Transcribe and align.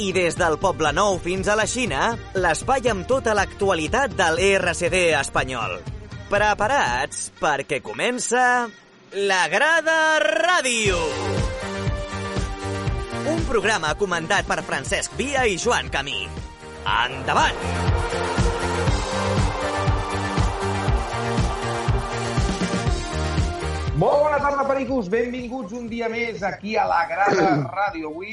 I 0.00 0.08
des 0.16 0.38
del 0.40 0.54
Poble 0.56 0.88
Nou 0.96 1.18
fins 1.20 1.50
a 1.52 1.56
la 1.58 1.66
Xina, 1.68 2.14
l'espai 2.40 2.86
amb 2.88 3.04
tota 3.08 3.34
l'actualitat 3.36 4.14
de 4.16 4.28
l'ERCD 4.38 4.96
espanyol. 5.18 5.82
Preparats 6.30 7.26
perquè 7.40 7.82
comença... 7.84 8.70
La 9.12 9.42
Grada 9.52 10.16
Ràdio! 10.24 10.96
Un 13.28 13.44
programa 13.44 13.92
comandat 14.00 14.48
per 14.48 14.62
Francesc 14.64 15.12
Via 15.18 15.44
i 15.44 15.58
Joan 15.60 15.92
Camí. 15.92 16.24
Endavant! 16.88 17.60
Molt 24.00 24.24
bona 24.24 24.40
tarda, 24.40 24.64
pericos. 24.72 25.12
Benvinguts 25.12 25.76
un 25.76 25.84
dia 25.92 26.08
més 26.08 26.40
aquí 26.42 26.80
a 26.80 26.88
la 26.88 27.04
Grada 27.12 27.52
Ràdio. 27.68 28.08
Avui... 28.16 28.32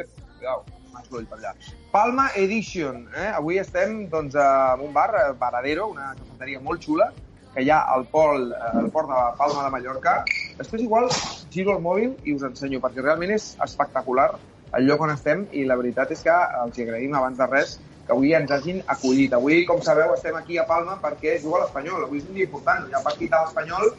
Eh, 0.00 0.08
cuidao, 0.42 0.64
m'ha 0.92 1.02
l'ull 1.10 1.26
per 1.26 1.38
allà. 1.38 1.54
Palma 1.92 2.30
Edition. 2.34 3.06
Eh? 3.14 3.28
Avui 3.30 3.58
estem 3.58 4.08
doncs, 4.10 4.34
en 4.34 4.80
un 4.80 4.92
bar, 4.92 5.10
eh, 5.14 5.32
Varadero, 5.38 5.88
una 5.94 6.14
cafeteria 6.18 6.60
molt 6.60 6.82
xula, 6.82 7.12
que 7.54 7.62
hi 7.62 7.70
ha 7.70 7.82
al, 7.94 8.06
pol, 8.10 8.50
eh, 8.50 8.78
al 8.80 8.90
port 8.90 9.08
de 9.08 9.20
Palma 9.38 9.64
de 9.64 9.70
Mallorca. 9.70 10.16
Després 10.58 10.82
igual 10.82 11.08
giro 11.52 11.76
el 11.76 11.82
mòbil 11.84 12.16
i 12.24 12.34
us 12.34 12.42
ensenyo, 12.48 12.80
perquè 12.80 13.04
realment 13.04 13.30
és 13.36 13.52
espectacular 13.62 14.32
el 14.72 14.86
lloc 14.88 15.02
on 15.04 15.12
estem 15.12 15.46
i 15.52 15.66
la 15.68 15.76
veritat 15.76 16.10
és 16.14 16.22
que 16.24 16.34
els 16.62 16.78
agraïm 16.80 17.14
abans 17.14 17.38
de 17.38 17.46
res 17.46 17.76
que 18.06 18.14
avui 18.14 18.32
ens 18.34 18.50
hagin 18.50 18.80
acollit. 18.88 19.34
Avui, 19.36 19.66
com 19.68 19.82
sabeu, 19.84 20.14
estem 20.16 20.34
aquí 20.34 20.56
a 20.58 20.64
Palma 20.66 20.96
perquè 21.02 21.36
juga 21.42 21.60
l'Espanyol. 21.62 22.08
Avui 22.08 22.18
és 22.18 22.26
un 22.26 22.34
dia 22.34 22.48
important, 22.48 22.88
hi 22.88 22.96
ha 22.96 23.04
partit 23.04 23.36
a 23.36 23.44
l'Espanyol 23.44 23.92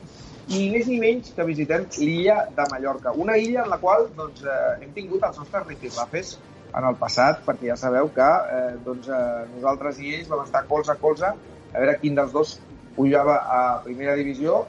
i 0.52 0.69
més 0.73 0.88
ni 0.89 0.99
menys 0.99 1.31
que 1.36 1.45
visitem 1.47 1.86
l'illa 1.97 2.44
de 2.55 2.66
Mallorca. 2.72 3.13
Una 3.16 3.38
illa 3.39 3.63
en 3.63 3.72
la 3.72 3.80
qual 3.80 4.09
doncs, 4.17 4.44
eh, 4.44 4.83
hem 4.83 4.91
tingut 4.95 5.23
els 5.23 5.39
nostres 5.39 5.67
rifirrafes 5.69 6.38
en 6.73 6.88
el 6.89 6.97
passat, 6.99 7.44
perquè 7.45 7.69
ja 7.69 7.77
sabeu 7.80 8.09
que 8.16 8.30
eh, 8.58 8.75
doncs, 8.86 9.08
eh, 9.08 9.44
nosaltres 9.55 9.99
i 10.02 10.16
ells 10.17 10.31
vam 10.31 10.44
estar 10.44 10.66
colze 10.67 10.91
a 10.91 10.99
colze 10.99 11.30
a 11.30 11.77
veure 11.77 11.99
quin 12.02 12.17
dels 12.17 12.33
dos 12.33 12.58
pujava 12.97 13.38
a 13.58 13.61
primera 13.86 14.17
divisió. 14.19 14.66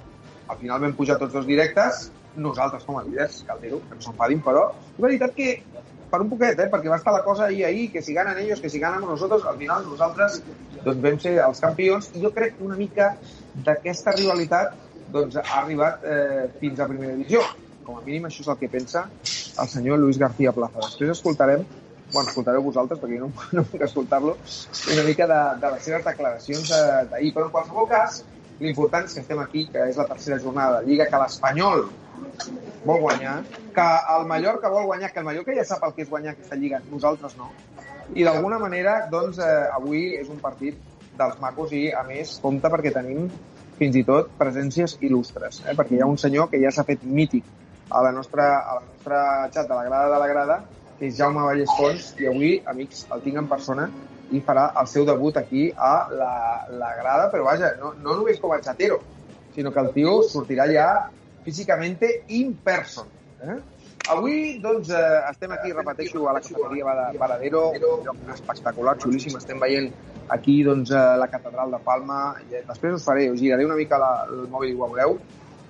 Al 0.49 0.61
final 0.61 0.81
vam 0.81 0.95
pujar 0.95 1.19
tots 1.19 1.33
dos 1.35 1.47
directes, 1.49 2.11
nosaltres 2.37 2.85
com 2.85 2.99
a 2.99 3.05
líders, 3.07 3.43
cal 3.49 3.61
dir-ho, 3.63 3.81
que 3.89 3.97
no 3.97 4.05
s'enfadin, 4.05 4.43
però 4.45 4.69
és 4.95 5.01
veritat 5.01 5.35
que 5.35 5.57
per 6.11 6.21
un 6.23 6.31
poquet, 6.31 6.59
eh, 6.61 6.71
perquè 6.71 6.91
va 6.93 7.01
estar 7.01 7.13
la 7.15 7.25
cosa 7.27 7.49
ahir, 7.49 7.65
ahir, 7.67 7.89
que 7.91 8.03
si 8.05 8.15
ganen 8.15 8.39
ells, 8.39 8.61
que 8.63 8.71
si 8.71 8.79
ganen 8.79 9.03
nosaltres, 9.03 9.47
al 9.51 9.59
final 9.59 9.87
nosaltres 9.89 10.41
doncs, 10.85 11.01
vam 11.03 11.19
ser 11.19 11.39
els 11.43 11.63
campions, 11.65 12.11
i 12.15 12.23
jo 12.23 12.31
crec 12.37 12.59
que 12.59 12.67
una 12.69 12.79
mica 12.79 13.15
d'aquesta 13.67 14.15
rivalitat 14.15 14.77
doncs, 15.15 15.39
ha 15.39 15.61
arribat 15.63 16.05
eh, 16.05 16.45
fins 16.61 16.81
a 16.81 16.89
primera 16.91 17.15
divisió. 17.15 17.43
Com 17.85 18.01
a 18.01 18.05
mínim 18.05 18.27
això 18.29 18.43
és 18.43 18.51
el 18.51 18.61
que 18.61 18.71
pensa 18.73 19.07
el 19.63 19.69
senyor 19.69 19.99
Luis 20.03 20.19
García 20.19 20.53
Plaza. 20.53 20.81
Després 20.83 21.13
escoltarem, 21.15 21.65
bueno, 22.13 22.29
escoltareu 22.29 22.65
vosaltres, 22.65 23.01
perquè 23.01 23.19
jo 23.19 23.29
no, 23.29 23.45
no 23.59 23.67
puc 23.71 23.85
escoltar-lo, 23.87 24.37
una 24.95 25.05
mica 25.07 25.29
de, 25.31 25.43
de 25.63 25.75
les 25.75 25.91
seves 25.91 26.07
declaracions 26.07 26.73
eh, 26.73 27.03
d'ahir. 27.13 27.35
Però 27.37 27.49
en 27.49 27.53
qualsevol 27.55 27.91
cas, 27.91 28.23
l'important 28.63 29.07
és 29.09 29.15
que 29.15 29.23
estem 29.25 29.43
aquí, 29.43 29.67
que 29.71 29.91
és 29.91 30.01
la 30.01 30.09
tercera 30.11 30.41
jornada 30.43 30.81
de 30.81 30.91
Lliga, 30.91 31.09
que 31.11 31.23
l'Espanyol 31.23 31.87
vol 32.85 33.01
guanyar, 33.05 33.39
que 33.75 33.87
el 34.17 34.27
Mallorca 34.31 34.73
vol 34.73 34.91
guanyar, 34.91 35.13
que 35.13 35.23
el 35.23 35.29
Mallorca 35.29 35.55
ja 35.57 35.65
sap 35.69 35.87
el 35.87 35.95
que 35.97 36.05
és 36.05 36.11
guanyar 36.11 36.35
aquesta 36.35 36.59
Lliga, 36.59 36.83
nosaltres 36.91 37.39
no. 37.41 37.53
I 38.15 38.27
d'alguna 38.27 38.59
manera, 38.61 38.99
doncs, 39.11 39.39
eh, 39.41 39.69
avui 39.79 40.11
és 40.19 40.29
un 40.29 40.43
partit 40.43 40.77
dels 41.19 41.39
macos 41.41 41.73
i, 41.73 41.87
a 41.95 42.03
més, 42.07 42.39
compta 42.43 42.71
perquè 42.73 42.93
tenim 42.93 43.29
fins 43.85 44.01
i 44.01 44.05
tot 44.09 44.33
presències 44.41 44.97
il·lustres, 45.05 45.61
eh? 45.69 45.77
perquè 45.77 45.99
hi 45.99 46.03
ha 46.05 46.09
un 46.09 46.21
senyor 46.21 46.49
que 46.53 46.61
ja 46.63 46.73
s'ha 46.73 46.87
fet 46.89 47.05
mític 47.05 47.45
a 47.93 48.01
la 48.05 48.13
nostra, 48.17 48.47
a 48.65 48.79
la 48.79 48.87
nostra 48.87 49.21
xat 49.53 49.69
de 49.69 49.77
la 49.77 49.85
grada 49.85 50.13
de 50.15 50.21
la 50.23 50.29
grada, 50.31 50.59
que 50.99 51.09
és 51.11 51.17
Jaume 51.19 51.45
Vallès 51.45 51.73
Fons, 51.77 52.13
i 52.23 52.29
avui, 52.31 52.55
amics, 52.71 53.05
el 53.13 53.25
tinc 53.27 53.43
en 53.43 53.51
persona 53.51 53.89
i 54.33 54.41
farà 54.47 54.71
el 54.81 54.89
seu 54.89 55.05
debut 55.05 55.37
aquí 55.37 55.67
a 55.77 55.93
la, 56.11 56.33
la 56.81 56.95
grada, 56.97 57.29
però 57.33 57.45
vaja, 57.51 57.75
no, 57.81 57.93
no 58.01 58.17
només 58.21 58.41
com 58.41 58.55
a 58.55 58.61
xatero, 58.65 59.03
sinó 59.55 59.73
que 59.75 59.85
el 59.85 59.93
tio 59.95 60.17
sortirà 60.31 60.67
ja 60.73 60.89
físicament 61.45 62.01
in 62.33 62.55
person. 62.65 63.11
Eh? 63.45 63.59
Avui, 64.05 64.59
doncs, 64.61 64.91
eh, 64.91 65.31
estem 65.31 65.53
aquí, 65.53 65.73
repeteixo, 65.73 66.29
a 66.29 66.35
la 66.35 66.41
cafeteria 66.41 66.85
de 66.85 67.19
Varadero, 67.19 67.71
un 67.71 68.05
lloc 68.05 68.17
espectacular, 68.35 68.99
xulíssim. 69.01 69.37
Estem 69.39 69.59
veient 69.59 69.89
aquí, 70.29 70.63
doncs, 70.63 70.91
eh, 70.91 71.17
la 71.17 71.29
catedral 71.29 71.71
de 71.71 71.79
Palma. 71.79 72.35
Eh, 72.51 72.61
després 72.69 72.99
us 72.99 73.05
faré, 73.05 73.31
us 73.31 73.41
giraré 73.41 73.65
una 73.65 73.79
mica 73.79 73.97
la, 73.97 74.27
el 74.29 74.45
mòbil 74.53 74.75
i 74.75 74.77
ho 74.77 74.89
veureu. 74.91 75.17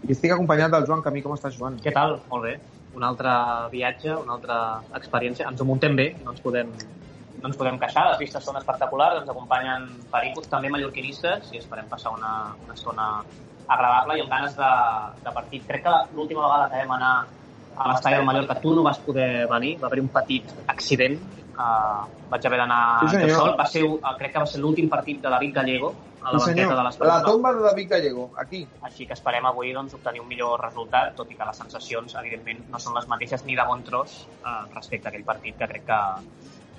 I 0.02 0.10
estic 0.16 0.34
acompanyat 0.34 0.74
del 0.74 0.86
Joan 0.88 1.02
Camí. 1.02 1.22
Com 1.22 1.36
estàs, 1.36 1.54
Joan? 1.54 1.78
Què 1.84 1.92
tal? 1.94 2.18
Molt 2.32 2.42
bé. 2.48 2.56
Un 2.98 3.06
altre 3.06 3.30
viatge, 3.70 4.10
una 4.16 4.34
altra 4.34 4.58
experiència. 4.98 5.46
Ens 5.52 5.62
ho 5.62 5.68
muntem 5.70 5.94
bé, 5.94 6.08
no 6.24 6.34
ens 6.34 6.42
podem, 6.42 6.74
no 7.38 7.52
ens 7.52 7.56
podem 7.56 7.78
queixar, 7.78 8.08
les 8.10 8.18
vistes 8.18 8.42
són 8.42 8.58
espectaculars, 8.58 9.22
ens 9.22 9.30
acompanyen 9.30 9.86
pericos, 10.10 10.50
també 10.50 10.74
mallorquinistes, 10.74 11.54
i 11.54 11.62
esperem 11.62 11.86
passar 11.86 12.10
una, 12.18 12.34
una 12.66 12.74
estona 12.74 13.08
agradable 13.68 14.18
i 14.18 14.26
amb 14.26 14.30
ganes 14.34 14.58
de, 14.58 14.74
de 15.22 15.38
partit. 15.38 15.66
Crec 15.70 15.86
que 15.86 15.96
l'última 16.18 16.46
vegada 16.48 16.68
que 16.70 16.82
vam 16.82 16.94
anar 16.98 17.14
a 17.76 17.88
l'estadi 17.90 18.14
del 18.16 18.24
Mallorca 18.24 18.54
tu 18.60 18.74
no 18.74 18.82
vas 18.82 18.98
poder 18.98 19.46
venir, 19.50 19.78
va 19.80 19.88
haver 19.88 20.00
un 20.00 20.08
petit 20.08 20.44
accident, 20.66 21.18
uh, 21.58 22.04
vaig 22.30 22.46
haver 22.46 22.58
d'anar 22.58 23.00
Sí, 23.08 23.16
senyor. 23.16 23.30
sol, 23.36 23.54
va 23.58 23.66
ser, 23.66 23.82
uh, 23.84 23.98
crec 24.18 24.32
que 24.32 24.38
va 24.38 24.46
ser 24.46 24.60
l'últim 24.60 24.88
partit 24.88 25.20
de 25.22 25.28
David 25.30 25.54
Gallego 25.54 25.94
a 26.24 26.32
la 26.32 26.38
Sí, 26.38 26.46
banqueta 26.50 26.68
de 26.70 26.76
La 26.76 26.84
l'Espanyol. 26.84 27.24
tomba 27.24 27.52
de 27.52 27.60
David 27.60 27.90
Gallego, 27.90 28.30
aquí. 28.38 28.66
Així 28.82 29.06
que 29.06 29.12
esperem 29.12 29.44
avui 29.46 29.72
doncs, 29.74 29.92
obtenir 29.94 30.20
un 30.22 30.28
millor 30.28 30.60
resultat, 30.60 31.14
tot 31.16 31.30
i 31.30 31.34
que 31.36 31.44
les 31.44 31.56
sensacions, 31.56 32.14
evidentment, 32.14 32.64
no 32.70 32.78
són 32.78 32.94
les 32.94 33.06
mateixes 33.08 33.44
ni 33.44 33.54
de 33.56 33.64
bon 33.66 33.82
tros 33.84 34.26
eh, 34.44 34.74
respecte 34.74 35.08
a 35.08 35.10
aquell 35.10 35.24
partit, 35.24 35.56
que 35.58 35.66
crec 35.68 35.84
que 35.84 35.98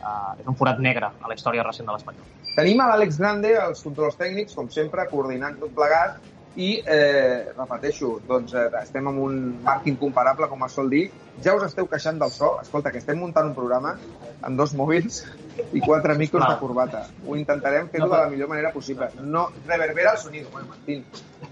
eh, 0.01 0.39
és 0.41 0.47
un 0.47 0.55
forat 0.55 0.79
negre 0.79 1.05
a 1.21 1.27
la 1.27 1.33
història 1.35 1.63
recent 1.63 1.85
de 1.87 1.93
l'Espanyol. 1.93 2.25
Tenim 2.55 2.79
a 2.81 2.87
l'Àlex 2.87 3.17
Grande, 3.19 3.51
els 3.67 3.83
controls 3.83 4.15
tècnics, 4.17 4.55
com 4.55 4.69
sempre, 4.69 5.07
coordinant 5.11 5.59
tot 5.59 5.73
plegat, 5.75 6.17
i, 6.55 6.81
eh, 6.87 7.51
repeteixo, 7.51 8.13
doncs 8.27 8.53
eh, 8.55 8.69
estem 8.79 9.07
amb 9.11 9.19
un 9.19 9.39
marc 9.63 9.87
incomparable, 9.91 10.47
com 10.47 10.63
es 10.65 10.75
sol 10.77 10.89
dir. 10.89 11.09
Ja 11.43 11.55
us 11.57 11.65
esteu 11.67 11.87
queixant 11.91 12.19
del 12.21 12.31
so. 12.31 12.53
Escolta, 12.61 12.93
que 12.93 13.01
estem 13.01 13.19
muntant 13.19 13.49
un 13.49 13.55
programa 13.57 13.95
amb 14.41 14.57
dos 14.57 14.73
mòbils 14.79 15.23
i 15.73 15.81
quatre 15.83 16.15
micros 16.15 16.43
Clar. 16.45 16.53
de 16.53 16.61
corbata. 16.61 17.03
Ho 17.27 17.35
intentarem 17.35 17.89
fer-ho 17.91 18.07
No, 18.07 18.13
de 18.13 18.21
la 18.21 18.29
millor 18.31 18.49
manera 18.49 18.71
possible. 18.71 19.09
No 19.21 19.49
reverbera 19.67 20.13
el 20.13 20.17
sonido. 20.17 20.49
Bueno, 20.51 20.69
Martín, 20.69 21.03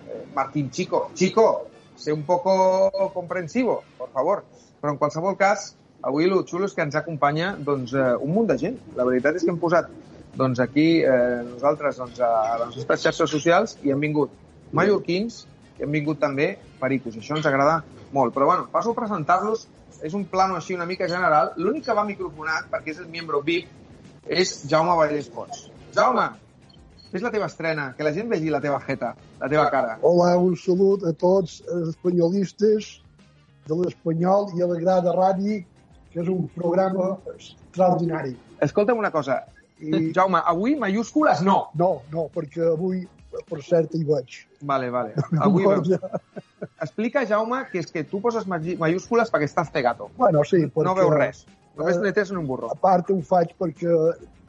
eh, 0.08 0.26
Martín, 0.34 0.72
chico, 0.72 1.10
chico, 1.14 1.68
sé 1.96 2.14
un 2.14 2.24
poco 2.24 3.12
comprensivo, 3.14 3.84
por 3.98 4.10
favor. 4.12 4.46
Però 4.80 4.92
en 4.92 4.98
qualsevol 4.98 5.36
cas, 5.38 5.74
avui 6.02 6.26
el 6.28 6.34
xulo 6.48 6.68
és 6.68 6.74
que 6.76 6.84
ens 6.84 6.96
acompanya 6.96 7.54
doncs, 7.60 7.94
eh, 7.94 8.16
un 8.20 8.32
munt 8.36 8.48
de 8.48 8.58
gent. 8.58 8.80
La 8.96 9.04
veritat 9.08 9.36
és 9.36 9.44
que 9.44 9.52
hem 9.52 9.60
posat 9.60 9.92
doncs, 10.36 10.60
aquí 10.60 11.04
eh, 11.04 11.44
nosaltres 11.44 12.00
doncs, 12.00 12.20
a 12.24 12.58
les 12.64 12.80
nostres 12.80 13.04
xarxes 13.04 13.30
socials 13.30 13.78
i 13.84 13.92
hem 13.92 14.00
vingut 14.00 14.32
mallorquins 14.76 15.44
i 15.80 15.86
hem 15.86 15.96
vingut 15.96 16.20
també 16.22 16.54
pericos. 16.82 17.18
Això 17.18 17.38
ens 17.38 17.48
agrada 17.50 17.82
molt. 18.14 18.34
Però 18.36 18.50
bueno, 18.50 18.68
passo 18.72 18.94
a 18.94 18.98
presentar-los. 18.98 19.68
És 20.04 20.16
un 20.18 20.26
plano 20.28 20.58
així 20.58 20.76
una 20.76 20.88
mica 20.90 21.08
general. 21.08 21.54
L'únic 21.56 21.86
que 21.86 21.96
va 21.96 22.04
microfonat, 22.04 22.68
perquè 22.72 22.92
és 22.92 23.00
el 23.00 23.08
membre 23.12 23.40
VIP, 23.46 23.70
és 24.28 24.56
Jaume 24.68 24.98
Vallès 25.00 25.30
Pons. 25.32 25.70
Jaume, 25.96 26.26
és 27.14 27.22
la 27.24 27.32
teva 27.32 27.48
estrena, 27.48 27.92
que 27.96 28.04
la 28.04 28.12
gent 28.12 28.28
vegi 28.32 28.52
la 28.52 28.60
teva 28.60 28.82
jeta, 28.84 29.14
la 29.40 29.50
teva 29.52 29.70
cara. 29.72 29.98
Hola, 30.02 30.34
un 30.42 30.58
salut 30.60 31.06
a 31.08 31.14
tots 31.14 31.62
els 31.70 31.94
espanyolistes 31.94 32.90
de 33.70 33.80
l'Espanyol 33.80 34.50
i 34.58 34.66
a 34.66 34.70
la 34.72 34.80
Grada 34.82 35.14
Ràdio, 35.16 35.62
que 36.12 36.22
és 36.24 36.32
un 36.34 36.48
programa 36.56 37.14
extraordinari. 37.36 38.34
Escolta'm 38.66 39.00
una 39.00 39.12
cosa, 39.14 39.44
i, 39.80 40.10
Jaume, 40.16 40.42
avui 40.44 40.76
mayúscules 40.80 41.42
no. 41.46 41.68
No, 41.80 41.92
no, 42.12 42.28
perquè 42.34 42.66
avui, 42.74 43.04
per 43.50 43.62
cert, 43.66 43.96
hi 43.98 44.04
vaig. 44.08 44.38
Vale, 44.62 44.90
vale. 44.94 45.14
Avui 45.46 45.66
veus. 45.68 45.90
Explica, 46.82 47.26
Jaume, 47.30 47.64
que 47.72 47.82
és 47.84 47.92
que 47.92 48.04
tu 48.08 48.22
poses 48.24 48.46
mayúscules 48.48 49.32
perquè 49.34 49.50
estàs 49.50 49.72
cegato. 49.74 50.10
Bueno, 50.18 50.44
sí, 50.48 50.66
perquè... 50.68 50.88
No 50.90 50.96
veus 51.00 51.14
res. 51.18 51.44
Només 51.78 51.98
Eh, 51.98 52.04
le 52.06 52.14
tens 52.14 52.30
en 52.32 52.38
un 52.38 52.48
burro. 52.48 52.70
A 52.70 52.78
part 52.78 53.10
ho 53.10 53.18
faig 53.26 53.56
perquè 53.58 53.98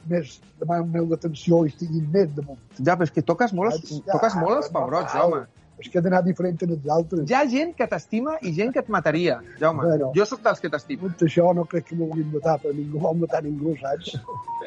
més 0.09 0.35
demano 0.61 0.85
més 0.93 1.07
l'atenció 1.09 1.63
i 1.65 1.71
estiguin 1.73 2.05
més 2.13 2.29
damunt. 2.35 2.59
Ja, 2.77 2.93
però 2.93 3.07
és 3.07 3.13
que 3.15 3.23
toques 3.25 3.53
molt, 3.57 3.79
Ja, 3.89 4.13
toques 4.13 4.35
molt 4.37 4.59
els 4.59 4.69
pebrots, 4.69 5.13
normal. 5.15 5.39
Jaume. 5.41 5.64
És 5.79 5.89
que 5.91 5.99
he 5.99 6.03
d'anar 6.03 6.21
diferent 6.23 6.57
dels 6.61 6.87
altres. 6.91 7.25
Hi 7.29 7.35
ha 7.35 7.43
gent 7.51 7.73
que 7.75 7.87
t'estima 7.91 8.37
i 8.47 8.53
gent 8.55 8.71
que 8.73 8.79
et 8.83 8.89
mataria, 8.91 9.39
Jaume. 9.59 9.83
Bueno. 9.83 10.11
Jo 10.15 10.25
sóc 10.29 10.43
dels 10.45 10.61
que 10.63 10.71
t'estimo. 10.71 11.09
Tot 11.13 11.25
això 11.27 11.51
no 11.57 11.65
crec 11.71 11.89
que 11.89 11.97
m'ho 11.99 12.07
vulguin 12.11 12.31
matar, 12.31 12.55
però 12.63 12.73
ningú 12.75 13.01
vol 13.03 13.17
matar 13.23 13.41
ningú, 13.43 13.75
saps? 13.81 14.15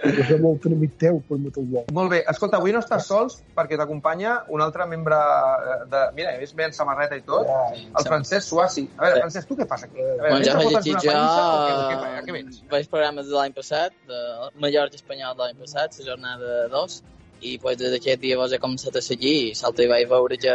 Perquè 0.03 0.27
és 0.37 0.43
molt 0.43 0.67
enemic 0.69 0.99
teu 1.01 1.21
per 1.29 1.39
matar-lo. 1.41 1.85
Molt 1.97 2.13
bé. 2.13 2.21
Escolta, 2.31 2.61
avui 2.61 2.75
no 2.77 2.83
estàs 2.85 3.09
sols 3.09 3.39
perquè 3.57 3.79
t'acompanya 3.81 4.37
un 4.55 4.63
altre 4.65 4.87
membre 4.91 5.19
eh, 5.19 5.79
de... 5.91 6.03
Mira, 6.19 6.37
és 6.45 6.53
ben 6.59 6.77
samarreta 6.77 7.19
i 7.19 7.25
tot, 7.27 7.49
el 7.89 8.09
Francesc 8.11 8.47
Suassi. 8.47 8.85
A 8.99 9.07
veure, 9.07 9.25
Francesc, 9.25 9.49
tu 9.49 9.57
què 9.59 9.69
fas 9.71 9.87
aquí? 9.89 10.03
A 10.05 10.11
veure, 10.11 10.29
Bueno, 10.29 10.45
ja 10.45 10.59
llegir 10.61 10.95
una 10.95 11.05
jo... 11.05 11.15
què, 11.15 12.29
què, 12.29 12.37
què? 12.37 12.67
Vaig 12.71 12.91
programes 12.93 13.31
de 13.31 13.39
l'any 13.39 13.57
passat, 13.57 13.97
de 14.11 14.21
Mallorca 14.61 15.01
Espanyol 15.01 15.39
de 15.39 15.47
l'any 15.47 15.63
passat, 15.65 15.97
la 15.99 16.11
jornada 16.13 16.61
2, 16.75 17.01
i 17.41 17.57
pues, 17.63 17.79
des 17.81 17.93
d'aquest 17.95 18.23
dia 18.23 18.39
vos 18.39 18.53
he 18.53 18.61
començat 18.63 18.97
a 18.99 19.03
seguir 19.05 19.35
i 19.49 19.59
salta 19.59 19.85
i 19.85 19.91
vaig 19.91 20.09
veure 20.11 20.39
que, 20.41 20.55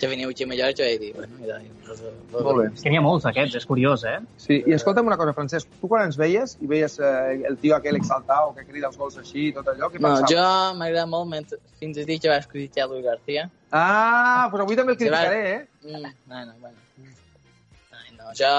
que 0.00 0.08
veniu 0.08 0.30
aquí 0.32 0.44
a 0.44 0.48
Mallorca 0.48 0.86
i 0.88 0.96
dic, 0.98 1.14
bueno, 1.16 1.36
mira, 1.38 1.58
doncs, 1.86 2.00
Molt 2.32 2.56
bé. 2.58 2.64
És 2.74 2.82
que 2.84 2.90
n'hi 2.92 2.98
ha 2.98 3.02
molts 3.04 3.24
d'aquests, 3.26 3.56
és 3.60 3.66
curiós, 3.68 4.04
eh? 4.08 4.16
Sí, 4.40 4.56
i 4.66 4.72
escolta'm 4.76 5.06
una 5.10 5.16
cosa, 5.20 5.34
Francesc, 5.36 5.68
tu 5.80 5.88
quan 5.90 6.06
ens 6.08 6.16
veies 6.20 6.56
i 6.64 6.68
veies 6.70 6.98
eh, 7.02 7.40
el 7.48 7.58
tio 7.60 7.74
aquell 7.76 7.98
exaltau 7.98 8.54
que 8.56 8.64
crida 8.68 8.88
els 8.88 8.96
gols 9.00 9.18
així 9.20 9.48
i 9.48 9.52
tot 9.56 9.68
allò, 9.68 9.90
què 9.92 10.00
No, 10.00 10.08
pensaves? 10.14 10.30
jo 10.32 10.44
m'agrada 10.80 11.06
molt 11.10 11.28
mentre, 11.30 11.58
fins 11.80 11.98
al 12.00 12.06
dia 12.08 12.18
que 12.22 12.30
vaig 12.32 12.46
criticar 12.52 12.88
Luis 12.88 13.04
García. 13.04 13.48
Ah, 13.70 14.48
doncs 14.50 14.64
avui 14.66 14.76
també 14.78 14.92
el 14.96 14.98
criticaré, 15.02 15.40
eh? 15.54 15.66
Mm, 15.84 16.14
no, 16.32 16.44
no, 16.46 16.54
bueno. 16.60 16.78
Ai, 17.98 18.14
no, 18.16 18.30
jo 18.38 18.52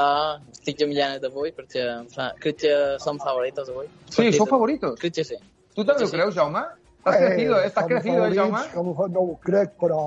estic 0.51 0.77
gemillant 0.83 1.17
d'avui 1.23 1.53
perquè 1.57 1.87
fa... 2.13 2.31
crec 2.43 2.59
que 2.65 2.75
som 3.03 3.17
favoritos 3.23 3.69
avui. 3.73 3.87
Sí, 4.09 4.31
sou 4.35 4.45
favoritos. 4.45 4.99
Crec 4.99 5.15
que 5.19 5.25
sí. 5.25 5.39
Tu 5.75 5.85
també 5.87 6.05
ho 6.05 6.11
creus, 6.11 6.35
Jaume? 6.35 6.61
Estàs 7.01 7.17
crecido, 7.17 7.55
eh? 7.57 7.67
Estàs 7.71 7.85
a 7.85 7.87
crecido, 7.89 8.25
eh, 8.27 8.35
Jaume? 8.37 8.59
Com 8.75 8.91
a 8.93 9.07
no 9.09 9.23
ho 9.31 9.37
crec, 9.41 9.71
però 9.81 10.01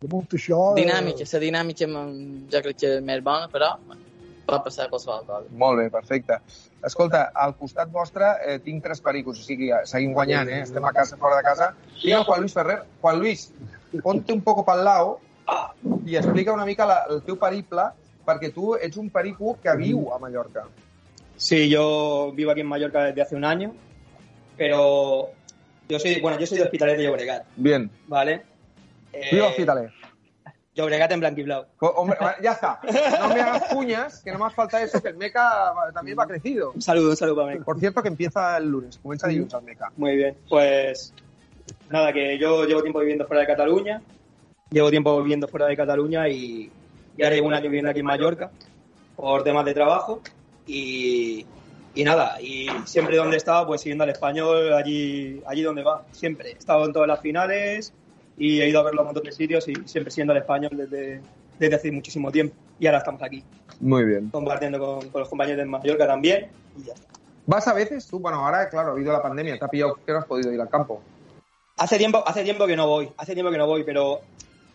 de 0.00 0.08
molt 0.12 0.34
això... 0.38 0.58
eh, 0.72 0.82
Dinàmica, 0.82 1.26
la 1.32 1.40
dinàmica 1.42 1.88
jo 1.88 2.62
crec 2.64 2.78
que 2.78 2.92
és 2.96 3.04
més 3.04 3.22
bona, 3.24 3.48
però 3.52 3.72
bueno, 3.86 4.02
pot 4.46 4.64
passar 4.64 4.88
qualsevol 4.88 5.24
cosa. 5.26 5.48
Molt 5.60 5.80
bé, 5.82 5.88
perfecte. 5.90 6.38
Escolta, 6.86 7.24
al 7.34 7.56
costat 7.58 7.90
vostre 7.92 8.28
eh, 8.46 8.58
tinc 8.64 8.84
tres 8.84 9.00
pericos, 9.04 9.40
o 9.40 9.46
sigui, 9.46 9.72
seguim 9.90 10.14
guanyant, 10.14 10.48
eh? 10.48 10.62
Estem 10.62 10.84
a 10.86 10.92
casa, 10.94 11.18
fora 11.18 11.40
de 11.40 11.46
casa. 11.46 11.72
Tinc 12.00 12.14
el 12.14 12.24
Juan 12.28 12.44
Luis 12.44 12.54
Ferrer. 12.54 12.82
Juan 13.02 13.18
Luis, 13.18 13.48
ponte 14.02 14.32
un 14.32 14.44
poco 14.46 14.64
pel 14.64 14.84
lao 14.86 15.16
i 16.06 16.16
explica 16.20 16.52
una 16.52 16.66
mica 16.68 16.86
la, 16.86 17.00
el 17.10 17.22
teu 17.26 17.38
periple, 17.40 17.88
perquè 18.28 18.52
tu 18.54 18.74
ets 18.76 18.98
un 19.00 19.08
perico 19.10 19.56
que 19.62 19.74
viu 19.80 20.10
a 20.14 20.18
Mallorca. 20.20 20.66
Sí, 21.36 21.68
yo 21.70 22.32
vivo 22.36 22.50
aquí 22.52 22.60
en 22.60 22.66
Mallorca 22.68 23.04
desde 23.04 23.22
hace 23.22 23.36
un 23.36 23.44
año, 23.44 23.72
pero 24.56 25.30
yo 25.88 25.98
soy, 25.98 26.20
bueno, 26.20 26.38
yo 26.38 26.46
soy 26.46 26.58
de 26.58 26.64
Hospitalet 26.64 26.98
de 26.98 27.04
Llobregat, 27.04 27.46
Bien. 27.56 27.90
¿vale? 28.06 28.42
Eh, 29.12 29.28
Viva 29.32 29.46
Hospitalet. 29.48 29.90
Llobregat 30.74 31.10
en 31.10 31.20
blanquiblau. 31.20 31.64
Co- 31.76 31.88
Hombre, 31.96 32.16
ya 32.40 32.52
está. 32.52 32.78
No 33.20 33.28
me 33.34 33.40
hagas 33.40 33.64
cuñas, 33.72 34.22
que 34.22 34.30
no 34.30 34.38
más 34.38 34.54
falta 34.54 34.80
eso, 34.80 35.02
que 35.02 35.08
el 35.08 35.16
Meca 35.16 35.72
también 35.92 36.16
va 36.16 36.24
crecido. 36.26 36.70
Un 36.72 36.80
saludo, 36.82 37.10
un 37.10 37.16
saludo 37.16 37.42
para 37.44 37.56
mí. 37.58 37.64
Por 37.64 37.80
cierto, 37.80 38.00
que 38.00 38.08
empieza 38.08 38.56
el 38.58 38.68
lunes, 38.70 38.98
comienza 39.02 39.26
dilluns 39.26 39.52
el 39.54 39.62
Meca. 39.62 39.90
Muy 39.96 40.14
bien, 40.16 40.36
pues 40.48 41.12
nada, 41.90 42.12
que 42.12 42.38
yo 42.38 42.64
llevo 42.64 42.80
tiempo 42.82 43.00
viviendo 43.00 43.26
fuera 43.26 43.40
de 43.40 43.48
Cataluña, 43.48 44.00
llevo 44.70 44.88
tiempo 44.90 45.20
viviendo 45.20 45.48
fuera 45.48 45.66
de 45.66 45.76
Cataluña 45.76 46.28
y, 46.28 46.70
y 47.16 47.22
ahora 47.24 47.34
llevo 47.34 47.48
un 47.48 47.54
año 47.54 47.64
viviendo 47.64 47.90
aquí 47.90 48.00
en 48.00 48.06
Mallorca 48.06 48.50
por 49.16 49.42
temas 49.42 49.64
de 49.64 49.74
trabajo 49.74 50.20
y, 50.64 51.44
y 51.92 52.04
nada, 52.04 52.40
y 52.40 52.68
siempre 52.84 53.16
donde 53.16 53.34
he 53.34 53.38
estado, 53.38 53.66
pues 53.66 53.80
siguiendo 53.80 54.04
al 54.04 54.10
español, 54.10 54.72
allí, 54.74 55.42
allí 55.44 55.62
donde 55.62 55.82
va, 55.82 56.04
siempre. 56.12 56.50
He 56.50 56.58
estado 56.58 56.84
en 56.86 56.92
todas 56.92 57.08
las 57.08 57.20
finales 57.20 57.92
y 58.38 58.60
he 58.60 58.68
ido 58.68 58.80
a 58.80 58.84
verlo 58.84 59.00
a 59.00 59.02
un 59.02 59.08
montón 59.08 59.24
de 59.24 59.32
sitios 59.32 59.66
y 59.68 59.74
siempre 59.86 60.10
siendo 60.10 60.32
al 60.32 60.38
español 60.38 60.70
desde, 60.74 61.20
desde 61.58 61.74
hace 61.76 61.90
muchísimo 61.92 62.30
tiempo. 62.30 62.54
Y 62.78 62.86
ahora 62.86 62.98
estamos 62.98 63.22
aquí, 63.22 63.42
Muy 63.80 64.04
bien. 64.04 64.30
compartiendo 64.30 64.78
con, 64.78 65.08
con 65.10 65.20
los 65.20 65.28
compañeros 65.28 65.58
de 65.58 65.64
Mallorca 65.64 66.06
también 66.06 66.48
y 66.78 66.84
ya 66.84 66.92
está. 66.94 67.08
¿Vas 67.46 67.66
a 67.66 67.72
veces? 67.74 68.06
Tú, 68.06 68.18
bueno, 68.20 68.44
ahora, 68.44 68.68
claro, 68.68 68.90
ha 68.90 68.92
habido 68.92 69.12
la 69.12 69.22
pandemia, 69.22 69.58
te 69.58 69.64
ha 69.64 69.68
pillado 69.68 69.94
que 70.04 70.12
no 70.12 70.18
has 70.18 70.26
podido 70.26 70.52
ir 70.52 70.60
al 70.60 70.68
campo. 70.68 71.00
Hace 71.78 71.96
tiempo, 71.98 72.22
hace 72.26 72.42
tiempo 72.44 72.66
que 72.66 72.76
no 72.76 72.86
voy, 72.86 73.10
hace 73.16 73.34
tiempo 73.34 73.50
que 73.50 73.58
no 73.58 73.66
voy, 73.66 73.84
pero 73.84 74.20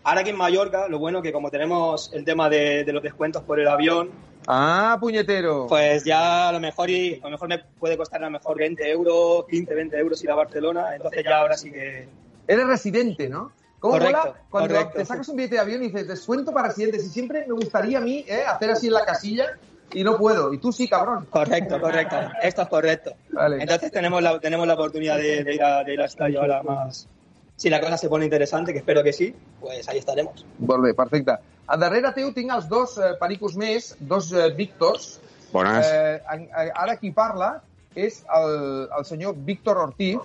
ahora 0.04 0.22
aquí 0.22 0.32
en 0.32 0.38
Mallorca, 0.38 0.88
lo 0.88 1.00
bueno 1.00 1.22
que 1.22 1.32
como 1.32 1.52
tenemos 1.52 2.12
el 2.14 2.26
tema 2.26 2.50
de, 2.50 2.84
de 2.84 2.92
los 2.94 3.04
descuentos 3.04 3.44
por 3.44 3.60
el 3.60 3.68
avión, 3.68 4.10
Ah, 4.48 4.98
puñetero. 5.00 5.68
pues 5.68 6.04
ya 6.04 6.50
a 6.50 6.52
lo 6.52 6.60
mejor 6.60 6.90
y, 6.90 7.16
a 7.22 7.26
lo 7.26 7.30
mejor 7.32 7.48
me 7.48 7.60
puede 7.60 7.96
costar 7.96 8.22
a 8.24 8.26
lo 8.26 8.32
mejor 8.32 8.58
20 8.58 8.90
euros, 8.92 9.46
15, 9.50 9.74
20 9.74 9.98
euros 9.98 10.22
ir 10.24 10.32
a 10.32 10.36
Barcelona, 10.36 10.96
entonces 10.96 11.24
ya 11.24 11.38
ahora 11.38 11.56
sí 11.56 11.72
que 11.72 12.08
Eres 12.48 12.68
residente, 12.68 13.30
¿no? 13.30 13.52
¿Cómo 13.80 13.94
Correcto, 13.94 14.18
mola 14.18 14.42
cuando 14.50 14.74
correcto, 14.76 14.98
te 14.98 15.06
sacas 15.06 15.28
un 15.28 15.36
billete 15.36 15.56
de 15.56 15.62
avión 15.62 15.84
y 15.84 15.88
dices, 15.88 16.08
descuento 16.08 16.54
para 16.54 16.70
residentes? 16.70 17.06
Y 17.06 17.10
siempre 17.10 17.46
me 17.46 17.54
gustaría 17.54 17.98
a 17.98 18.02
mí 18.02 18.24
¿eh? 18.28 18.44
hacer 18.48 18.72
así 18.72 18.88
en 18.88 18.94
la 18.94 19.06
casilla 19.06 19.58
y 19.92 20.04
no 20.04 20.18
puedo. 20.18 20.54
Y 20.54 20.58
tú 20.58 20.72
sí, 20.72 20.88
cabrón. 20.88 21.28
correcto, 21.30 21.80
correcto, 21.82 22.16
esto 22.42 22.62
es 22.62 22.68
correcto. 22.70 23.14
Vale. 23.32 23.62
Entonces 23.62 23.92
tenemos 23.92 24.22
la, 24.22 24.40
tenemos 24.40 24.66
la 24.68 24.76
oportunidad 24.76 25.18
de, 25.18 25.44
de 25.44 25.56
ir 25.56 25.64
a, 25.64 25.84
de 25.84 25.94
ir 25.94 26.00
al 26.00 26.06
estadio 26.06 26.42
ahora 26.42 26.64
más. 26.64 27.08
Si 27.56 27.70
la 27.70 27.80
cosa 27.80 27.98
se 27.98 28.10
pone 28.10 28.26
interesante, 28.26 28.74
que 28.74 28.80
espero 28.80 29.04
que 29.04 29.14
sí, 29.14 29.36
pues 29.60 29.88
ahí 29.88 29.98
estaremos. 29.98 30.46
Bé, 30.58 30.94
perfecte. 30.94 31.38
A 31.68 31.78
darrere 31.80 32.10
teu 32.12 32.32
tinc 32.36 32.52
els 32.52 32.66
dos 32.68 32.98
eh, 33.00 33.14
pericos 33.22 33.54
més, 33.56 33.94
dos 34.00 34.34
eh, 34.36 34.50
Víctors. 34.56 35.20
Bones. 35.54 35.86
Eh, 35.88 36.18
eh, 36.20 36.72
ara 36.76 36.98
qui 37.00 37.14
parla 37.16 37.54
és 37.96 38.24
el, 38.36 38.90
el 38.98 39.06
senyor 39.08 39.38
Víctor 39.48 39.80
Ortiz. 39.80 40.20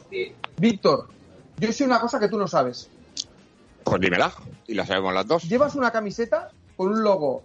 Víctor, 0.58 1.06
yo 1.58 1.72
sé 1.72 1.84
una 1.84 2.00
cosa 2.00 2.18
que 2.20 2.28
tú 2.28 2.38
no 2.38 2.46
sabes. 2.46 2.88
Pues 3.84 4.00
dímela. 4.00 4.32
Y 4.66 4.74
la 4.74 4.84
sabemos 4.86 5.14
las 5.14 5.26
dos. 5.26 5.44
Llevas 5.48 5.74
una 5.74 5.90
camiseta 5.90 6.50
con 6.76 6.88
un 6.92 7.02
logo 7.02 7.42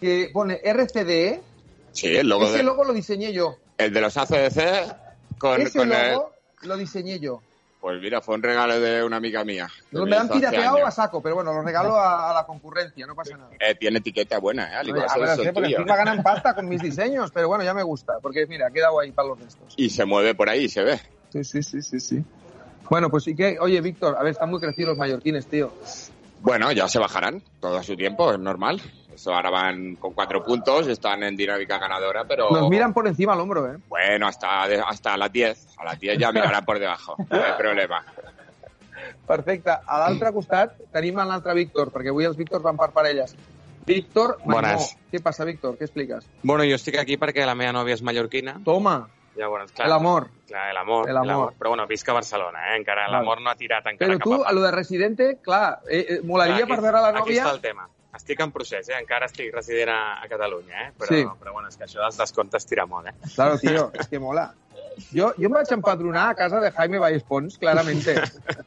que 0.00 0.30
pone 0.32 0.60
RCDE. 0.62 1.42
Sí, 1.92 2.14
el 2.16 2.28
logo, 2.28 2.44
Ese 2.46 2.58
de, 2.58 2.62
logo 2.62 2.84
lo 2.84 2.92
diseñé 2.92 3.32
yo. 3.32 3.56
el 3.78 3.92
de 3.92 4.00
los 4.00 4.16
ACDC 4.16 5.38
con, 5.38 5.60
Ese 5.60 5.78
con 5.78 5.92
el... 5.92 6.12
logo 6.12 6.32
lo 6.62 6.76
diseñé 6.76 7.18
yo. 7.18 7.40
Pues 7.80 8.00
mira, 8.00 8.20
fue 8.20 8.34
un 8.34 8.42
regalo 8.42 8.80
de 8.80 9.04
una 9.04 9.16
amiga 9.18 9.44
mía. 9.44 9.68
que 9.90 9.98
Me 9.98 10.04
me 10.06 10.16
han 10.16 10.28
pirateado 10.28 10.84
a 10.84 10.90
saco, 10.90 11.22
pero 11.22 11.36
bueno, 11.36 11.52
lo 11.52 11.62
regalo 11.62 11.94
a, 11.96 12.30
a 12.30 12.34
la 12.34 12.44
concurrencia, 12.44 13.06
no 13.06 13.14
pasa 13.14 13.36
nada. 13.36 13.50
Eh, 13.60 13.76
tiene 13.76 13.98
etiqueta 13.98 14.38
buena, 14.38 14.64
¿eh? 14.72 14.74
Al 14.74 14.88
igual 14.88 15.06
a 15.08 15.16
ver, 15.16 15.28
el 15.38 15.44
sé, 15.44 15.52
porque 15.52 15.70
encima 15.70 15.96
ganan 15.96 16.22
pasta 16.24 16.54
con 16.56 16.68
mis 16.68 16.82
diseños, 16.82 17.30
pero 17.32 17.46
bueno, 17.46 17.62
ya 17.62 17.74
me 17.74 17.84
gusta, 17.84 18.14
porque 18.20 18.46
mira, 18.48 18.66
ha 18.66 18.70
quedado 18.72 18.98
ahí 18.98 19.12
para 19.12 19.28
los 19.28 19.38
restos. 19.38 19.74
Y 19.76 19.90
se 19.90 20.04
mueve 20.04 20.34
por 20.34 20.48
ahí, 20.48 20.68
se 20.68 20.82
ve. 20.82 21.00
Sí, 21.32 21.44
sí, 21.44 21.62
sí, 21.62 21.80
sí, 21.82 22.00
sí. 22.00 22.24
Bueno, 22.90 23.10
pues 23.10 23.24
sí 23.24 23.34
que, 23.34 23.58
oye, 23.60 23.80
Víctor, 23.80 24.16
a 24.18 24.22
ver, 24.22 24.32
están 24.32 24.50
muy 24.50 24.60
crecidos 24.60 24.90
los 24.90 24.98
mallorquines, 24.98 25.46
tío. 25.46 25.72
Bueno, 26.40 26.70
ya 26.72 26.88
se 26.88 26.98
bajarán 26.98 27.42
todo 27.60 27.76
a 27.76 27.82
su 27.82 27.96
tiempo, 27.96 28.32
es 28.32 28.38
normal. 28.38 28.80
Eso 29.12 29.34
ahora 29.34 29.50
van 29.50 29.96
con 29.96 30.12
cuatro 30.12 30.44
puntos, 30.44 30.86
están 30.86 31.24
en 31.24 31.36
dinámica 31.36 31.78
ganadora, 31.78 32.24
pero... 32.24 32.50
Nos 32.50 32.68
miran 32.70 32.94
por 32.94 33.08
encima 33.08 33.32
al 33.32 33.40
hombro, 33.40 33.66
¿eh? 33.66 33.76
Bueno, 33.88 34.28
hasta, 34.28 34.62
hasta 34.86 35.16
las 35.16 35.32
10. 35.32 35.66
A 35.78 35.84
las 35.84 35.98
10 35.98 36.18
ya 36.18 36.30
mirarán 36.30 36.64
por 36.64 36.78
debajo. 36.78 37.16
No 37.30 37.36
hay 37.36 37.52
problema. 37.58 38.04
Perfecte. 39.26 39.70
A 39.70 39.98
l'altre 40.00 40.30
costat 40.32 40.78
tenim 40.94 41.18
l'altre 41.18 41.54
Víctor, 41.58 41.90
perquè 41.92 42.14
avui 42.14 42.26
els 42.28 42.38
Víctors 42.38 42.62
van 42.64 42.78
per 42.78 42.88
parelles. 42.94 43.34
Víctor 43.88 44.38
Maimó. 44.44 44.60
Bones. 44.60 44.94
Què 45.12 45.20
passa, 45.24 45.44
Víctor? 45.48 45.76
Què 45.78 45.88
expliques? 45.88 46.26
Bueno, 46.42 46.64
jo 46.68 46.78
estic 46.78 46.98
aquí 47.00 47.18
perquè 47.20 47.46
la 47.48 47.56
meva 47.58 47.74
nòvia 47.76 47.98
és 47.98 48.04
mallorquina. 48.04 48.58
Toma, 48.64 49.00
Llavors, 49.38 49.70
clar, 49.72 49.86
l'amor. 49.92 50.24
Clar, 50.48 50.72
l'amor. 50.74 51.08
El 51.12 51.16
amor. 51.20 51.52
Però 51.58 51.70
bueno, 51.70 51.86
visc 51.86 52.08
a 52.10 52.14
Barcelona, 52.16 52.64
eh? 52.72 52.78
Encara 52.80 53.04
l'amor 53.12 53.40
no 53.44 53.50
ha 53.52 53.54
tirat 53.60 53.86
encara 53.86 54.10
Però 54.16 54.18
tu, 54.24 54.32
cap 54.34 54.48
a 54.50 54.52
lo 54.56 54.64
de 54.64 54.72
residente, 54.74 55.28
clar, 55.44 55.78
eh, 55.86 56.00
eh, 56.16 56.20
molaria 56.26 56.66
Clar, 56.66 56.80
veure 56.82 57.00
la 57.04 57.12
Aquí 57.12 57.20
nòvia... 57.20 57.44
està 57.44 57.54
el 57.54 57.60
tema. 57.62 57.86
Estic 58.18 58.40
en 58.42 58.50
procés, 58.50 58.88
eh? 58.88 58.96
Encara 58.98 59.28
estic 59.30 59.52
resident 59.54 59.92
a, 59.94 59.98
a 60.24 60.26
Catalunya, 60.28 60.88
eh? 60.88 60.92
Però, 60.98 61.12
Sí. 61.14 61.20
però 61.38 61.52
bueno, 61.54 61.68
és 61.68 61.76
que 61.78 61.84
això 61.86 62.00
dels 62.02 62.16
descomptes 62.18 62.66
tira 62.66 62.86
molt, 62.86 63.06
eh? 63.12 63.14
Claro, 63.36 63.58
tío, 63.62 63.90
es 64.00 64.08
que 64.08 64.18
mola. 64.18 64.48
Jo, 65.12 65.30
jo 65.38 65.46
em 65.46 65.52
vaig 65.54 65.70
empadronar 65.76 66.30
a 66.30 66.34
casa 66.34 66.58
de 66.60 66.72
Jaime 66.72 66.98
Vallespons, 66.98 67.58
claramente. 67.58 68.16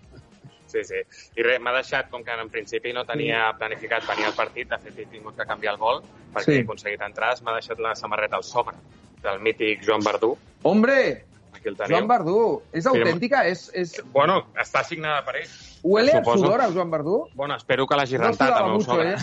Sí, 0.72 0.86
sí. 0.88 1.01
I 1.36 1.44
res, 1.44 1.60
m'ha 1.60 1.74
deixat, 1.75 2.08
com 2.10 2.22
que 2.24 2.32
en 2.32 2.48
principi 2.48 2.94
no 2.96 3.01
tenia 3.04 3.50
planificat 3.60 4.06
venir 4.08 4.30
al 4.30 4.36
partit, 4.38 4.70
de 4.72 4.78
fet 4.80 5.01
he 5.04 5.06
tingut 5.12 5.36
que 5.36 5.44
canviar 5.50 5.74
el 5.74 5.80
vol 5.82 6.00
perquè 6.32 6.46
Sí. 6.46 6.54
he 6.62 6.63
aconseguit 6.63 7.01
entrades, 7.04 7.42
m'ha 7.44 7.58
deixat 7.58 7.82
la 7.84 7.92
samarreta 8.00 8.38
al 8.40 8.46
sobre 8.48 8.78
del 9.24 9.40
mític 9.40 9.86
Joan 9.86 10.04
Verdú. 10.04 10.38
Hombre, 10.63 11.25
Aquí 11.62 11.70
el 11.70 11.78
teniu. 11.78 11.94
Joan 11.94 12.08
Verdú, 12.10 12.38
és 12.74 12.88
autèntica? 12.90 13.44
És, 13.46 13.68
és... 13.78 13.94
Bueno, 14.13 14.40
està 14.58 14.82
signada 14.88 15.22
per 15.28 15.36
ell. 15.44 15.51
Huele 15.84 16.13
a 16.18 16.24
sudor 16.25 16.62
a 16.62 16.70
Joan 16.74 16.90
Verdú? 16.90 17.28
Bueno, 17.38 17.56
espero 17.56 17.86
que 17.88 17.98
l'hagi 17.98 18.18
No 18.18 18.28
rentat 18.28 18.50
sudaba 18.50 18.66
el 18.66 18.72
meu 18.72 18.80
mucho. 18.80 19.01
¿eh? 19.01 19.16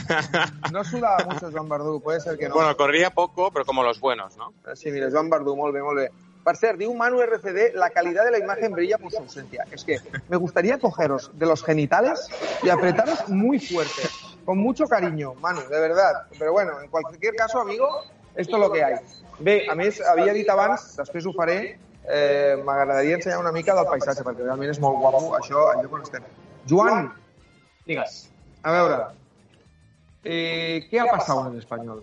No 0.73 0.85
sudaba 0.85 1.25
mucho 1.25 1.51
Joan 1.51 1.69
Verdú, 1.69 2.01
puede 2.01 2.21
ser 2.21 2.39
que 2.39 2.49
no. 2.49 2.55
Bueno, 2.55 2.77
corría 2.77 3.11
poco, 3.11 3.51
pero 3.51 3.65
como 3.65 3.83
los 3.83 3.99
buenos, 3.99 4.37
¿no? 4.37 4.53
Sí, 4.75 4.91
mira, 4.91 5.11
Joan 5.11 5.31
Verdú, 5.31 5.57
molt 5.57 5.75
bé, 5.75 5.83
molt 5.83 5.99
bé. 5.99 6.09
Per 6.47 6.55
cert, 6.57 6.79
diu 6.81 6.95
Manu 6.97 7.21
RCD, 7.21 7.75
la 7.75 7.91
calidad 7.91 8.25
de 8.25 8.31
la 8.31 8.39
imagen 8.39 8.73
brilla 8.73 8.97
por 8.99 9.11
su 9.13 9.19
ausencia. 9.19 9.67
Es 9.71 9.85
que 9.85 9.99
me 10.29 10.37
gustaría 10.37 10.79
cogeros 10.79 11.31
de 11.35 11.45
los 11.45 11.65
genitales 11.65 12.29
y 12.63 12.71
apretaros 12.71 13.29
muy 13.29 13.59
fuerte, 13.59 14.03
con 14.45 14.59
mucho 14.59 14.87
cariño, 14.87 15.35
Manu, 15.35 15.61
de 15.69 15.81
verdad. 15.81 16.27
Pero 16.39 16.53
bueno, 16.53 16.81
en 16.81 16.89
cualquier 16.89 17.35
caso, 17.35 17.61
amigo, 17.61 18.05
esto 18.35 18.57
es 18.57 18.61
lo 18.61 18.73
que 18.73 18.85
hay. 18.85 18.95
Bé, 19.39 19.67
a 19.71 19.75
més, 19.75 20.01
havia 20.01 20.33
dit 20.35 20.49
abans, 20.51 20.97
després 20.97 21.27
ho 21.27 21.33
faré, 21.33 21.79
eh, 22.09 22.57
m'agradaria 22.65 23.17
ensenyar 23.17 23.39
una 23.39 23.53
mica 23.53 23.75
del 23.75 23.87
paisatge, 23.87 24.25
perquè 24.27 24.43
realment 24.43 24.71
és 24.71 24.81
molt 24.81 24.99
guapo 24.99 25.37
això, 25.39 25.73
el 25.75 25.85
lloc 25.85 25.93
on 25.95 26.03
estem. 26.03 26.25
Joan, 26.69 27.13
Digues. 27.87 28.29
a 28.63 28.73
veure, 28.73 28.99
Eh, 30.25 30.87
¿Qué 30.91 30.99
ha 31.01 31.07
pasado 31.07 31.47
en 31.47 31.53
el 31.55 31.59
español? 31.61 32.03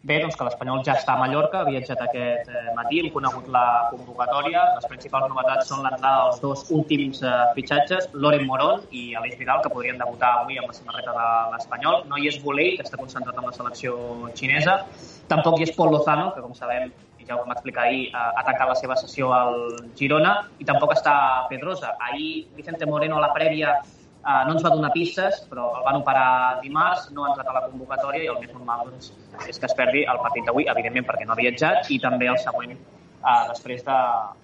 Bé, 0.00 0.16
doncs 0.22 0.36
que 0.38 0.44
l'Espanyol 0.46 0.78
ja 0.86 0.94
està 0.96 1.12
a 1.12 1.20
Mallorca, 1.20 1.58
ha 1.60 1.66
viatjat 1.66 1.98
aquest 2.00 2.46
eh, 2.48 2.60
matí, 2.72 3.02
hem 3.02 3.10
conegut 3.12 3.50
la 3.52 3.64
convocatòria. 3.90 4.62
Les 4.78 4.86
principals 4.88 5.28
novetats 5.28 5.68
són 5.68 5.82
l'entrada 5.84 6.22
dels 6.22 6.40
dos 6.40 6.62
últims 6.72 7.20
eh, 7.20 7.32
fitxatges, 7.58 8.06
Loren 8.14 8.46
Morón 8.48 8.86
i 8.96 9.10
Aleix 9.20 9.36
Vidal, 9.36 9.60
que 9.60 9.72
podrien 9.74 10.00
debutar 10.00 10.32
avui 10.38 10.56
amb 10.56 10.72
la 10.72 10.78
samarreta 10.78 11.12
de 11.18 11.28
l'Espanyol. 11.52 12.00
No 12.08 12.16
hi 12.16 12.32
és 12.32 12.40
Volei, 12.40 12.72
que 12.78 12.88
està 12.88 12.96
concentrat 12.96 13.36
amb 13.36 13.50
la 13.50 13.54
selecció 13.58 13.94
xinesa. 14.40 14.80
Tampoc 15.28 15.60
hi 15.60 15.68
és 15.68 15.76
Pol 15.76 15.92
Lozano, 15.92 16.30
que 16.32 16.46
com 16.46 16.56
sabem, 16.56 16.88
ja 17.20 17.36
ho 17.36 17.44
vam 17.44 17.52
explicar 17.52 17.84
ahir, 17.84 18.08
ha 18.16 18.40
tancat 18.48 18.72
la 18.72 18.80
seva 18.80 18.96
sessió 18.96 19.34
al 19.36 19.60
Girona. 20.00 20.38
I 20.64 20.72
tampoc 20.72 20.96
està 20.96 21.14
Pedrosa. 21.52 21.92
Ahir 22.08 22.46
Vicente 22.56 22.88
Moreno 22.88 23.20
a 23.20 23.26
la 23.28 23.34
prèvia 23.36 23.82
Uh, 24.20 24.42
no 24.46 24.52
ens 24.52 24.64
va 24.64 24.70
donar 24.74 24.90
pistes, 24.92 25.38
però 25.48 25.70
el 25.78 25.84
van 25.86 25.96
operar 26.02 26.60
dimarts, 26.60 27.06
no 27.16 27.24
ha 27.24 27.30
entrat 27.30 27.48
a 27.48 27.54
la 27.56 27.62
convocatòria 27.70 28.26
i 28.26 28.28
el 28.28 28.36
més 28.42 28.50
normal 28.52 28.82
doncs, 28.90 29.14
és 29.48 29.56
que 29.58 29.64
es 29.70 29.74
perdi 29.78 30.02
el 30.04 30.18
partit 30.20 30.44
d'avui, 30.44 30.66
evidentment 30.68 31.06
perquè 31.08 31.24
no 31.24 31.32
ha 31.32 31.38
viatjat, 31.40 31.88
i 31.88 31.96
també 32.02 32.28
el 32.28 32.36
següent 32.42 32.74
uh, 32.76 33.48
després 33.48 33.80
de, 33.86 33.96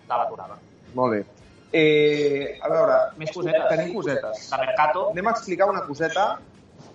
de 0.08 0.20
l'aturada. 0.22 0.56
Molt 0.96 1.12
bé. 1.12 1.20
Eh, 1.76 2.56
a 2.62 2.70
veure, 2.72 2.96
Més 3.20 3.34
cosetes. 3.34 3.68
tenim 3.68 3.92
cosetes. 3.98 4.46
De 4.48 4.62
Mercato, 4.64 5.10
Anem 5.10 5.28
a 5.28 5.36
explicar 5.36 5.68
una 5.68 5.82
coseta. 5.84 6.38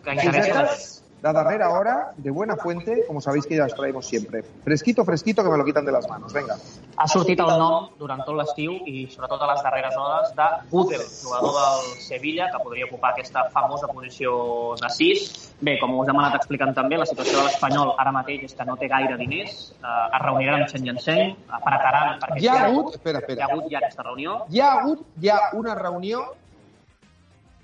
que 0.03 0.13
interessa 0.17 1.00
la 1.21 1.31
darrera 1.33 1.69
hora, 1.69 2.13
de 2.17 2.31
buena 2.31 2.55
fuente, 2.55 3.03
como 3.05 3.21
sabéis 3.21 3.45
que 3.45 3.55
ya 3.55 3.63
las 3.63 3.75
traemos 3.75 4.05
siempre. 4.07 4.41
Fresquito, 4.63 5.05
fresquito, 5.05 5.43
que 5.43 5.49
me 5.49 5.57
lo 5.57 5.63
quitan 5.63 5.85
de 5.85 5.91
las 5.91 6.07
manos. 6.09 6.33
Venga. 6.33 6.57
Ha 6.97 7.07
sortit 7.07 7.39
el 7.39 7.51
nom 7.61 7.89
durant 7.99 8.23
tot 8.25 8.35
l'estiu 8.37 8.73
i 8.89 9.05
sobretot 9.09 9.41
a 9.41 9.47
les 9.51 9.61
darreres 9.61 9.95
hores 9.97 10.33
de 10.37 10.47
Gudel, 10.71 11.01
jugador 11.21 11.53
del 11.53 12.01
Sevilla, 12.01 12.49
que 12.51 12.59
podria 12.63 12.85
ocupar 12.85 13.11
aquesta 13.13 13.45
famosa 13.53 13.87
posició 13.87 14.75
de 14.81 14.89
6. 14.89 15.55
Bé, 15.61 15.77
com 15.79 15.93
us 15.99 16.09
hem 16.09 16.17
anat 16.17 16.39
explicant 16.39 16.73
també, 16.73 16.97
la 16.97 17.05
situació 17.05 17.37
de 17.37 17.45
l'Espanyol 17.45 17.93
ara 18.01 18.11
mateix 18.11 18.47
és 18.49 18.55
que 18.57 18.65
no 18.65 18.77
té 18.81 18.89
gaire 18.89 19.17
diners, 19.17 19.75
eh, 19.77 20.15
es 20.17 20.21
reuniran 20.25 20.61
amb 20.63 20.69
Chen 20.73 20.85
Yanseng, 20.89 21.35
apretaran 21.49 22.17
perquè 22.21 22.41
Hi 22.41 22.47
ha 22.49 22.55
si 22.57 22.63
hagut, 22.65 22.95
espera, 22.97 23.19
hi 23.19 23.21
ha 23.21 23.27
espera, 23.27 23.49
hagut 23.51 23.69
ja 23.71 23.77
aquesta 23.77 24.03
reunió. 24.09 24.39
hi 24.49 24.59
ha 24.59 24.71
hagut 24.79 25.05
ya 25.21 25.39
una 25.53 25.75
reunión 25.75 26.23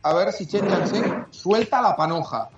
a 0.04 0.14
ver 0.14 0.32
si 0.32 0.46
Chen 0.46 0.70
Yanseng 0.70 1.26
suelta 1.32 1.82
la 1.82 1.96
panoja. 1.96 2.50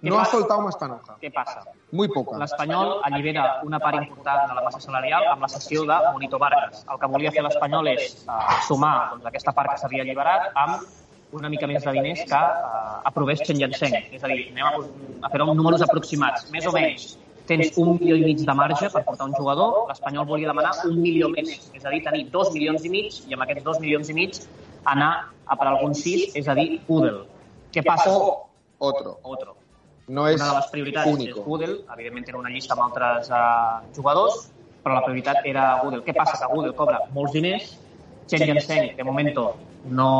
¿Qué 0.00 0.10
No 0.10 0.16
ha 0.16 0.18
pasa? 0.20 0.30
soltado 0.30 0.60
más 0.60 0.76
panoja. 0.76 1.16
Què 1.20 1.32
passa? 1.34 1.64
Muy 1.90 2.06
poca. 2.08 2.38
L'Espanyol 2.38 3.00
allibera 3.02 3.60
una 3.66 3.80
part 3.82 3.98
important 3.98 4.46
de 4.48 4.54
la 4.54 4.62
massa 4.62 4.78
salarial 4.80 5.26
amb 5.32 5.42
la 5.42 5.48
cessió 5.50 5.82
de 5.88 5.96
Monito 6.12 6.38
Vargas. 6.38 6.84
El 6.86 7.00
que 7.00 7.08
volia 7.10 7.32
fer 7.34 7.42
l'Espanyol 7.42 7.90
és 7.96 8.12
uh, 8.28 8.36
sumar 8.68 9.10
doncs, 9.10 9.26
aquesta 9.26 9.52
part 9.56 9.72
que 9.72 9.80
s'havia 9.82 10.04
alliberat 10.06 10.52
amb 10.54 11.34
una 11.34 11.50
mica 11.50 11.66
més 11.66 11.82
de 11.82 11.96
diners 11.98 12.22
que 12.30 12.38
uh, 12.38 13.02
aprovés 13.10 13.42
Chen 13.42 13.58
Yanseng. 13.58 13.98
És 14.14 14.22
a 14.22 14.30
dir, 14.30 14.46
anem 14.52 14.70
a, 14.70 15.26
a 15.26 15.32
fer 15.34 15.42
uns 15.42 15.58
números 15.58 15.82
aproximats. 15.82 16.46
Més 16.54 16.70
o 16.70 16.76
menys 16.78 17.10
tens 17.50 17.74
un 17.82 17.96
milió 17.98 18.14
i 18.14 18.22
mig 18.22 18.46
de 18.46 18.54
marge 18.54 18.92
per 18.94 19.02
portar 19.02 19.26
un 19.26 19.34
jugador, 19.34 19.86
l'Espanyol 19.90 20.30
volia 20.30 20.52
demanar 20.54 20.76
un 20.86 20.98
milió 21.02 21.32
més, 21.34 21.72
és 21.74 21.84
a 21.84 21.90
dir, 21.90 22.04
tenir 22.06 22.28
dos 22.30 22.52
milions 22.54 22.84
i 22.86 22.90
mig 22.92 23.22
i 23.26 23.34
amb 23.34 23.42
aquests 23.48 23.64
dos 23.66 23.80
milions 23.82 24.12
i 24.12 24.14
mig 24.14 24.42
anar 24.84 25.12
a 25.48 25.56
per 25.56 25.72
alguns 25.72 26.04
sis, 26.06 26.28
és 26.38 26.46
a 26.46 26.54
dir, 26.54 26.76
Pudel. 26.86 27.24
Què 27.72 27.82
passa? 27.82 28.12
Otro. 28.78 29.18
Otro 29.24 29.58
No 30.08 30.26
es 30.26 30.40
una 30.40 30.50
de 30.50 30.58
les 30.58 30.68
prioritats 30.72 31.06
és 31.06 31.14
único. 31.14 31.42
Gudel, 31.44 31.74
evidentment 31.94 32.28
era 32.32 32.38
una 32.40 32.52
llista 32.52 32.74
amb 32.74 32.86
altres 32.86 33.28
uh, 33.28 33.80
jugadors, 33.96 34.46
però 34.82 34.96
la 34.96 35.04
prioritat 35.04 35.44
era 35.44 35.66
Gudel. 35.82 36.02
Què 36.06 36.14
passa? 36.16 36.38
Que 36.40 36.48
Gudel 36.54 36.74
cobra 36.78 37.02
molts 37.16 37.34
diners, 37.36 37.74
Chen 38.28 38.46
Yanseng, 38.48 38.94
de 38.96 39.04
momento, 39.04 39.50
no 39.88 40.10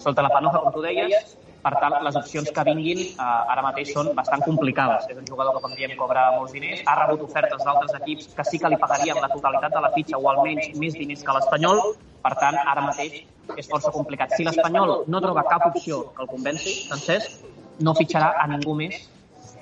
solta 0.00 0.24
la 0.24 0.32
panoja, 0.32 0.62
com 0.64 0.72
tu 0.72 0.84
deies, 0.84 1.36
per 1.66 1.72
tant, 1.82 1.96
les 2.06 2.16
opcions 2.18 2.50
que 2.54 2.64
vinguin 2.68 3.00
uh, 3.02 3.28
ara 3.52 3.62
mateix 3.66 3.90
són 3.92 4.12
bastant 4.14 4.44
complicades. 4.46 5.08
És 5.10 5.18
un 5.18 5.26
jugador 5.28 5.56
que, 5.56 5.62
com 5.64 5.72
diem, 5.74 5.96
cobra 5.98 6.28
molts 6.36 6.54
diners, 6.54 6.84
ha 6.86 6.94
rebut 7.00 7.24
ofertes 7.26 7.64
d'altres 7.66 7.96
equips 8.00 8.28
que 8.36 8.44
sí 8.46 8.60
que 8.62 8.70
li 8.70 8.78
pagarien 8.82 9.18
la 9.18 9.32
totalitat 9.32 9.74
de 9.74 9.82
la 9.82 9.90
fitxa 9.96 10.20
o 10.20 10.28
almenys 10.30 10.70
més 10.78 10.94
diners 10.94 11.24
que 11.26 11.36
l'Espanyol, 11.36 11.82
per 12.22 12.32
tant, 12.38 12.60
ara 12.62 12.86
mateix 12.86 13.18
és 13.58 13.68
força 13.72 13.90
complicat. 13.94 14.36
Si 14.38 14.46
l'Espanyol 14.46 14.94
no 15.10 15.22
troba 15.24 15.44
cap 15.50 15.66
opció 15.72 16.04
que 16.14 16.22
el 16.24 16.30
convenci, 16.30 16.76
Francesc, 16.86 17.42
no 17.80 17.94
fitxarà 17.98 18.32
a 18.40 18.46
ningú 18.50 18.74
més 18.78 18.96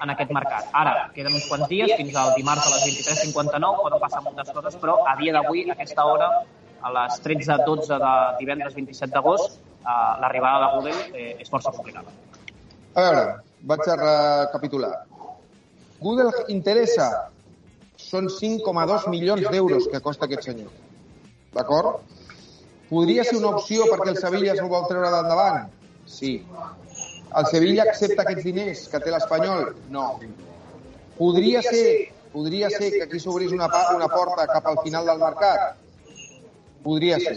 en 0.03 0.13
aquest 0.13 0.33
mercat. 0.35 0.69
Ara, 0.77 0.95
queden 1.15 1.37
uns 1.39 1.47
quants 1.49 1.69
dies, 1.71 1.95
fins 1.99 2.17
al 2.19 2.35
dimarts 2.39 2.67
a 2.69 2.75
les 2.75 2.85
23.59, 2.91 3.85
poden 3.87 4.03
passar 4.03 4.23
moltes 4.25 4.51
coses, 4.55 4.77
però 4.83 4.99
a 5.09 5.17
dia 5.21 5.35
d'avui, 5.37 5.65
a 5.69 5.75
aquesta 5.77 6.07
hora, 6.11 6.31
a 6.85 6.93
les 6.99 7.21
13.12 7.25 7.99
de 8.03 8.15
divendres 8.41 8.75
27 8.77 9.13
d'agost, 9.15 9.59
eh, 9.81 10.13
l'arribada 10.21 10.67
de 10.67 10.71
Gudel 10.77 10.99
eh, 11.15 11.37
és 11.41 11.51
força 11.51 11.73
complicada. 11.73 12.13
A 12.95 13.07
veure, 13.07 13.25
vaig 13.71 13.87
a 13.89 13.97
recapitular. 14.01 14.93
Google 16.03 16.45
interessa 16.53 17.09
són 17.97 18.29
5,2 18.29 19.09
milions 19.13 19.47
d'euros 19.49 19.89
que 19.91 20.03
costa 20.05 20.29
aquest 20.29 20.51
senyor. 20.51 20.73
D'acord? 21.55 22.03
Podria 22.91 23.25
ser 23.25 23.39
una 23.39 23.55
opció 23.57 23.87
perquè 23.89 24.13
el 24.13 24.21
Sevilla 24.21 24.55
se'l 24.59 24.69
vol 24.71 24.85
treure 24.91 25.11
d'endavant? 25.15 25.71
Sí. 26.05 26.35
El 27.39 27.47
Sevilla 27.51 27.85
accepta 27.89 28.23
aquests 28.23 28.45
diners 28.47 28.85
que 28.91 29.01
té 29.03 29.11
l'Espanyol? 29.11 29.73
No. 29.95 30.05
Podria 31.17 31.63
ser, 31.67 32.13
podria 32.35 32.71
ser 32.71 32.93
que 32.95 33.03
aquí 33.07 33.19
s'obrís 33.23 33.55
una, 33.55 33.67
una 33.95 34.09
porta 34.13 34.47
cap 34.51 34.69
al 34.71 34.79
final 34.85 35.09
del 35.11 35.19
mercat? 35.23 35.81
Podria 36.85 37.19
ser. 37.23 37.37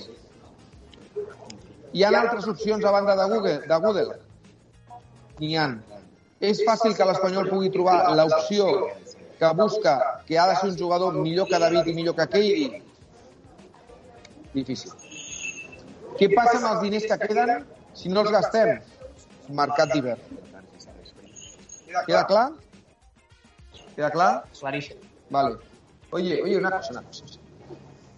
Hi 1.94 2.04
ha 2.04 2.12
altres 2.20 2.46
opcions 2.52 2.86
a 2.86 2.92
banda 2.94 3.16
de 3.18 3.26
Google? 3.34 3.60
De 3.72 3.80
Google? 3.86 4.18
N'hi 5.40 5.56
ha. 5.58 5.68
És 6.52 6.62
fàcil 6.68 6.94
que 6.98 7.08
l'Espanyol 7.10 7.50
pugui 7.50 7.72
trobar 7.74 7.98
l'opció 8.20 8.68
que 9.40 9.50
busca 9.58 9.96
que 10.28 10.38
ha 10.38 10.46
de 10.52 10.60
ser 10.60 10.70
un 10.70 10.78
jugador 10.78 11.18
millor 11.18 11.50
que 11.50 11.62
David 11.64 11.90
i 11.90 11.96
millor 11.98 12.18
que 12.20 12.28
Keiri? 12.36 12.68
Difícil. 14.54 14.94
Què 16.20 16.30
passa 16.36 16.60
amb 16.60 16.70
els 16.72 16.86
diners 16.86 17.10
que 17.10 17.20
queden 17.26 17.66
si 17.98 18.14
no 18.14 18.22
els 18.26 18.32
gastem? 18.34 18.78
Mercat 19.50 19.94
d'hivern. 19.94 20.22
¿Queda 22.06 22.26
clar? 22.26 22.52
¿Queda 23.96 24.12
clar? 24.12 24.44
Claríssim. 24.60 24.98
Vale. 25.30 25.58
Oye, 26.12 26.42
oye, 26.42 26.58
una 26.58 26.72
cosa, 26.72 26.92
una 26.92 27.02
cosa. 27.04 27.26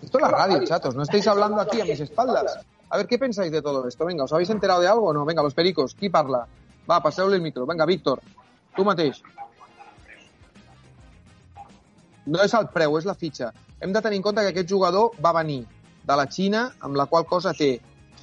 Esto 0.02 0.18
es 0.18 0.22
la 0.22 0.30
radio, 0.30 0.64
chatos. 0.66 0.96
No 0.96 1.04
estáis 1.04 1.28
hablando 1.28 1.62
aquí 1.62 1.82
a 1.82 1.86
mis 1.86 2.00
espaldas. 2.00 2.60
A 2.90 2.98
ver, 2.98 3.08
¿qué 3.08 3.20
pensáis 3.20 3.52
de 3.52 3.62
todo 3.62 3.88
esto? 3.88 4.06
Venga, 4.06 4.24
¿os 4.24 4.34
habéis 4.34 4.50
enterado 4.50 4.82
de 4.82 4.88
algo 4.88 5.08
o 5.08 5.14
no? 5.14 5.26
Venga, 5.26 5.44
los 5.44 5.54
pericos, 5.54 5.94
qui 5.94 6.10
parla? 6.10 6.48
Va, 6.90 7.02
passeu-li 7.02 7.36
el 7.36 7.42
micro. 7.42 7.68
Vinga, 7.68 7.86
Víctor, 7.86 8.22
tu 8.76 8.86
mateix. 8.86 9.22
No 12.26 12.42
és 12.42 12.54
el 12.54 12.70
preu, 12.74 12.98
és 12.98 13.06
la 13.06 13.14
fitxa. 13.14 13.52
Hem 13.80 13.94
de 13.94 14.02
tenir 14.02 14.18
en 14.18 14.24
compte 14.26 14.42
que 14.42 14.54
aquest 14.54 14.70
jugador 14.70 15.14
va 15.22 15.34
venir 15.38 15.66
de 16.06 16.16
la 16.18 16.26
Xina, 16.26 16.72
amb 16.82 16.98
la 16.98 17.06
qual 17.06 17.28
cosa 17.30 17.54
té 17.54 17.76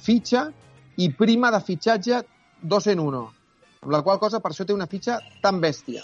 fitxa 0.03 0.49
i 0.97 1.09
prima 1.15 1.51
de 1.51 1.61
fitxatge 1.63 2.21
dos 2.61 2.87
en 2.87 2.99
uno. 2.99 3.33
Amb 3.81 3.91
la 3.93 4.01
qual 4.03 4.19
cosa 4.19 4.39
per 4.41 4.51
això 4.51 4.65
té 4.65 4.73
una 4.73 4.87
fitxa 4.89 5.19
tan 5.41 5.61
bèstia. 5.61 6.03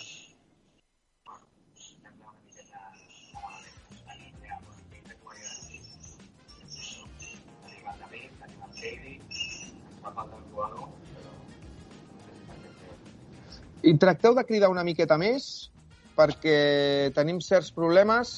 I 13.83 13.98
tracteu 14.00 14.31
de 14.31 14.45
cridar 14.48 14.69
una 14.72 14.86
miqueta 14.88 15.17
més 15.19 15.67
perquè 16.15 17.12
tenim 17.15 17.41
certs 17.43 17.74
problemes 17.75 18.29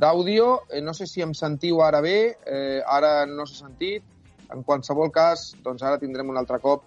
d'àudio. 0.00 0.62
Eh, 0.70 0.80
no 0.80 0.94
sé 0.96 1.04
si 1.06 1.20
em 1.20 1.34
sentiu 1.36 1.82
ara 1.84 2.00
bé, 2.00 2.38
eh, 2.46 2.80
ara 2.86 3.26
no 3.28 3.44
s'ha 3.44 3.66
sentit. 3.66 4.06
En 4.48 4.62
qualsevol 4.64 5.10
cas, 5.12 5.50
doncs 5.60 5.84
ara 5.84 6.00
tindrem 6.00 6.30
un 6.32 6.40
altre 6.40 6.56
cop 6.62 6.86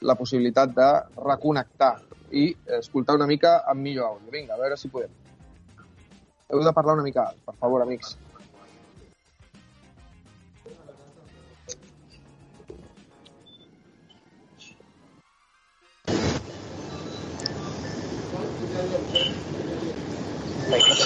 la 0.00 0.14
possibilitat 0.14 0.74
de 0.76 0.88
reconnectar 1.24 1.94
i 2.32 2.48
escoltar 2.78 3.16
una 3.16 3.26
mica 3.26 3.62
amb 3.66 3.80
millor 3.80 4.12
àudio. 4.12 4.30
Vinga, 4.32 4.54
a 4.54 4.60
veure 4.60 4.76
si 4.76 4.88
podem. 4.92 5.10
Heu 6.50 6.62
de 6.62 6.72
parlar 6.72 6.94
una 6.94 7.02
mica 7.06 7.26
alt, 7.26 7.42
per 7.46 7.54
favor, 7.58 7.82
amics. 7.82 8.16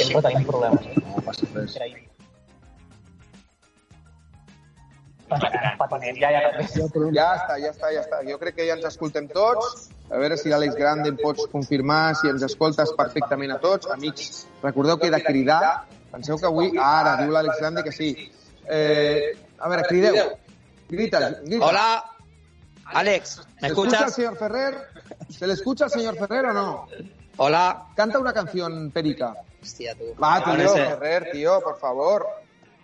Sempre 0.01 0.23
tenim 0.23 0.47
problemes. 0.47 0.87
eh? 0.87 1.03
No 1.07 1.23
passa 1.25 1.47
res. 1.55 2.10
Patiment, 5.31 6.19
ja, 6.19 6.31
ja. 6.35 6.41
Ja 7.15 7.29
està, 7.39 7.57
ja 7.63 7.71
està, 7.71 7.91
ja 7.95 8.03
està. 8.03 8.21
Jo 8.27 8.39
crec 8.41 8.57
que 8.59 8.67
ja 8.69 8.77
ens 8.77 8.87
escoltem 8.91 9.29
tots. 9.31 9.89
A 10.11 10.19
veure 10.19 10.37
si 10.41 10.51
l'Àlex 10.51 10.75
Grande 10.79 11.13
em 11.13 11.19
pots 11.21 11.47
confirmar, 11.53 12.17
si 12.19 12.31
ens 12.33 12.43
escoltes 12.47 12.93
perfectament 12.99 13.55
a 13.55 13.61
tots. 13.63 13.89
Amics, 13.95 14.47
recordeu 14.63 14.99
que 14.99 15.09
he 15.09 15.15
de 15.15 15.23
cridar. 15.23 15.87
Penseu 16.11 16.39
que 16.41 16.49
avui... 16.51 16.73
Ara, 16.83 17.17
diu 17.23 17.31
l'Àlex 17.35 17.61
Grande 17.63 17.85
que 17.87 17.93
sí. 17.95 18.11
Eh, 18.67 19.37
a 19.59 19.71
veure, 19.71 19.87
crideu. 19.87 20.17
Grita, 20.91 21.21
grita. 21.45 21.67
Hola. 21.67 22.05
Alex, 22.93 23.39
¿me 23.39 23.61
¿Se 23.61 23.67
escucha 23.69 23.97
escuchas? 23.99 24.15
señor 24.15 24.37
Ferrer? 24.37 24.75
¿Se 25.29 25.47
le 25.47 25.53
escucha 25.53 25.85
al 25.85 25.91
señor 25.93 26.17
Ferrer 26.19 26.47
o 26.47 26.53
no? 26.53 26.89
Hola. 27.37 27.87
Canta 27.95 28.19
una 28.19 28.33
canción, 28.33 28.91
Perica. 28.91 29.35
Hostia, 29.63 29.95
tú. 29.95 30.05
Va, 30.21 30.43
tío, 30.43 30.69
sé. 30.69 30.87
Ferrer, 30.87 31.31
tío, 31.31 31.61
por 31.61 31.79
favor. 31.79 32.27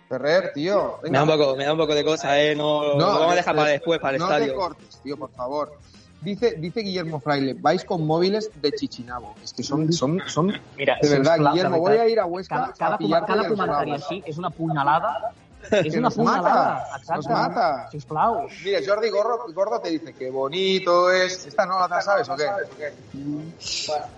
Ferrer, 0.07 0.51
tío. 0.53 0.99
Me 1.03 1.09
da 1.09 1.23
un 1.23 1.29
poco, 1.29 1.55
me 1.55 1.65
da 1.65 1.73
un 1.73 1.77
poco 1.77 1.93
de 1.93 2.03
cosa, 2.03 2.39
eh. 2.41 2.55
No, 2.55 2.95
lo 2.95 3.05
vamos 3.05 3.33
a 3.33 3.35
dejar 3.35 3.55
para 3.55 3.69
después, 3.69 3.99
para 3.99 4.15
el 4.15 4.19
no 4.19 4.25
estadio. 4.25 4.47
te 4.47 4.53
cortes, 4.53 5.01
tío, 5.03 5.17
por 5.17 5.31
favor. 5.31 5.77
Dice, 6.21 6.55
dice 6.57 6.79
Guillermo 6.81 7.19
Fraile, 7.19 7.53
vais 7.53 7.83
con 7.85 8.05
móviles 8.05 8.49
de 8.59 8.71
Chichinabo. 8.71 9.35
Es 9.43 9.53
que 9.53 9.61
son, 9.61 9.93
son, 9.93 10.19
son... 10.25 10.51
Mira, 10.75 10.97
de 10.99 11.09
verdad, 11.09 11.37
Guillermo, 11.51 11.77
voy 11.77 11.97
a 11.97 12.07
ir 12.07 12.19
a 12.19 12.25
Huesca 12.25 12.73
cada, 12.77 12.97
cada, 12.97 13.17
a 13.17 13.25
cada 13.25 13.81
així 13.99 14.23
és 14.25 14.39
una 14.41 14.49
punyalada. 14.49 15.33
És 15.71 15.91
Que 15.93 15.99
una 15.99 16.01
nos 16.07 16.15
punyalada. 16.15 16.43
mata, 16.43 16.97
Exacte. 16.97 17.13
nos 17.15 17.27
mata. 17.29 17.89
Sisplau. 17.91 18.47
Mira, 18.63 18.79
Jordi 18.85 19.09
Gordo, 19.09 19.45
Gordo 19.53 19.79
te 19.79 19.89
dice 19.89 20.13
que 20.13 20.29
bonito 20.29 21.11
es... 21.11 21.45
¿Esta 21.47 21.65
no 21.65 21.87
la 21.87 22.01
sabes 22.01 22.27
o 22.29 22.35
qué? 22.35 22.47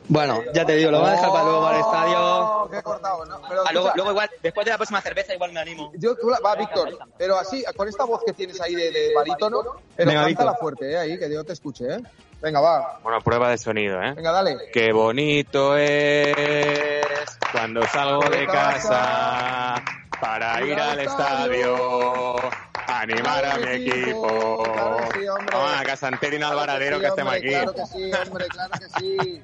Bueno, 0.08 0.42
ya 0.54 0.66
te 0.66 0.76
digo, 0.76 0.92
lo 0.92 0.98
vamos 1.02 1.10
a 1.12 1.16
dejar 1.16 1.32
para 1.32 1.44
luego 1.44 1.62
para 1.62 1.76
el 1.76 1.82
estadio. 1.82 2.18
Oh, 2.20 2.70
qué 2.70 2.82
cortado, 2.82 3.26
¿no? 3.26 3.42
Pero, 3.48 3.64
Ah, 3.66 3.74
luego, 3.74 3.92
luego 3.96 4.12
igual, 4.12 4.30
después 4.42 4.66
de 4.66 4.72
la 4.72 4.78
próxima 4.78 5.02
cerveza 5.02 5.34
igual 5.34 5.52
me 5.52 5.60
animo. 5.60 5.92
Yo, 5.98 6.16
tú 6.16 6.30
la- 6.30 6.40
va, 6.40 6.56
Víctor, 6.56 6.98
pero 7.18 7.38
así, 7.38 7.64
con 7.76 7.88
esta 7.88 8.04
voz 8.06 8.22
que 8.26 8.34
tienes 8.34 8.60
ahí 8.62 8.76
de, 8.76 8.92
de 8.92 9.14
barítono, 9.16 9.62
pero 9.96 10.10
Venga, 10.10 10.24
cántala 10.26 10.56
fuerte, 10.56 10.92
¿eh? 10.92 10.98
Ahí, 10.98 11.20
que 11.20 11.32
yo 11.32 11.44
te 11.44 11.54
escuche, 11.54 11.86
¿eh? 11.96 12.00
Venga, 12.42 12.62
va. 12.62 13.00
Bueno, 13.04 13.20
prueba 13.22 13.50
de 13.50 13.58
sonido, 13.58 14.02
¿eh? 14.02 14.14
Venga, 14.14 14.32
dale. 14.32 14.58
Qué 14.72 14.92
bonito 14.94 15.76
es 15.78 17.06
cuando 17.52 17.86
salgo 17.88 18.30
de 18.30 18.46
casa 18.48 19.76
para 20.22 20.62
ir 20.64 20.80
al 20.80 21.00
estadio, 21.00 22.36
animar 22.88 23.46
a 23.46 23.58
mi 23.58 23.68
equipo. 23.88 24.64
Home, 24.64 25.86
que 25.86 25.96
s'enterin 25.98 26.44
al 26.44 26.56
varadero 26.56 27.00
que 27.00 27.08
estem 27.08 27.28
hombre, 27.28 27.40
aquí. 27.40 27.50
Claro 27.50 27.74
que 27.74 27.86
sí, 27.86 28.12
hombre, 28.14 28.46
claro 28.48 28.72
que 28.80 29.00
sí. 29.00 29.42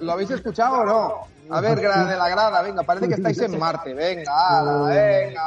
¿Lo 0.00 0.12
habéis 0.12 0.30
escuchado 0.30 0.78
o 0.78 0.84
no? 0.84 1.54
A 1.54 1.60
ver, 1.60 1.78
de 1.78 2.16
la 2.16 2.28
grada, 2.28 2.62
venga, 2.62 2.82
parece 2.82 3.06
que 3.08 3.14
estáis 3.14 3.38
en 3.40 3.58
Marte. 3.58 3.94
Venga, 3.94 4.32
ala, 4.58 4.82
venga, 4.88 5.42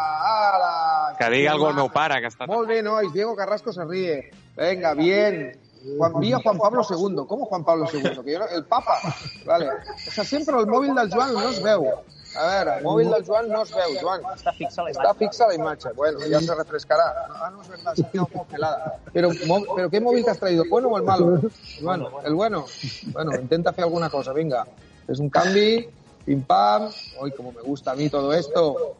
ala. 0.49 1.15
Que 1.17 1.29
digui 1.29 1.47
algo 1.47 1.73
meu 1.73 1.89
pare, 1.89 2.21
que 2.21 2.29
està... 2.29 2.45
Molt 2.47 2.69
bé, 2.69 2.83
nois, 2.85 3.09
Diego 3.11 3.35
Carrasco 3.35 3.73
se 3.73 3.83
ríe. 3.83 4.29
Venga, 4.55 4.93
bien. 4.93 5.57
Juan, 5.97 6.13
Juan 6.13 6.57
Pablo 6.57 6.85
II. 6.87 7.25
¿Cómo 7.27 7.45
Juan 7.45 7.63
Pablo 7.63 7.87
II? 7.91 8.21
Que 8.23 8.31
yo 8.33 8.39
no- 8.39 8.47
el 8.47 8.65
Papa. 8.65 8.99
Vale. 9.45 9.69
O 9.69 10.11
sea, 10.11 10.23
sempre 10.23 10.55
el 10.59 10.67
mòbil 10.67 10.93
del 10.93 11.09
Joan 11.11 11.33
no 11.33 11.49
es 11.49 11.61
veu. 11.63 12.03
A 12.37 12.45
veure, 12.47 12.77
el 12.77 12.83
mòbil 12.85 13.09
del 13.09 13.23
Joan 13.25 13.49
no 13.49 13.63
es 13.63 13.71
veu, 13.73 13.95
Joan. 14.01 14.21
Està 14.35 14.53
fixa 14.53 14.83
la 14.83 14.91
Está 14.91 15.03
imatge. 15.03 15.19
fixa 15.19 15.47
la 15.47 15.55
imagen. 15.55 15.91
Bueno, 15.95 16.19
ya 16.27 16.39
se 16.39 16.55
refrescará. 16.55 17.03
Ah, 17.29 17.49
no 17.51 17.61
es 17.61 17.67
verdad, 17.69 17.93
se 17.95 18.05
ha 18.05 18.09
quedado 18.11 18.27
congelada. 18.27 18.99
Pero, 19.13 19.29
¿Pero 19.75 19.89
qué 19.89 19.99
móvil 20.01 20.23
te 20.23 20.31
has 20.31 20.39
traído? 20.39 20.63
¿El 20.63 20.69
bueno 20.69 20.89
o 20.89 20.97
el 20.97 21.03
malo? 21.03 21.41
Bueno, 21.81 22.09
el 22.23 22.33
bueno. 22.35 22.65
Bueno, 23.07 23.31
intenta 23.35 23.71
hacer 23.71 23.83
alguna 23.85 24.09
cosa, 24.09 24.33
venga. 24.33 24.67
Es 25.07 25.19
un 25.19 25.29
cambio, 25.29 25.89
pim 26.25 26.43
pam. 26.43 26.89
Hoy, 27.19 27.31
como 27.31 27.51
me 27.51 27.61
gusta 27.61 27.91
a 27.91 27.95
mí 27.95 28.09
todo 28.09 28.33
esto. 28.33 28.95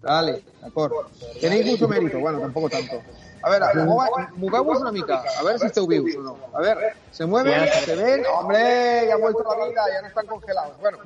Dale, 0.00 0.42
de 0.60 0.66
acuerdo. 0.66 1.06
Tenéis 1.40 1.66
mucho 1.66 1.86
mérito, 1.86 2.18
bueno, 2.18 2.40
tampoco 2.40 2.70
tanto. 2.70 3.02
A 3.42 3.50
ver, 3.50 3.62
movemos 4.36 4.80
una 4.80 4.92
mica, 4.92 5.22
a 5.38 5.42
ver 5.42 5.58
si 5.58 5.66
esteu 5.66 5.86
vius 5.86 6.14
o 6.16 6.20
no. 6.20 6.36
A 6.52 6.60
ver, 6.60 6.94
se 7.10 7.24
mueven, 7.24 7.68
se 7.84 7.96
ven, 7.96 8.22
hombre, 8.34 9.06
ya 9.08 9.14
ha 9.14 9.16
vuelto 9.16 9.42
la 9.42 9.66
vida, 9.66 9.82
ya 9.92 10.02
no 10.02 10.08
están 10.08 10.26
congelados. 10.26 10.78
Bueno, 10.80 10.98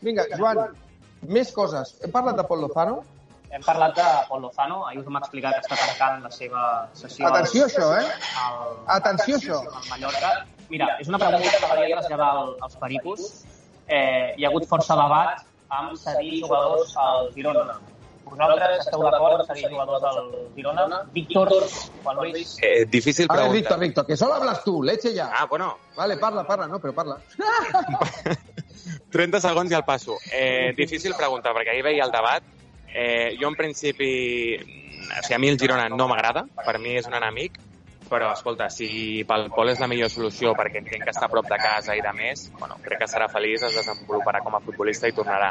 venga, 0.00 0.24
Joan, 0.38 0.68
més 1.22 1.52
coses. 1.52 1.96
Hem 2.02 2.10
parlat 2.14 2.36
de 2.36 2.44
Pol 2.48 2.60
Lozano? 2.64 3.02
Hem 3.52 3.62
parlat 3.66 3.94
de 3.96 4.04
Pol 4.28 4.40
Lozano, 4.46 4.86
ahir 4.88 5.00
us 5.02 5.06
hem 5.06 5.16
explicat 5.20 5.58
que 5.58 5.60
està 5.66 5.76
tancant 5.76 6.22
la 6.24 6.30
seva 6.32 6.62
sessió 6.96 7.26
Atenció, 7.28 7.64
al, 7.64 7.70
això, 7.70 7.88
eh? 8.00 8.18
al, 8.46 8.76
Atenció, 8.96 9.36
això. 9.36 9.58
al 9.68 9.88
Mallorca. 9.90 10.30
Mira, 10.70 10.86
és 11.00 11.08
una 11.12 11.18
pregunta 11.20 11.50
que 11.52 11.60
m'agradaria 11.60 11.98
traslladar 12.00 12.30
al- 12.38 12.54
als 12.62 12.76
pericos. 12.80 13.26
Eh, 13.88 14.34
hi 14.38 14.44
ha 14.44 14.48
hagut 14.48 14.64
força 14.70 14.96
debat 14.96 15.42
amb 15.68 15.96
cedir 16.00 16.40
jugadors 16.40 16.94
al 16.96 17.28
Girona. 17.34 17.76
Vosaltres 18.32 18.86
esteu 18.86 19.02
d'acord 19.04 19.36
amb 19.36 19.48
cedir 19.50 19.68
jugadors 19.68 20.04
al 20.08 20.20
Girona? 20.56 21.02
Víctor, 21.12 21.52
Juan 22.02 22.20
Luis... 22.22 22.56
Eh, 22.64 22.86
difícil 22.88 23.26
A 23.28 23.34
ver, 23.34 23.42
pregunta. 23.42 23.58
Víctor, 23.58 23.78
Víctor, 23.80 24.06
que 24.06 24.16
solo 24.16 24.34
hablas 24.34 24.64
tú, 24.64 24.82
leche 24.82 25.12
ya. 25.12 25.30
Ah, 25.36 25.44
bueno, 25.46 25.76
Vale, 25.96 26.16
parla, 26.16 26.46
parla, 26.46 26.66
no, 26.66 26.80
però 26.80 26.94
parla. 26.94 27.18
30 29.12 29.40
segons 29.44 29.70
i 29.70 29.76
el 29.76 29.84
passo. 29.84 30.16
Eh, 30.32 30.72
difícil 30.76 31.12
pregunta, 31.18 31.52
perquè 31.52 31.74
ahir 31.74 31.84
veia 31.84 32.06
el 32.06 32.14
debat. 32.14 32.46
Eh, 32.94 33.36
jo, 33.40 33.50
en 33.52 33.56
principi, 33.56 34.56
o 34.56 35.20
sigui, 35.20 35.36
a 35.36 35.40
mi 35.42 35.52
el 35.52 35.60
Girona 35.60 35.90
no 35.92 36.08
m'agrada, 36.08 36.46
per 36.64 36.78
mi 36.80 36.96
és 36.96 37.08
un 37.08 37.16
enemic, 37.20 37.60
però, 38.12 38.32
escolta, 38.36 38.68
si 38.68 39.22
pel 39.28 39.48
Pol 39.54 39.72
és 39.72 39.80
la 39.80 39.88
millor 39.88 40.10
solució 40.12 40.52
perquè 40.58 40.82
entenc 40.82 41.06
que 41.06 41.14
està 41.14 41.26
a 41.26 41.32
prop 41.32 41.48
de 41.48 41.58
casa 41.62 41.96
i 41.96 42.02
de 42.04 42.12
més, 42.16 42.50
bueno, 42.60 42.76
crec 42.84 43.00
que 43.02 43.08
serà 43.10 43.30
feliç, 43.32 43.64
es 43.64 43.78
desenvoluparà 43.80 44.42
com 44.44 44.58
a 44.58 44.60
futbolista 44.60 45.08
i 45.08 45.16
tornarà. 45.16 45.48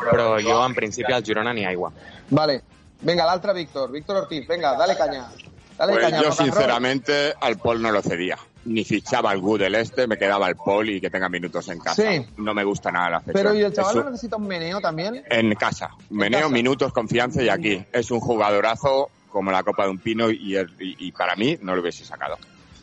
Però 0.00 0.34
jo, 0.42 0.58
en 0.66 0.74
principi, 0.74 1.14
al 1.14 1.24
Girona 1.26 1.54
ni 1.54 1.64
aigua. 1.68 1.92
Vale. 2.30 2.60
Venga, 3.00 3.24
l'altre 3.24 3.54
Víctor, 3.56 3.90
Víctor 3.94 4.24
Ortiz, 4.24 4.46
venga, 4.48 4.74
dale 4.76 4.96
caña. 4.96 5.30
Dale 5.78 5.92
Pues 5.94 6.04
caña. 6.04 6.22
yo, 6.22 6.32
sinceramente, 6.32 7.32
al 7.40 7.56
Paul 7.56 7.80
no 7.80 7.90
lo 7.90 8.02
cedía. 8.02 8.36
Ni 8.66 8.84
fichaba 8.84 9.30
al 9.30 9.40
Good 9.40 9.60
del 9.60 9.74
Este, 9.76 10.06
me 10.06 10.18
quedaba 10.18 10.46
el 10.48 10.56
Paul 10.56 10.90
y 10.90 11.00
que 11.00 11.08
tenga 11.08 11.30
minutos 11.30 11.66
en 11.70 11.78
casa. 11.78 12.02
Sí. 12.02 12.26
No 12.36 12.52
me 12.52 12.62
gusta 12.64 12.90
nada 12.92 13.08
la 13.08 13.18
cesión. 13.20 13.32
Pero 13.32 13.54
¿y 13.54 13.62
el 13.62 13.72
chaval 13.72 13.96
no 13.96 14.04
necesita 14.10 14.36
un 14.36 14.46
meneo 14.46 14.80
también? 14.82 15.24
En 15.30 15.54
casa. 15.54 15.88
Meneo, 16.10 16.40
casa. 16.40 16.52
minutos, 16.52 16.92
confianza 16.92 17.42
y 17.42 17.48
aquí. 17.48 17.82
Es 17.90 18.10
un 18.10 18.20
jugadorazo 18.20 19.08
como 19.30 19.50
la 19.52 19.62
copa 19.62 19.84
de 19.84 19.90
un 19.90 19.98
pino 19.98 20.30
y, 20.30 20.56
el- 20.56 20.70
y- 20.80 21.06
y 21.08 21.12
para 21.12 21.34
mí 21.36 21.56
no 21.62 21.74
lo 21.74 21.80
hubiese 21.82 22.04
sacado. 22.04 22.36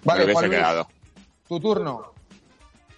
Vale, 0.03 0.19
no 0.21 0.25
lo 0.25 0.25
hubiese 0.25 0.33
Juan 0.33 0.45
Luis. 0.47 0.57
quedado. 0.59 0.87
Tu 1.47 1.59
turno. 1.59 2.13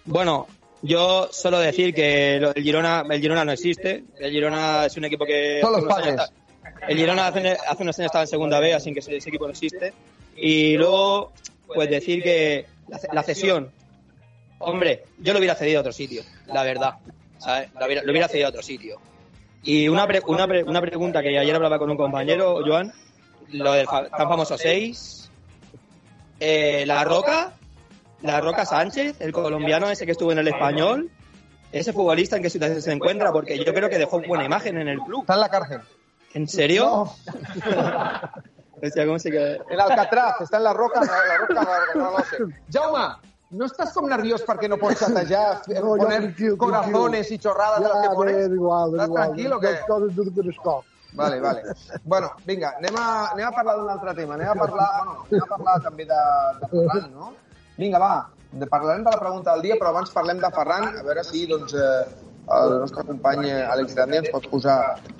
Bueno, 0.04 0.46
yo 0.82 1.28
solo 1.30 1.58
decir 1.58 1.92
que 1.94 2.36
el 2.36 2.54
Girona, 2.54 3.04
el 3.08 3.20
Girona 3.20 3.44
no 3.44 3.52
existe. 3.52 4.04
El 4.18 4.30
Girona 4.32 4.86
es 4.86 4.96
un 4.96 5.04
equipo 5.04 5.24
que... 5.26 5.60
Son 5.60 5.72
los 5.72 5.82
años 5.82 5.94
padres. 5.94 6.14
está- 6.14 6.86
El 6.88 6.96
Girona 6.98 7.26
hace, 7.26 7.50
hace 7.68 7.82
unos 7.82 7.98
años 7.98 8.06
estaba 8.06 8.24
en 8.24 8.28
segunda 8.28 8.58
B, 8.60 8.72
así 8.74 8.92
que 8.92 9.00
ese, 9.00 9.16
ese 9.16 9.28
equipo 9.28 9.44
no 9.46 9.50
existe. 9.52 9.92
Y 10.36 10.76
luego, 10.76 11.32
pues 11.66 11.90
decir 11.90 12.22
que 12.22 12.66
la, 12.88 12.98
la 13.12 13.22
cesión, 13.22 13.70
hombre, 14.58 15.04
yo 15.18 15.32
lo 15.32 15.38
hubiera 15.38 15.54
cedido 15.54 15.78
a 15.78 15.80
otro 15.80 15.92
sitio, 15.92 16.22
la 16.46 16.62
verdad. 16.62 16.94
¿sabes? 17.38 17.68
Lo 17.78 17.86
hubiera, 17.86 18.02
lo 18.02 18.10
hubiera 18.10 18.28
cedido 18.28 18.46
a 18.46 18.50
otro 18.50 18.62
sitio. 18.62 18.98
Y 19.62 19.88
una, 19.88 20.06
pre- 20.06 20.22
una, 20.26 20.46
pre- 20.46 20.64
una 20.64 20.80
pregunta 20.80 21.22
que 21.22 21.38
ayer 21.38 21.54
hablaba 21.54 21.78
con 21.78 21.90
un 21.90 21.96
compañero, 21.98 22.60
Joan, 22.66 22.92
lo 23.52 23.72
del 23.72 23.86
fa- 23.86 24.08
tan 24.08 24.28
famoso 24.28 24.56
6. 24.58 25.30
Eh, 26.38 26.84
la 26.86 27.04
Roca, 27.04 27.52
la 28.22 28.40
Roca 28.40 28.64
Sánchez, 28.64 29.20
el 29.20 29.32
colombiano 29.32 29.88
ese 29.90 30.06
que 30.06 30.12
estuvo 30.12 30.32
en 30.32 30.38
el 30.38 30.48
español, 30.48 31.10
ese 31.72 31.92
futbolista 31.92 32.36
en 32.36 32.42
qué 32.42 32.50
situación 32.50 32.80
se 32.82 32.92
encuentra, 32.92 33.30
porque 33.32 33.62
yo 33.62 33.72
creo 33.74 33.88
que 33.90 33.98
dejó 33.98 34.20
buena 34.22 34.44
imagen 34.44 34.78
en 34.78 34.88
el 34.88 34.98
club. 35.00 35.20
Está 35.22 35.34
en 35.34 35.40
la 35.40 35.48
cárcel. 35.48 35.80
¿En 36.34 36.48
serio? 36.48 36.84
No, 36.86 37.14
Hostia, 38.82 39.04
¿cómo 39.04 39.18
se 39.18 39.30
queda? 39.30 39.56
en 39.68 39.78
Alcatraz, 39.80 40.40
està 40.40 40.56
en 40.56 40.64
la 40.64 40.72
roca, 40.72 41.00
la 41.04 41.36
roca, 41.36 41.62
no, 41.94 42.00
no 42.02 42.10
lo 42.16 42.24
sé. 42.24 42.38
Jaume, 42.72 43.02
no 43.50 43.66
estàs 43.66 43.90
com 43.92 44.06
nerviós 44.08 44.40
perquè 44.46 44.70
no 44.72 44.78
pots 44.80 45.02
xatejar, 45.02 45.60
No, 45.68 45.74
ja, 45.74 45.80
poner 45.82 46.20
tranquil, 46.22 46.56
corazones 46.56 47.30
y 47.30 47.38
chorradas 47.38 47.82
de 47.82 47.88
las 47.90 47.98
que 48.00 48.08
Ja, 48.08 48.14
pones? 48.14 48.36
bé, 48.48 48.54
igual, 48.54 48.90
Estàs 48.94 49.06
igual. 49.10 49.22
tranquil 49.26 49.52
o 49.52 49.58
què? 49.60 49.72
Les 49.74 49.84
coses 49.84 50.16
de 50.16 50.30
per 50.38 50.46
escop. 50.54 50.84
Vale, 51.12 51.40
vale. 51.40 51.62
Bueno, 52.04 52.30
vinga, 52.46 52.74
anem 52.78 52.96
a, 52.96 53.06
anem 53.32 53.46
a 53.48 53.52
parlar 53.54 53.76
d'un 53.78 53.90
altre 53.90 54.14
tema. 54.14 54.36
Anem 54.38 54.50
a 54.52 54.54
parlar, 54.54 54.88
bueno, 54.98 55.16
anem 55.26 55.42
a 55.42 55.50
parlar 55.54 55.76
també 55.86 56.06
de, 56.06 56.20
de 56.60 56.70
Ferran, 56.72 57.10
no? 57.14 57.32
Vinga, 57.80 57.98
va, 57.98 58.12
de, 58.52 58.66
parlarem 58.66 59.04
de 59.04 59.10
la 59.10 59.20
pregunta 59.20 59.54
del 59.54 59.62
dia, 59.68 59.78
però 59.80 59.94
abans 59.94 60.10
parlem 60.14 60.42
de 60.42 60.50
Ferran, 60.54 60.90
a 61.00 61.06
veure 61.06 61.24
si 61.26 61.46
doncs, 61.50 61.74
eh, 61.74 62.26
el 62.50 62.74
nostre 62.82 63.04
company 63.06 63.46
eh, 63.48 63.62
Àlex 63.70 63.94
Grande 63.94 64.20
ens 64.22 64.30
pot 64.34 64.46
posar 64.50 64.76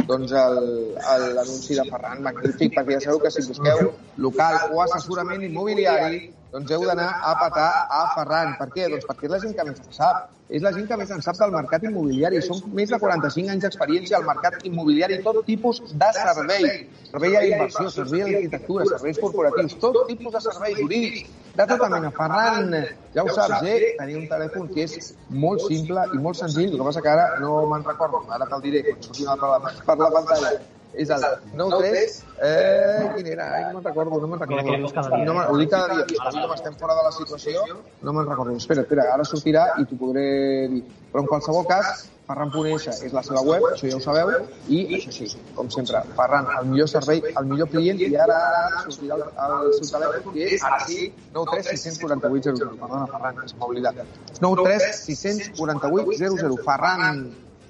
doncs, 0.07 0.35
l'anunci 0.35 1.79
de 1.79 1.87
Ferran, 1.91 2.23
magnífic, 2.27 2.75
perquè 2.77 2.99
ja 2.99 3.05
sabeu 3.07 3.23
que 3.23 3.33
si 3.35 3.47
busqueu 3.47 3.91
local 4.27 4.75
o 4.75 4.83
assessorament 4.87 5.45
immobiliari, 5.47 6.29
doncs 6.53 6.71
heu 6.75 6.85
d'anar 6.87 7.09
a 7.23 7.33
patar 7.39 7.71
a 7.87 8.03
Ferran. 8.17 8.55
Per 8.59 8.69
què? 8.75 8.89
Doncs 8.91 9.07
perquè 9.07 9.29
és 9.29 9.35
la 9.35 9.41
gent 9.43 9.57
que 9.57 9.67
més 9.69 9.83
en 9.83 9.93
sap. 9.95 10.29
És 10.51 10.65
la 10.65 10.73
gent 10.75 10.89
que 10.91 10.97
més 10.99 11.11
en 11.15 11.21
sap 11.23 11.37
del 11.39 11.53
mercat 11.55 11.85
immobiliari. 11.87 12.41
Són 12.43 12.73
més 12.75 12.91
de 12.91 12.99
45 12.99 13.53
anys 13.53 13.67
d'experiència 13.67 14.19
al 14.19 14.27
mercat 14.27 14.57
immobiliari, 14.67 15.21
tot 15.27 15.39
tipus 15.47 15.79
de 15.93 16.09
servei. 16.17 16.67
Servei 17.11 17.37
a 17.39 17.45
inversió, 17.47 17.85
servei 17.95 18.25
a 18.25 18.33
l'arquitectura, 18.33 18.89
serveis 18.91 19.21
corporatius, 19.23 19.77
tot 19.85 20.01
tipus 20.09 20.35
de 20.35 20.43
serveis 20.49 20.81
jurídics. 20.81 21.31
De 21.55 21.67
tota 21.71 21.89
mena. 21.95 22.11
Ferran, 22.19 22.75
ja 23.15 23.23
ho 23.23 23.31
saps, 23.39 23.63
eh? 23.71 23.95
Tenia 24.01 24.19
un 24.19 24.27
telèfon 24.31 24.69
que 24.75 24.89
és 24.89 25.15
molt 25.47 25.63
simple 25.71 26.09
i 26.15 26.21
molt 26.27 26.43
senzill. 26.43 26.75
El 26.75 26.83
que 26.83 26.91
passa 26.91 27.07
que 27.07 27.15
ara 27.15 27.31
no 27.43 27.63
me'n 27.71 27.87
recordo, 27.87 28.25
ara 28.35 28.51
te'l 28.51 28.67
diré 28.67 28.85
quan 28.91 29.03
surti 29.07 29.31
per 29.31 29.55
la, 29.55 29.75
per 29.87 29.99
la 30.03 30.13
pantalla. 30.19 30.55
És 30.95 31.11
el 31.11 31.25
9-3... 31.57 32.15
Eh, 32.43 33.11
quin 33.17 33.27
era? 33.35 33.49
Ai, 33.57 33.65
no 33.69 33.79
me'n 33.79 33.85
recordo, 33.85 34.21
no 34.21 34.31
me'n 34.31 34.41
recordo. 34.41 34.77
No 35.25 35.35
me, 35.37 35.43
ho 35.45 35.59
dic 35.61 35.71
cada 35.71 35.95
dia, 35.95 36.07
avui 36.25 36.41
com 36.41 36.55
estem 36.55 36.79
fora 36.81 36.97
de 36.99 37.05
la 37.07 37.13
situació, 37.17 37.67
no 38.03 38.15
me'n 38.17 38.29
recordo. 38.29 38.57
Espera, 38.57 38.87
espera, 38.87 39.11
ara 39.15 39.27
sortirà 39.29 39.67
i 39.81 39.85
t'ho 39.89 39.99
podré 40.01 40.25
dir. 40.73 40.81
Però 41.13 41.25
en 41.25 41.29
qualsevol 41.31 41.67
cas, 41.69 42.07
Ferran.esa 42.31 42.95
és 43.07 43.13
la 43.15 43.23
seva 43.27 43.43
web, 43.43 43.65
això 43.73 43.91
ja 43.91 43.99
ho 43.99 44.03
sabeu, 44.05 44.31
i 44.71 44.81
això 45.01 45.11
sí, 45.15 45.27
com 45.57 45.71
sempre, 45.75 46.03
Ferran, 46.19 46.47
el 46.61 46.69
millor 46.71 46.91
servei, 46.93 47.23
el 47.27 47.49
millor 47.51 47.71
client, 47.73 47.99
i 48.07 48.11
ara, 48.15 48.39
ara 48.51 48.85
sortirà 48.87 49.19
el, 49.19 49.25
el 49.49 49.73
seu 49.81 49.91
telèfon, 49.97 50.37
que 50.37 50.47
és, 50.55 50.67
ara 50.69 50.79
sí, 50.87 51.11
93 51.35 51.71
648 51.75 52.55
00. 52.63 52.79
Perdona, 52.85 53.11
Ferran, 53.11 53.41
que 53.41 53.51
se 53.51 53.59
m'ha 53.59 53.71
oblidat. 53.73 54.03
93 54.39 55.05
648 55.09 56.21
00. 56.39 56.61
Ferran, 56.69 57.25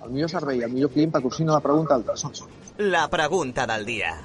el 0.04 0.12
millor 0.12 0.33
servei, 0.33 0.61
el 0.68 0.76
millor 0.76 0.92
client 0.92 1.16
patrocina 1.16 1.56
la 1.56 1.64
pregunta 1.64 1.96
del 1.96 2.04
tresor. 2.12 2.60
La 2.80 3.08
pregunta 3.08 3.66
del 3.66 3.84
dia. 3.84 4.22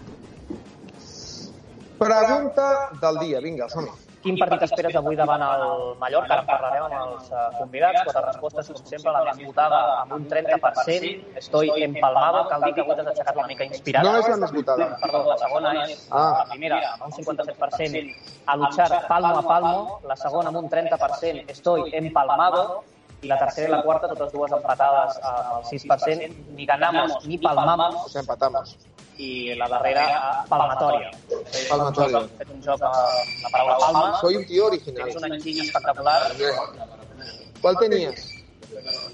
Pregunta 2.00 2.90
del 3.02 3.20
dia, 3.20 3.42
vinga, 3.42 3.68
som 3.68 3.84
-hi. 3.84 3.92
Quin 4.24 4.38
partit 4.40 4.62
esperes 4.64 4.96
avui 4.96 5.16
davant 5.16 5.42
el 5.42 5.98
Mallorca? 6.00 6.34
Ara 6.34 6.42
en 6.42 6.48
parlarem 6.48 6.84
amb 6.86 6.96
els 7.02 7.28
uh, 7.32 7.52
convidats. 7.60 8.02
Quatre 8.06 8.24
respostes, 8.26 8.72
com 8.72 8.86
sempre, 8.86 9.12
la 9.12 9.24
més 9.26 9.46
votada 9.46 10.00
amb 10.04 10.14
un 10.14 10.30
30%. 10.30 11.36
Estoy 11.36 11.70
empalmado. 11.84 12.48
Cal 12.48 12.62
dir 12.64 12.74
que 12.74 12.82
avui 12.82 12.96
t'has 12.96 13.08
aixecat 13.08 13.36
una 13.36 13.48
mica 13.48 13.66
inspirat. 13.66 14.04
No 14.04 14.18
és 14.18 14.28
la 14.30 14.38
més 14.38 14.52
votada. 14.54 14.98
Perdó, 15.02 15.26
la 15.28 15.38
segona 15.38 15.84
és 15.84 16.08
Ah. 16.12 16.34
la 16.40 16.46
primera, 16.50 16.80
amb 16.94 17.04
un 17.04 17.12
57%. 17.12 18.16
A 18.48 18.56
luchar 18.56 19.08
palmo 19.08 19.38
a 19.38 19.44
palmo. 19.44 20.00
La 20.08 20.16
segona 20.16 20.48
amb 20.48 20.58
un 20.58 20.70
30%. 20.70 21.44
Estoy 21.48 21.92
empalmado. 21.94 22.84
I 23.22 23.28
la 23.28 23.38
tercera 23.40 23.68
i 23.68 23.72
la 23.72 23.82
quarta, 23.84 24.08
totes 24.08 24.32
dues 24.34 24.52
empatades 24.52 25.18
el 25.18 25.80
6%. 25.80 26.36
Ni 26.56 26.66
ganamos 26.66 27.26
ni 27.26 27.38
palmamos. 27.38 27.96
O 28.06 28.10
sea, 28.10 28.22
empatamos. 28.22 28.78
I 29.18 29.56
la 29.56 29.68
darrera, 29.70 30.44
palmatòria. 30.50 31.10
Palmatòria. 31.70 32.20
Fet 32.38 32.50
un 32.52 32.62
joc 32.62 32.82
la 32.82 33.50
paraula 33.52 33.78
palma. 33.80 34.18
Soy 34.20 34.36
un 34.36 34.46
tío 34.46 34.66
original. 34.68 35.06
Tens 35.06 35.16
un 35.24 35.32
enginy 35.34 35.62
espectacular. 35.68 36.32
¿Cuál 37.62 37.78
tenías? 37.80 38.32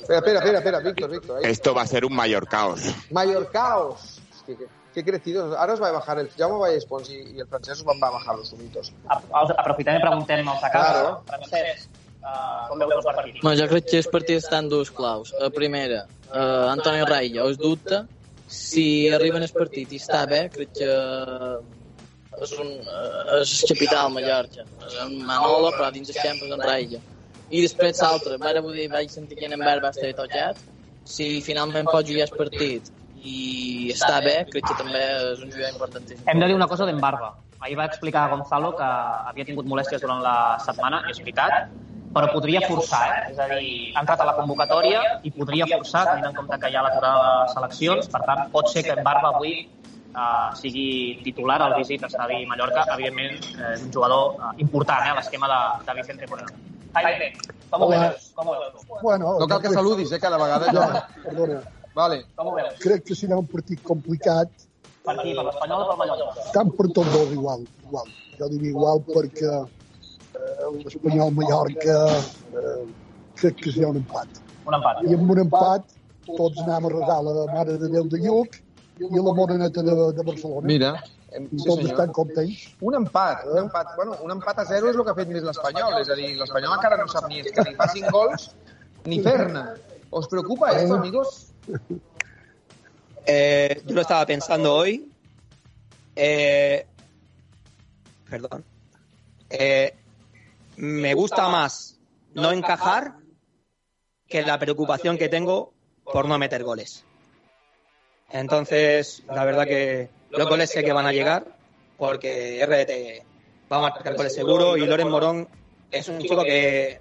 Espera, 0.02 0.18
espera, 0.18 0.40
espera, 0.40 0.58
espera, 0.58 0.80
Víctor, 0.80 1.10
Víctor. 1.12 1.38
ahí. 1.38 1.52
Esto 1.52 1.74
va 1.76 1.84
a 1.84 1.88
ser 1.88 2.04
un 2.06 2.16
mayor 2.16 2.48
caos. 2.48 2.82
Mallorcaos. 3.12 4.20
Hòstia, 4.34 4.58
que, 4.58 4.66
que 4.94 5.06
crecido. 5.06 5.56
Ahora 5.58 5.74
os 5.74 5.82
va 5.82 5.90
a 5.90 5.92
bajar 5.92 6.18
el... 6.20 6.30
Jaume 6.32 6.58
Vallespons 6.60 7.10
y, 7.12 7.36
y 7.36 7.40
el 7.40 7.48
francés 7.48 7.78
os 7.80 7.86
van 7.86 8.04
a 8.04 8.10
bajar 8.10 8.36
los 8.36 8.50
sumitos. 8.50 8.92
A- 9.08 9.22
Aprofitem 9.60 9.96
i 9.98 10.02
preguntem 10.02 10.48
als 10.50 10.62
de 10.66 10.70
casa. 10.72 10.92
Claro. 10.92 11.22
Francesc, 11.28 11.91
uh, 12.24 12.68
com 12.70 12.82
veus 12.82 12.96
els 12.98 13.10
partits? 13.10 13.44
No, 13.44 13.54
jo 13.58 13.68
crec 13.72 13.90
que 13.90 14.02
els 14.02 14.10
partits 14.16 14.46
estan 14.46 14.70
dos 14.72 14.92
claus. 14.96 15.34
La 15.42 15.52
primera, 15.54 16.06
eh, 16.32 16.72
Antoni 16.72 17.06
Railla 17.10 17.46
us 17.50 17.60
dubta. 17.60 18.06
Si 18.52 19.08
arriben 19.16 19.46
al 19.46 19.54
partit 19.56 19.94
i 19.96 20.00
està 20.02 20.26
bé, 20.28 20.42
crec 20.52 20.74
que 20.80 20.90
és, 22.42 22.54
un, 22.60 22.72
eh, 22.80 23.40
és 23.40 23.54
el 23.64 23.74
capital 23.74 24.12
Mallorca. 24.16 24.66
És 24.88 24.98
en 25.06 25.18
Manolo, 25.28 25.72
però 25.78 25.92
dins 25.96 26.12
el 26.12 26.20
camp 26.20 26.42
és 26.42 26.56
en 26.58 26.66
Railla. 26.66 27.02
I 27.52 27.62
després 27.66 28.00
l'altre, 28.00 28.38
vull 28.64 28.78
dir, 28.80 28.88
vaig 28.92 29.12
sentir 29.12 29.38
que 29.40 29.48
en 29.48 29.58
Enver 29.58 29.80
va 29.84 29.92
estar 29.92 30.12
tocat. 30.16 30.60
Si 31.04 31.42
finalment 31.44 31.88
pot 31.90 32.08
jugar 32.08 32.28
el 32.30 32.36
partit 32.38 32.92
i 33.22 33.92
està 33.94 34.20
bé, 34.24 34.36
crec 34.50 34.66
que 34.70 34.76
també 34.80 35.02
és 35.02 35.42
un 35.44 35.52
jugador 35.52 35.74
importantíssim. 35.74 36.28
Hem 36.32 36.40
de 36.42 36.52
dir 36.52 36.56
una 36.56 36.68
cosa 36.72 36.88
d'en 36.88 37.02
Barba. 37.02 37.34
Ahir 37.62 37.78
va 37.78 37.86
explicar 37.86 38.24
a 38.26 38.32
Gonzalo 38.32 38.72
que 38.78 38.88
havia 39.30 39.46
tingut 39.46 39.68
molèsties 39.70 40.02
durant 40.02 40.24
la 40.24 40.36
setmana, 40.66 41.04
és 41.12 41.20
veritat, 41.22 41.70
però 42.14 42.28
podria 42.34 42.62
forçar, 42.68 43.02
eh? 43.10 43.20
És 43.32 43.40
a 43.40 43.48
dir, 43.52 43.92
ha 43.96 44.02
entrat 44.04 44.22
a 44.24 44.28
la 44.28 44.34
convocatòria 44.40 45.02
i 45.24 45.32
podria 45.36 45.68
forçar, 45.72 46.06
tenint 46.10 46.32
en 46.32 46.36
compte 46.40 46.58
que 46.62 46.72
hi 46.72 46.76
ha 46.76 46.84
l'aturada 46.86 47.22
de 47.28 47.38
les 47.44 47.54
seleccions, 47.58 48.10
per 48.12 48.22
tant, 48.28 48.42
pot 48.56 48.72
ser 48.72 48.84
que 48.88 48.96
en 48.98 49.04
Barba 49.06 49.32
avui 49.36 49.54
uh, 49.64 50.52
sigui 50.60 51.22
titular 51.24 51.62
al 51.62 51.78
visit 51.80 52.04
a 52.04 52.10
Estadi 52.12 52.42
Mallorca. 52.50 52.84
Evidentment, 52.98 53.38
eh, 53.56 53.74
és 53.76 53.86
un 53.88 53.94
jugador 53.96 54.36
uh, 54.40 54.52
important 54.66 55.06
eh, 55.08 55.14
a 55.14 55.20
l'esquema 55.20 55.52
de, 55.52 55.62
de 55.88 55.98
Vicente 56.02 56.32
Moreno. 56.32 56.58
Jaime, 56.98 57.30
com 57.72 57.86
ho 57.86 57.92
veus? 57.94 58.32
Com 58.36 58.52
ho 58.52 58.58
veus? 58.60 58.90
Bueno, 59.02 59.38
No 59.40 59.48
cal 59.48 59.62
que 59.64 59.72
saludis, 59.72 60.12
eh, 60.12 60.20
cada 60.20 60.42
vegada. 60.42 60.74
Jo... 60.76 60.84
perdona. 61.24 61.62
Vale. 61.96 62.24
Com 62.36 62.52
ho 62.52 62.58
veus? 62.60 62.76
Crec 62.84 63.08
que 63.08 63.16
serà 63.16 63.40
un 63.40 63.48
partit 63.48 63.80
complicat, 63.88 64.68
Per 65.02 65.16
qui? 65.18 65.32
Per 65.34 65.44
l'Espanyol 65.48 65.82
o 65.82 65.86
pel 65.90 65.98
Mallorca? 65.98 66.44
tant 66.54 66.70
per 66.78 66.86
tots 66.94 67.10
dos 67.14 67.32
igual. 67.34 67.64
igual. 67.88 68.10
Jo 68.38 68.50
diria 68.52 68.70
igual 68.70 69.00
perquè 69.08 69.48
eh, 69.50 69.81
l'Espanyol 70.76 71.34
Mallorca 71.38 71.98
eh, 72.12 72.84
crec 73.40 73.64
que 73.64 73.74
serà 73.74 73.92
un 73.92 74.02
empat. 74.02 74.42
Un 74.68 74.78
empat. 74.78 75.02
I 75.08 75.18
amb 75.18 75.34
un 75.36 75.42
empat 75.46 75.98
tots 76.28 76.62
anem 76.64 76.86
a 76.88 76.92
resar 76.94 77.18
la 77.26 77.48
Mare 77.54 77.78
de 77.82 77.90
Déu 77.92 78.06
de 78.12 78.22
Lluc 78.22 78.60
i 79.02 79.10
la 79.10 79.34
Moreneta 79.38 79.84
de, 79.84 79.96
de 80.18 80.26
Barcelona. 80.28 80.68
Mira, 80.70 80.92
sí, 81.32 81.64
tots 81.66 81.88
estan 81.88 82.14
contents. 82.16 82.68
Un 82.86 83.00
empat, 83.02 83.46
un 83.50 83.64
empat, 83.66 83.96
bueno, 83.98 84.18
un 84.26 84.36
empat 84.38 84.62
a 84.62 84.68
zero 84.70 84.92
és 84.92 85.00
el 85.00 85.08
que 85.08 85.16
ha 85.16 85.18
fet 85.18 85.32
més 85.34 85.46
l'Espanyol, 85.48 85.98
és 86.02 86.12
a 86.12 86.20
dir, 86.20 86.34
l'Espanyol 86.40 86.78
encara 86.78 87.00
no 87.02 87.08
sap 87.12 87.30
ni 87.32 87.42
és 87.42 87.50
que 87.56 87.66
ni 87.68 87.78
fa 87.80 87.90
cinc 87.94 88.12
gols 88.14 88.52
ni 89.10 89.22
fer-ne. 89.26 89.66
¿Os 90.12 90.28
preocupa 90.28 90.72
esto, 90.78 90.96
amigos? 90.96 91.54
Eh, 93.26 93.82
yo 93.86 93.96
lo 93.96 94.02
estaba 94.02 94.26
pensando 94.26 94.74
hoy. 94.76 95.10
Eh, 96.16 96.86
perdón. 98.30 98.66
Eh, 99.50 99.96
me 100.78 101.14
gusta 101.14 101.50
más 101.50 102.00
no 102.34 102.52
encajar 102.52 103.16
que 104.28 104.42
la 104.42 104.58
preocupación 104.58 105.18
que 105.18 105.30
tengo 105.30 105.74
por 106.04 106.28
no 106.28 106.38
meter 106.38 106.64
goles. 106.64 107.06
Entonces, 108.30 109.24
la 109.28 109.44
verdad 109.44 109.66
que 109.66 110.10
los 110.30 110.48
goles 110.48 110.70
sé 110.70 110.84
que 110.84 110.94
van 110.94 111.06
a 111.06 111.12
llegar 111.12 111.58
porque 111.98 112.66
RDT 112.66 113.72
va 113.72 113.78
a 113.78 113.82
marcar 113.82 114.16
goles 114.16 114.34
seguro 114.34 114.78
y 114.78 114.86
Loren 114.86 115.10
Morón 115.10 115.48
es 115.92 116.08
un 116.08 116.20
chico 116.20 116.44
que 116.44 117.00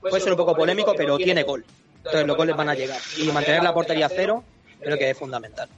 puede 0.00 0.20
ser 0.20 0.32
un 0.32 0.38
poco 0.38 0.56
polémico, 0.56 0.94
pero 0.96 1.16
tiene 1.18 1.42
gol. 1.42 1.64
Entonces 1.98 2.26
los 2.26 2.36
goles 2.36 2.56
van 2.56 2.70
a 2.70 2.74
llegar. 2.74 3.00
Y 3.18 3.30
mantener 3.30 3.62
la 3.62 3.74
portería 3.74 4.06
a 4.06 4.08
cero 4.08 4.42
creo 4.80 4.98
que 4.98 5.10
es 5.10 5.18
fundamental. 5.18 5.68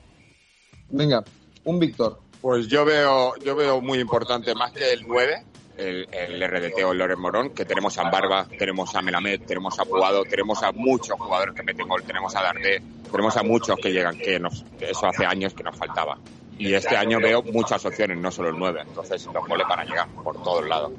Venga, 0.88 1.24
un 1.64 1.78
Víctor. 1.78 2.20
Pues 2.40 2.66
yo 2.68 2.84
veo, 2.84 3.34
yo 3.36 3.56
veo 3.56 3.80
muy 3.80 3.98
importante 3.98 4.54
más 4.54 4.72
que 4.72 4.92
el 4.92 5.06
9, 5.06 5.44
el, 5.78 6.08
el 6.12 6.40
RDT 6.48 6.84
o 6.84 6.92
el 6.92 6.98
Loren 6.98 7.20
Morón, 7.20 7.50
que 7.50 7.64
tenemos 7.64 7.96
a 7.98 8.08
Barba, 8.10 8.46
tenemos 8.58 8.94
a 8.94 9.02
Melamed, 9.02 9.42
tenemos 9.46 9.78
a 9.78 9.84
Puado, 9.84 10.24
tenemos 10.24 10.62
a 10.62 10.72
muchos 10.72 11.18
jugadores 11.18 11.54
que 11.54 11.62
meten 11.62 11.88
gol, 11.88 12.02
tenemos 12.04 12.34
a 12.36 12.42
Dardé, 12.42 12.82
tenemos 13.10 13.36
a 13.36 13.42
muchos 13.42 13.76
que 13.76 13.92
llegan, 13.92 14.16
que, 14.16 14.38
nos, 14.38 14.64
eso 14.80 15.06
hace 15.06 15.26
años 15.26 15.52
que 15.54 15.62
nos 15.62 15.76
faltaba. 15.76 16.18
Y 16.58 16.72
este 16.74 16.96
año 16.96 17.18
veo 17.20 17.42
muchas 17.42 17.84
opciones, 17.84 18.16
no 18.18 18.30
solo 18.30 18.50
el 18.50 18.58
9, 18.58 18.82
entonces 18.86 19.26
los 19.26 19.46
goles 19.48 19.66
van 19.68 19.80
a 19.80 19.84
llegar 19.84 20.08
por 20.22 20.40
todos 20.42 20.66
lados. 20.68 20.92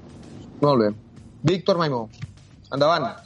Molt 0.61 0.81
bé. 0.81 0.93
Víctor 1.43 1.77
Maimó, 1.77 2.09
endavant. 2.71 3.19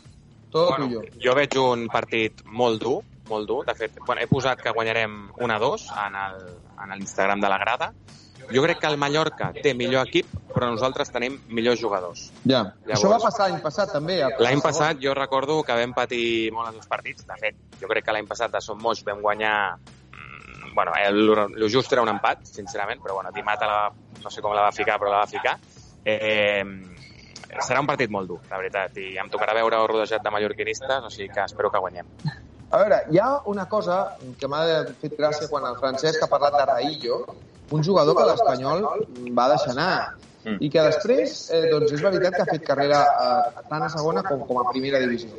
Todo 0.51 0.69
Bueno, 0.69 0.85
tuyo. 0.85 1.01
jo 1.23 1.35
veig 1.35 1.57
un 1.61 1.87
partit 1.87 2.41
molt 2.45 2.81
dur, 2.81 3.03
molt 3.29 3.47
dur. 3.47 3.65
De 3.65 3.75
fet, 3.75 3.99
bueno, 4.05 4.21
he 4.21 4.27
posat 4.27 4.59
que 4.61 4.71
guanyarem 4.71 5.29
1-2 5.37 5.87
en 6.07 6.15
el- 6.15 6.57
en 6.83 6.97
l'Instagram 6.97 7.39
de 7.39 7.49
la 7.49 7.57
grada. 7.59 7.93
Jo 8.51 8.63
crec 8.63 8.79
que 8.79 8.87
el 8.87 8.97
Mallorca 8.97 9.51
té 9.61 9.73
millor 9.73 10.07
equip, 10.07 10.25
però 10.53 10.69
nosaltres 10.71 11.11
tenim 11.13 11.39
millors 11.47 11.79
jugadors. 11.79 12.31
Ja. 12.45 12.63
Llavors- 12.85 12.97
Això 12.99 13.09
va 13.11 13.19
passar 13.19 13.49
l'any 13.49 13.61
passat 13.61 13.91
també. 13.93 14.21
a- 14.23 14.29
L'any 14.39 14.61
passat 14.61 14.97
jo 14.99 15.13
recordo 15.13 15.61
que 15.63 15.73
vam 15.73 15.93
patir 15.93 16.51
molt 16.51 16.67
els 16.69 16.77
dos 16.77 16.87
partits. 16.87 17.25
De 17.27 17.35
fet, 17.39 17.55
jo 17.79 17.87
crec 17.87 18.05
que 18.05 18.11
l'any 18.11 18.27
passat 18.27 18.53
a 18.55 18.61
Som 18.61 18.79
Moix 18.81 19.03
vam 19.05 19.21
guanyar... 19.21 19.75
mm, 19.77 20.73
Bueno, 20.75 20.91
el, 20.95 21.29
el 21.57 21.69
just 21.71 21.91
era 21.93 22.01
un 22.01 22.09
empat, 22.09 22.45
sincerament, 22.45 23.01
però 23.01 23.13
bueno, 23.15 23.31
Dimata 23.31 23.65
la, 23.67 23.91
no 24.23 24.29
sé 24.29 24.41
com 24.41 24.53
la 24.53 24.61
va 24.61 24.71
ficar, 24.71 24.97
però 24.99 25.09
la 25.11 25.17
va 25.23 25.27
ficar. 25.27 25.57
Eh, 26.05 26.63
serà 27.65 27.79
un 27.81 27.87
partit 27.87 28.09
molt 28.09 28.27
dur, 28.29 28.39
la 28.49 28.57
veritat, 28.57 28.95
i 28.97 29.17
em 29.17 29.29
tocarà 29.29 29.53
veure 29.57 29.79
rodejat 29.87 30.21
de 30.23 30.29
mallorquinistes, 30.31 31.03
o 31.03 31.09
sigui 31.09 31.29
que 31.33 31.41
espero 31.43 31.71
que 31.71 31.79
guanyem. 31.79 32.05
A 32.71 32.77
veure, 32.77 32.99
hi 33.09 33.17
ha 33.17 33.41
una 33.49 33.65
cosa 33.67 34.15
que 34.39 34.47
m'ha 34.47 34.61
fet 35.01 35.15
gràcia 35.17 35.49
quan 35.49 35.65
el 35.65 35.75
Francesc 35.77 36.21
ha 36.23 36.27
parlat 36.29 36.53
de 36.53 36.65
Raillo, 36.69 37.25
un 37.71 37.83
jugador 37.83 38.17
que 38.17 38.25
l'Espanyol 38.31 38.87
va 39.37 39.51
deixar 39.53 39.75
anar 39.75 39.93
Mm. 40.43 40.55
i 40.63 40.69
que 40.71 40.83
després, 40.85 41.33
eh, 41.51 41.65
doncs 41.71 41.91
és 41.91 42.03
veritat 42.03 42.37
que 42.37 42.43
ha 42.45 42.47
fet 42.47 42.63
carrera 42.67 43.01
eh, 43.03 43.63
tant 43.67 43.83
a 43.83 43.89
segona 43.91 44.23
com, 44.23 44.45
com 44.47 44.61
a 44.61 44.69
primera 44.69 45.01
divisió. 45.03 45.35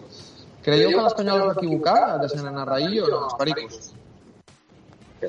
Creieu 0.60 0.92
que 0.92 1.04
l'Espanyol 1.06 1.40
es 1.40 1.46
va 1.48 1.54
equivocar 1.56 1.96
deixant 2.20 2.50
anar 2.50 2.66
Raillo 2.68 3.06
o 3.06 3.10
no, 3.14 3.22
els 3.28 3.38
pericos? 3.40 3.78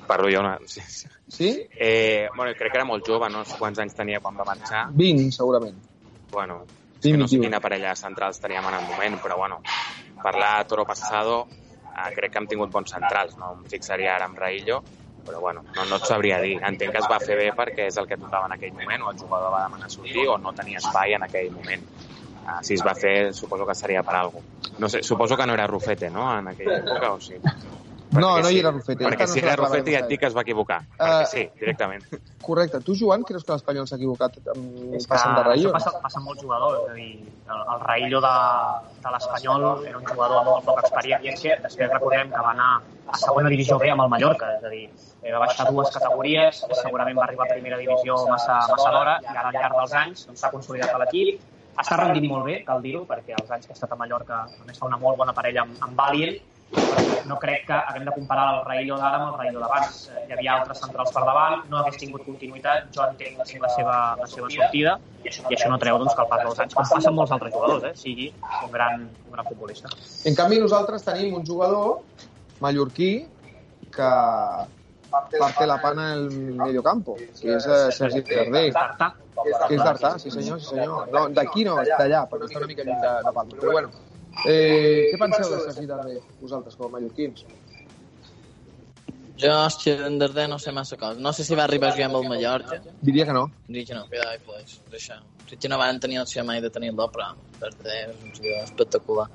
Parlo 0.08 0.28
jo 0.32 0.40
una... 0.40 0.58
Sí, 0.68 0.82
sí. 1.28 1.50
Eh, 1.72 2.28
bueno, 2.36 2.52
crec 2.58 2.72
que 2.72 2.80
era 2.80 2.88
molt 2.88 3.08
jove, 3.08 3.30
no 3.32 3.46
sé 3.48 3.58
quants 3.60 3.80
anys 3.80 3.96
tenia 3.96 4.20
quan 4.24 4.38
va 4.40 4.48
marxar. 4.48 4.86
20, 4.92 5.32
segurament. 5.36 5.80
Bueno, 6.32 6.62
és 7.00 7.08
que 7.08 7.18
no 7.20 7.28
sé 7.32 7.40
quina 7.40 7.60
parella 7.64 7.96
centrals 8.00 8.40
teníem 8.44 8.68
en 8.72 8.80
el 8.80 8.88
moment, 8.88 9.20
però 9.24 9.40
bueno, 9.40 9.60
parlar 10.24 10.66
toro 10.68 10.86
passado, 10.88 11.46
eh, 11.92 12.12
crec 12.16 12.36
que 12.36 12.44
hem 12.44 12.48
tingut 12.52 12.72
bons 12.72 12.92
centrals, 12.92 13.40
no 13.40 13.56
em 13.56 13.68
fixaria 13.72 14.18
ara 14.18 14.28
amb 14.28 14.40
Raillo, 14.40 14.84
però 15.26 15.40
bueno, 15.40 15.64
no, 15.76 15.86
no 15.90 16.00
et 16.00 16.08
sabria 16.10 16.40
dir. 16.44 16.58
Entenc 16.68 16.96
que 16.96 17.02
es 17.04 17.10
va 17.12 17.20
fer 17.24 17.38
bé 17.40 17.50
perquè 17.58 17.88
és 17.92 17.98
el 18.02 18.08
que 18.10 18.20
tocava 18.22 18.50
en 18.50 18.58
aquell 18.58 18.74
moment, 18.78 19.08
o 19.08 19.12
el 19.12 19.20
jugador 19.20 19.54
va 19.54 19.66
demanar 19.68 19.92
sortir, 19.94 20.28
o 20.30 20.38
no 20.42 20.54
tenia 20.58 20.82
espai 20.82 21.18
en 21.18 21.28
aquell 21.28 21.52
moment. 21.56 21.86
Uh, 22.42 22.58
si 22.66 22.74
es 22.74 22.82
va 22.86 22.96
fer, 22.98 23.34
suposo 23.38 23.68
que 23.70 23.76
seria 23.78 24.02
per 24.04 24.16
alguna 24.18 24.42
cosa. 24.42 24.78
No 24.82 24.90
sé, 24.90 25.04
suposo 25.04 25.38
que 25.38 25.46
no 25.46 25.54
era 25.54 25.68
Rufete, 25.68 26.10
no?, 26.10 26.26
en 26.40 26.48
aquella 26.54 26.80
època, 26.82 27.14
o 27.14 27.20
sí? 27.22 27.38
No, 28.12 28.40
no 28.40 28.44
sí. 28.44 28.56
hi 28.56 28.60
era 28.60 28.72
Rufete. 28.72 29.06
Perquè 29.06 29.28
no 29.28 29.32
si 29.32 29.40
era 29.40 29.56
Rufete 29.56 29.94
ja 29.94 30.02
et 30.04 30.10
dic 30.12 30.20
que 30.20 30.28
es 30.28 30.36
va 30.36 30.44
equivocar. 30.44 30.82
Perquè 31.00 31.28
sí, 31.32 31.44
directament. 31.60 32.04
Correcte. 32.48 32.82
Tu, 32.84 32.96
Joan, 33.00 33.24
creus 33.28 33.46
que 33.48 33.54
l'Espanyol 33.54 33.88
s'ha 33.88 34.00
equivocat 34.00 34.40
amb 34.54 34.98
És 34.98 35.08
passant 35.08 35.38
de 35.38 35.44
això 35.44 35.52
Rayo? 35.52 35.72
passa, 35.78 35.94
passa 36.04 36.20
amb 36.20 36.28
molts 36.32 36.42
jugadors, 36.44 36.82
és 36.82 36.92
a 36.92 36.98
dir, 36.98 37.30
el, 37.48 37.62
el 37.76 37.86
Raillo 37.86 38.22
de, 38.26 38.34
de 39.06 39.14
l'Espanyol 39.16 39.68
era 39.92 40.02
un 40.02 40.10
jugador 40.10 40.42
amb 40.42 40.52
molt 40.52 40.68
poca 40.68 40.84
experiència, 40.88 41.56
després 41.64 41.94
recordem 41.94 42.34
que 42.34 42.44
va 42.48 42.52
anar 42.52 42.72
a 43.12 43.22
segona 43.22 43.54
divisió 43.54 43.80
B 43.80 43.90
amb 43.94 44.06
el 44.06 44.12
Mallorca, 44.12 44.52
és 44.58 44.68
a 44.68 44.74
dir, 44.74 44.84
eh, 45.22 45.32
va 45.32 45.46
baixar 45.46 45.70
dues 45.72 45.94
categories, 45.96 46.62
segurament 46.82 47.18
va 47.20 47.26
arribar 47.30 47.48
a 47.48 47.54
primera 47.56 47.80
divisió 47.80 48.20
massa, 48.28 48.60
massa 48.72 48.92
d'hora, 48.92 49.18
i 49.24 49.34
ara 49.36 49.50
al 49.50 49.58
llarg 49.58 49.80
dels 49.80 49.98
anys 50.04 50.28
doncs, 50.28 50.44
s'ha 50.44 50.52
consolidat 50.54 50.96
a 50.96 51.02
l'equip, 51.04 51.42
està 51.82 51.98
rendint 52.00 52.28
molt 52.28 52.48
bé, 52.48 52.62
cal 52.68 52.82
dir-ho, 52.84 53.06
perquè 53.08 53.36
els 53.40 53.52
anys 53.52 53.68
que 53.68 53.76
ha 53.76 53.80
estat 53.80 53.94
a 53.96 54.00
Mallorca 54.00 54.44
a 54.48 54.66
més 54.68 54.80
fa 54.80 54.90
una 54.90 55.00
molt 55.02 55.20
bona 55.20 55.36
parella 55.36 55.64
amb, 55.66 55.78
amb 55.88 56.00
Valien, 56.00 56.40
no 57.32 57.38
crec 57.40 57.66
que 57.68 57.74
haguem 57.74 58.06
de 58.06 58.14
comparar 58.16 58.46
el 58.56 58.66
Raillo 58.66 58.98
d'ara 59.00 59.20
amb 59.20 59.28
el 59.32 59.38
Raillo 59.40 59.60
d'abans. 59.64 60.02
Eh, 60.12 60.26
Hi 60.28 60.36
havia 60.36 60.56
altres 60.58 60.82
centrals 60.84 61.14
per 61.16 61.24
davant, 61.28 61.64
no 61.72 61.80
hagués 61.80 62.00
tingut 62.02 62.26
continuïtat, 62.28 62.90
jo 62.96 63.06
entenc 63.06 63.40
la 63.40 63.70
seva, 63.76 63.98
la 64.20 64.28
seva 64.34 64.50
sortida, 64.56 64.98
i 65.24 65.32
això, 65.32 65.46
i 65.50 65.58
això 65.58 65.72
no 65.72 65.80
treu 65.82 66.00
doncs, 66.02 66.16
que 66.16 66.26
al 66.26 66.30
pas 66.32 66.44
dels 66.44 66.62
anys, 66.66 66.76
com 66.76 66.92
passa 66.92 67.12
amb 67.12 67.22
molts 67.22 67.34
altres 67.38 67.56
jugadors, 67.56 67.88
eh, 67.90 67.94
sigui 68.04 68.30
un 68.66 68.76
gran, 68.76 69.08
un 69.28 69.38
gran 69.38 69.50
futbolista. 69.50 69.92
En 70.26 70.38
canvi, 70.40 70.60
nosaltres 70.64 71.08
tenim 71.08 71.36
un 71.40 71.48
jugador 71.48 72.02
mallorquí 72.62 73.12
que 73.96 74.12
parte 75.12 75.68
la 75.68 75.82
pana 75.82 76.14
en 76.14 76.20
el 76.20 76.56
mediocampo, 76.56 77.18
que 77.18 77.58
és 77.58 77.68
eh, 77.68 77.82
Sergi 77.92 78.24
Tartà, 78.28 79.12
que 79.42 79.76
és 79.76 79.82
d'Artà, 79.82 80.16
sí 80.22 80.32
senyor, 80.32 80.62
sí 80.62 80.76
senyor. 80.76 81.10
No, 81.12 81.28
d'aquí 81.36 81.66
no, 81.68 81.80
d'allà, 81.84 82.24
perquè 82.32 82.48
està 82.48 82.62
una 82.62 82.72
mica 82.72 82.86
lluny 82.88 83.02
de, 83.04 83.12
de 83.26 83.34
Palma. 83.36 83.60
Però 83.60 83.76
bueno, 83.76 83.92
eh, 84.46 85.10
què 85.12 85.20
penseu 85.20 85.50
de 85.52 85.60
Sergi 85.68 85.90
Cardé, 85.90 86.18
vosaltres, 86.42 86.78
com 86.80 86.88
a 86.90 86.96
mallorquins? 86.98 87.46
Jo, 89.42 89.52
hòstia, 89.58 89.96
en 90.06 90.20
Darder 90.22 90.48
no 90.50 90.60
sé 90.62 90.72
massa 90.72 90.98
cosa. 91.02 91.20
No 91.20 91.32
sé 91.34 91.44
si 91.44 91.56
va 91.58 91.64
arribar 91.64 91.90
a 91.90 91.96
jugar 91.96 92.10
amb 92.12 92.20
el 92.20 92.28
Mallorca. 92.30 92.78
Diria 93.02 93.26
que 93.26 93.34
no. 93.34 93.48
Dic 93.68 93.88
que 93.90 93.96
no, 93.98 94.04
cuidado, 94.08 94.38
pues, 94.46 94.76
deixa. 94.92 95.18
Crec 95.48 95.64
que 95.64 95.72
no 95.72 95.80
van 95.82 96.00
tenir 96.00 96.20
opció 96.22 96.44
mai 96.46 96.62
de 96.62 96.70
tenir-lo, 96.70 97.08
però 97.16 97.32
Darder 97.62 98.04
és 98.12 98.20
un 98.22 98.36
jugador 98.36 98.68
espectacular. 98.68 99.26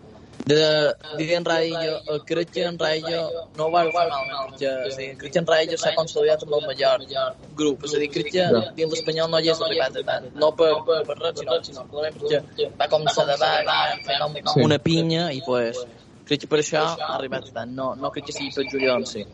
De, 0.44 0.94
de 1.18 1.34
en 1.34 1.44
Raillo, 1.44 2.20
crec 2.26 2.50
que 2.50 2.64
en 2.64 2.78
Raillo 2.78 3.22
no 3.56 3.70
va 3.72 3.82
fer 3.86 3.92
malament, 3.94 4.52
perquè 4.52 4.72
o 4.86 4.92
sigui, 4.94 5.30
que 5.32 5.40
en 5.40 5.48
Raillo 5.48 5.78
s'ha 5.80 5.94
consolidat 5.96 6.44
amb 6.44 6.54
el 6.58 6.66
Mallorca 6.68 7.24
grup, 7.58 7.86
és 7.88 7.96
a 7.96 8.02
dir, 8.02 8.10
que 8.12 8.44
dins 8.76 8.92
l'Espanyol 8.94 9.32
no 9.32 9.40
hi 9.42 9.50
és 9.54 9.62
arribat 9.66 9.96
a 9.98 10.04
tant, 10.10 10.28
no 10.42 10.52
per, 10.60 10.70
per, 10.86 11.00
per 11.08 11.18
res, 11.22 11.40
sinó 11.40 11.58
simplement 11.66 12.20
perquè 12.20 12.68
va 12.78 12.90
començar 12.92 13.26
de 13.30 13.38
baix, 13.42 14.06
com 14.52 14.62
una 14.68 14.78
pinya 14.82 15.30
i 15.34 15.42
pues, 15.46 15.82
crec 16.28 16.44
que 16.44 16.52
per 16.52 16.62
això 16.62 16.84
ha 16.84 17.10
arribat 17.16 17.50
a 17.50 17.58
tant, 17.60 17.74
no, 17.80 17.94
no 17.98 18.12
crec 18.14 18.30
que 18.30 18.36
sigui 18.36 18.54
per 18.54 18.68
jugador 18.70 19.02
en 19.02 19.10
si. 19.16 19.26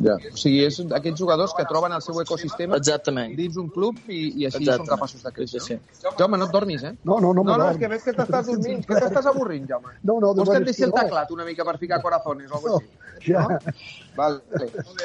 Ja. 0.00 0.14
O 0.16 0.36
sigui, 0.40 0.62
és 0.64 0.78
aquests 0.80 1.20
jugadors 1.20 1.52
que 1.56 1.64
troben 1.68 1.92
el 1.92 2.00
seu 2.00 2.16
ecosistema 2.22 2.78
Exactament. 2.80 3.34
dins 3.36 3.58
un 3.60 3.68
club 3.68 3.98
i, 4.08 4.40
i 4.40 4.46
així 4.46 4.62
Exactament. 4.62 4.86
són 4.86 4.86
capaços 4.88 5.22
de 5.22 5.32
créixer. 5.36 5.60
Sí, 5.60 5.76
No? 6.02 6.14
Jaume, 6.18 6.38
no 6.38 6.46
et 6.46 6.52
dormis, 6.52 6.82
eh? 6.82 6.94
No, 7.04 7.18
no, 7.20 7.32
no, 7.34 7.42
No, 7.44 7.56
no, 7.58 7.70
és 7.70 7.76
que 7.78 7.88
veig 7.88 8.02
que 8.02 8.14
t'estàs 8.16 8.46
dormint, 8.46 8.80
que 8.88 8.94
t'estàs 8.94 9.26
avorrint, 9.26 9.68
Jaume. 9.68 9.92
No, 10.02 10.18
no, 10.20 10.32
Vols 10.34 10.48
que 10.48 10.56
et 10.62 10.64
deixi 10.70 10.86
el 10.88 10.92
teclat 10.96 11.30
una 11.36 11.44
mica 11.44 11.64
per 11.68 11.76
ficar 11.78 12.00
corazones 12.02 12.50
o 12.50 12.54
alguna 12.56 12.72
No, 12.72 12.80
cosa 12.80 13.20
ja. 13.26 13.46
No? 13.48 13.58
Vale. 14.16 14.40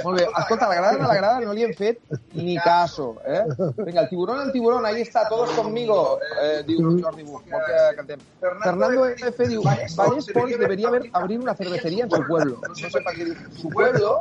Molt 0.04 0.20
bé. 0.20 0.26
Escolta, 0.26 0.68
la 0.68 0.76
grada, 0.76 1.04
a 1.04 1.08
la 1.08 1.16
grada 1.16 1.40
no 1.40 1.54
li 1.54 1.64
hem 1.64 1.74
fet 1.74 2.00
ni 2.34 2.58
caso, 2.58 3.16
eh? 3.26 3.44
Venga, 3.78 4.02
el 4.02 4.10
tiburón, 4.10 4.42
el 4.42 4.52
tiburón, 4.52 4.86
ahí 4.86 5.02
está, 5.02 5.28
todos 5.30 5.52
conmigo, 5.52 6.20
eh, 6.42 6.64
diu 6.68 7.00
Jordi 7.02 7.24
Buch, 7.24 7.44
vol 7.50 7.62
que 7.66 7.96
cantem. 7.96 8.20
Fernando 8.40 9.06
F. 9.08 9.48
diu, 9.48 9.64
Valles 9.64 9.96
Pons 10.34 10.60
debería 10.60 10.90
haver, 10.90 11.10
abrir 11.14 11.40
una 11.40 11.56
cervecería 11.56 12.04
en 12.04 12.12
su 12.12 12.22
pueblo. 12.28 12.60
No 12.68 12.76
sé 12.76 12.92
per 12.92 13.04
què 13.16 13.24
diu. 13.24 13.36
Su 13.62 13.70
pueblo 13.70 14.20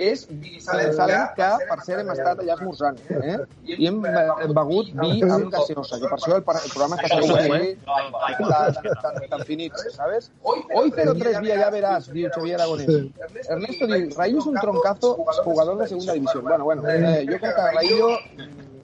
és 0.00 0.26
Salem, 0.64 1.26
que 1.36 1.48
per 1.70 1.78
cert 1.86 2.02
hem 2.02 2.12
estat 2.14 2.44
allà 2.44 2.56
esmorzant, 2.58 3.00
eh? 3.20 3.38
I 3.64 3.88
hem 3.88 4.04
eh, 4.04 4.48
begut 4.56 4.92
vi 5.00 5.24
amb 5.24 5.48
gaseosa, 5.52 6.00
que 6.00 6.12
per 6.12 6.18
això 6.18 6.36
el, 6.36 6.44
programa 6.44 7.00
està 7.00 7.18
així, 7.18 7.74
tan, 7.88 8.78
tan, 9.02 9.20
tan 9.32 9.44
finit, 9.48 9.76
¿sabes? 9.96 10.30
Hoy 10.42 10.92
03 10.92 11.40
vía 11.40 11.58
ya 11.64 11.70
verás, 11.72 12.08
diu 12.12 12.28
Xavier 12.34 12.60
Aragonés. 12.60 13.10
Ernesto 13.48 13.88
diu, 13.90 14.09
Rayo 14.16 14.38
es 14.38 14.46
un 14.46 14.54
troncazo 14.54 15.16
jugador 15.44 15.78
de 15.78 15.88
segunda 15.88 16.12
división. 16.14 16.44
Bueno, 16.44 16.64
bueno, 16.64 16.88
eh, 16.88 17.26
jo 17.28 17.38
crec 17.38 17.54
que 17.54 17.70
Rayo 17.74 18.08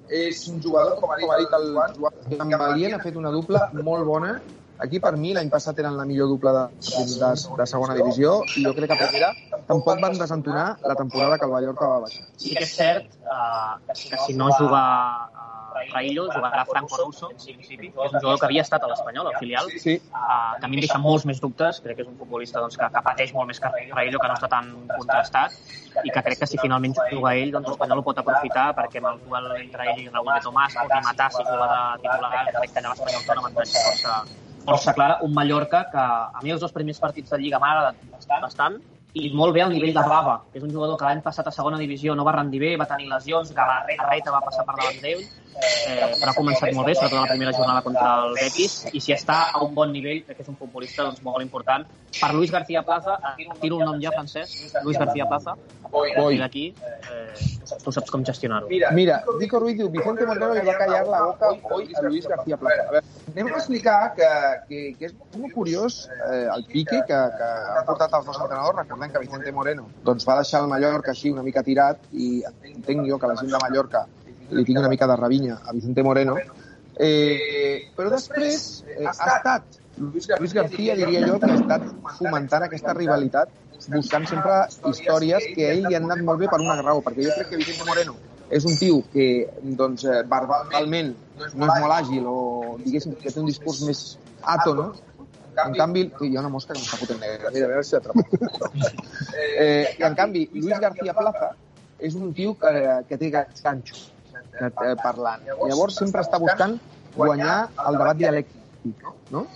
és 0.09 0.47
un 0.49 0.63
jugador, 0.63 1.01
com 1.01 1.11
ha 1.11 1.39
dit 1.39 1.57
el 1.59 1.73
Joan, 1.75 2.21
amb 2.39 2.55
Valient 2.61 2.95
ha 2.95 3.03
fet 3.03 3.17
una 3.17 3.33
dupla 3.35 3.71
molt 3.83 4.07
bona. 4.07 4.37
Aquí, 4.79 5.01
per 5.01 5.15
mi, 5.17 5.33
l'any 5.33 5.49
passat 5.49 5.79
eren 5.81 5.97
la 5.97 6.05
millor 6.05 6.29
dupla 6.29 6.53
de, 6.53 6.65
de, 7.17 7.31
de 7.61 7.67
segona 7.67 7.95
divisió 7.97 8.43
i 8.61 8.65
jo 8.67 8.75
crec 8.77 8.91
que 8.93 8.97
a 8.99 9.09
primera 9.09 9.31
tampoc 9.71 10.03
van 10.03 10.19
desentonar 10.21 10.67
la 10.85 10.97
temporada 10.99 11.39
que 11.39 11.47
el 11.49 11.53
Mallorca 11.55 11.89
va 11.89 12.03
baixar. 12.05 12.27
sí 12.37 12.53
que 12.55 12.65
és 12.67 12.75
cert 12.77 13.17
eh, 13.25 13.95
que 14.11 14.19
si 14.27 14.37
no 14.37 14.51
juga 14.59 14.83
eh, 15.33 15.36
Raillo, 15.93 16.27
jugarà 16.33 16.65
Franco 16.69 16.97
Russo, 17.03 17.31
en 17.31 17.37
principi, 17.37 17.91
que 17.91 18.07
és 18.07 18.13
un 18.13 18.21
jugador 18.21 18.41
que 18.41 18.47
havia 18.49 18.65
estat 18.67 18.85
a 18.85 18.91
l'Espanyol, 18.91 19.31
al 19.31 19.39
filial, 19.41 19.71
Sí, 19.77 19.97
uh, 20.11 20.55
que 20.59 20.67
a 20.67 20.71
mi 20.71 20.79
em 20.79 20.85
deixa 20.87 20.99
molts 21.03 21.27
més 21.29 21.41
dubtes, 21.43 21.81
crec 21.85 21.99
que 21.99 22.07
és 22.07 22.09
un 22.11 22.17
futbolista 22.21 22.63
doncs, 22.63 22.79
que, 22.81 22.89
que 22.95 23.03
pateix 23.09 23.35
molt 23.37 23.51
més 23.51 23.61
que 23.61 23.71
Raillo, 23.93 24.23
que 24.23 24.31
no 24.31 24.39
està 24.39 24.51
tan 24.53 24.73
contrastat, 24.95 25.55
i 26.05 26.15
que 26.15 26.25
crec 26.29 26.43
que 26.43 26.51
si 26.51 26.61
finalment 26.63 26.97
juga 27.13 27.35
ell, 27.37 27.53
doncs 27.55 27.71
l'Espanyol 27.73 28.03
ho 28.03 28.07
pot 28.09 28.25
aprofitar, 28.25 28.67
perquè 28.79 29.03
amb 29.03 29.13
el 29.13 29.23
duel 29.27 29.53
entre 29.61 29.89
ell 29.93 30.03
i 30.03 30.09
Raúl 30.09 30.33
de 30.33 30.41
Tomàs, 30.49 30.77
o 30.83 30.89
matar 31.11 31.31
si 31.35 31.45
juga 31.45 31.71
de 31.75 31.81
titular, 32.07 32.33
crec 32.59 32.75
que 32.75 32.83
allà 32.83 32.93
l'Espanyol 32.93 33.25
té 33.25 33.37
una 33.37 33.47
avantatge 33.47 33.87
força, 33.87 34.19
força 34.67 34.97
clara. 34.99 35.21
Un 35.23 35.33
Mallorca 35.37 35.87
que 35.93 36.03
a 36.03 36.43
mi 36.43 36.55
els 36.55 36.61
dos 36.61 36.75
primers 36.75 37.01
partits 37.03 37.33
de 37.33 37.41
Lliga 37.43 37.63
m'ha 37.63 37.73
agradat 37.77 38.05
bastant, 38.13 38.47
bastant, 38.49 38.79
i 39.17 39.31
molt 39.33 39.55
bé 39.57 39.63
al 39.65 39.73
nivell 39.73 39.95
de 39.97 40.03
Bava, 40.05 40.37
que 40.53 40.61
és 40.61 40.65
un 40.67 40.73
jugador 40.73 40.99
que 41.01 41.07
l'any 41.09 41.23
passat 41.25 41.47
a 41.49 41.53
segona 41.55 41.79
divisió 41.81 42.15
no 42.15 42.25
va 42.27 42.35
rendir 42.37 42.61
bé, 42.61 42.75
va 42.77 42.89
tenir 42.91 43.09
lesions, 43.09 43.53
Galarreta 43.57 44.35
va 44.35 44.43
passar 44.45 44.67
per 44.69 44.75
davant 44.77 44.99
d'ell, 45.01 45.23
eh, 45.57 46.11
però 46.21 46.33
ha 46.33 46.37
començat 46.37 46.75
molt 46.77 46.91
bé, 46.91 46.97
sobretot 46.99 47.23
la 47.23 47.31
primera 47.31 47.55
jornada 47.57 47.85
contra 47.87 48.11
el 48.27 48.37
Betis, 48.37 48.77
i 48.93 49.01
si 49.01 49.15
està 49.17 49.39
a 49.55 49.63
un 49.65 49.73
bon 49.79 49.95
nivell, 49.95 50.21
crec 50.27 50.41
que 50.41 50.45
és 50.45 50.53
un 50.53 50.61
futbolista 50.61 51.07
doncs, 51.07 51.25
molt 51.25 51.45
important. 51.45 51.87
Per 52.21 52.31
Luis 52.35 52.53
García 52.53 52.85
Plaza, 52.85 53.17
tiro 53.63 53.81
el 53.81 53.89
nom 53.89 54.01
ja 54.03 54.13
francès, 54.13 54.53
Luis 54.85 55.01
García 55.01 55.29
Plaza, 55.33 55.57
i 55.97 56.39
d'aquí 56.41 56.67
eh, 56.77 57.47
tu 57.83 57.93
saps 57.93 58.11
com 58.13 58.25
gestionar-ho. 58.25 58.69
Mira, 58.95 59.23
Dico 59.41 59.61
Ruiz 59.61 59.77
diu, 59.79 59.89
Vicente 59.91 60.27
Moreno 60.27 60.53
le 60.55 60.63
va 60.67 60.73
a 60.73 60.79
callar 60.79 61.07
la 61.09 61.23
boca 61.25 61.51
hoy 61.75 61.93
a 61.95 62.03
Luis 62.03 62.27
García 62.29 62.57
Plaza. 62.57 62.87
A 62.87 62.93
veure, 62.93 63.05
anem 63.33 63.53
a 63.53 63.59
explicar 63.59 64.15
que, 64.17 64.31
que, 64.69 64.83
que 64.99 65.11
és 65.11 65.17
molt 65.37 65.55
curiós 65.55 66.07
eh, 66.15 66.47
el 66.55 66.67
pique 66.71 67.03
que, 67.09 67.21
que 67.39 67.51
han 67.77 67.87
portat 67.89 68.15
els 68.19 68.27
dos 68.29 68.41
entrenadors. 68.41 68.79
Recordem 68.83 69.06
que 69.13 69.23
Vicente 69.23 69.53
Moreno 69.53 69.89
doncs, 70.05 70.27
va 70.29 70.39
deixar 70.41 70.63
el 70.65 70.71
Mallorca 70.71 71.13
així 71.13 71.33
una 71.33 71.45
mica 71.47 71.63
tirat 71.67 72.07
i 72.13 72.43
entenc 72.47 73.09
jo 73.09 73.19
que 73.19 73.31
la 73.31 73.37
gent 73.41 73.51
de 73.55 73.61
Mallorca 73.63 74.07
li 74.51 74.65
tinc 74.65 74.79
una 74.79 74.93
mica 74.93 75.09
de 75.11 75.17
rabinya 75.17 75.59
a 75.65 75.75
Vicente 75.75 76.03
Moreno. 76.07 76.37
Eh, 76.97 77.91
però 77.97 78.09
després 78.13 78.85
eh, 78.87 79.05
ha 79.05 79.13
estat 79.13 79.81
Luis, 79.99 80.53
García, 80.55 80.95
diria 80.97 81.27
jo, 81.27 81.39
que 81.41 81.51
ha 81.51 81.57
estat 81.57 81.85
fomentant 82.19 82.65
aquesta 82.67 82.95
rivalitat 82.97 83.53
buscant 83.93 84.25
sempre 84.29 84.63
històries 84.91 85.45
que 85.55 85.67
a 85.67 85.75
ell 85.75 85.85
li 85.87 85.97
han 85.99 86.09
anat 86.09 86.25
molt 86.25 86.41
bé 86.41 86.49
per 86.53 86.61
una 86.63 86.79
raó, 86.81 87.03
perquè 87.05 87.27
jo 87.27 87.35
crec 87.37 87.53
que 87.53 87.61
Vicente 87.61 87.85
Moreno 87.89 88.17
és 88.49 88.65
un 88.65 88.77
tio 88.79 89.03
que 89.13 89.27
doncs, 89.63 90.05
eh, 90.07 90.23
verbalment 90.31 91.13
no 91.37 91.47
és 91.47 91.57
molt 91.83 91.93
àgil 91.99 92.27
o 92.31 92.39
diguéssim 92.85 93.17
que 93.21 93.33
té 93.33 93.41
un 93.43 93.51
discurs 93.51 93.83
més 93.87 94.03
àtono, 95.57 95.75
en 95.75 95.79
canvi, 95.81 96.03
ui, 96.21 96.31
hi 96.31 96.37
ha 96.37 96.43
una 96.45 96.53
mosca 96.53 96.75
que 96.75 96.81
m'està 96.81 96.99
fotent 97.01 97.23
negre. 97.23 97.53
Mira, 97.55 97.69
a 97.69 97.73
veure 97.73 97.87
si 97.87 97.97
l'atrapa. 97.97 98.25
eh, 99.65 99.97
en 100.09 100.19
canvi, 100.19 100.49
Luis 100.55 100.83
García 100.83 101.15
Plaza 101.17 101.53
és 101.99 102.15
un 102.15 102.33
tio 102.37 102.55
que, 102.61 102.73
que 103.09 103.19
té 103.21 103.31
ganxo 103.33 103.97
eh, 104.61 104.71
parlant. 105.03 105.47
Llavors 105.47 105.97
sempre 106.03 106.25
està 106.27 106.41
buscant 106.43 106.77
guanyar 107.17 107.57
el 107.89 108.01
debat 108.01 108.21
dialèctic, 108.21 109.07
no? 109.33 109.47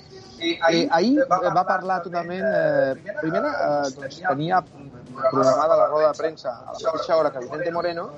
Eh, 0.40 0.88
ahir 0.90 1.26
va 1.28 1.64
parlar 1.68 2.00
totalment... 2.02 2.44
Eh, 2.44 3.14
primera, 3.20 3.50
eh, 3.66 3.90
doncs, 3.96 4.20
tenia 4.24 4.62
programada 5.20 5.76
la 5.76 5.86
roda 5.86 6.08
de 6.08 6.18
premsa 6.18 6.50
a 6.50 6.72
la 6.72 6.92
mateixa 6.92 7.16
hora 7.16 7.30
que 7.30 7.42
Vicente 7.44 7.72
Moreno 7.72 8.08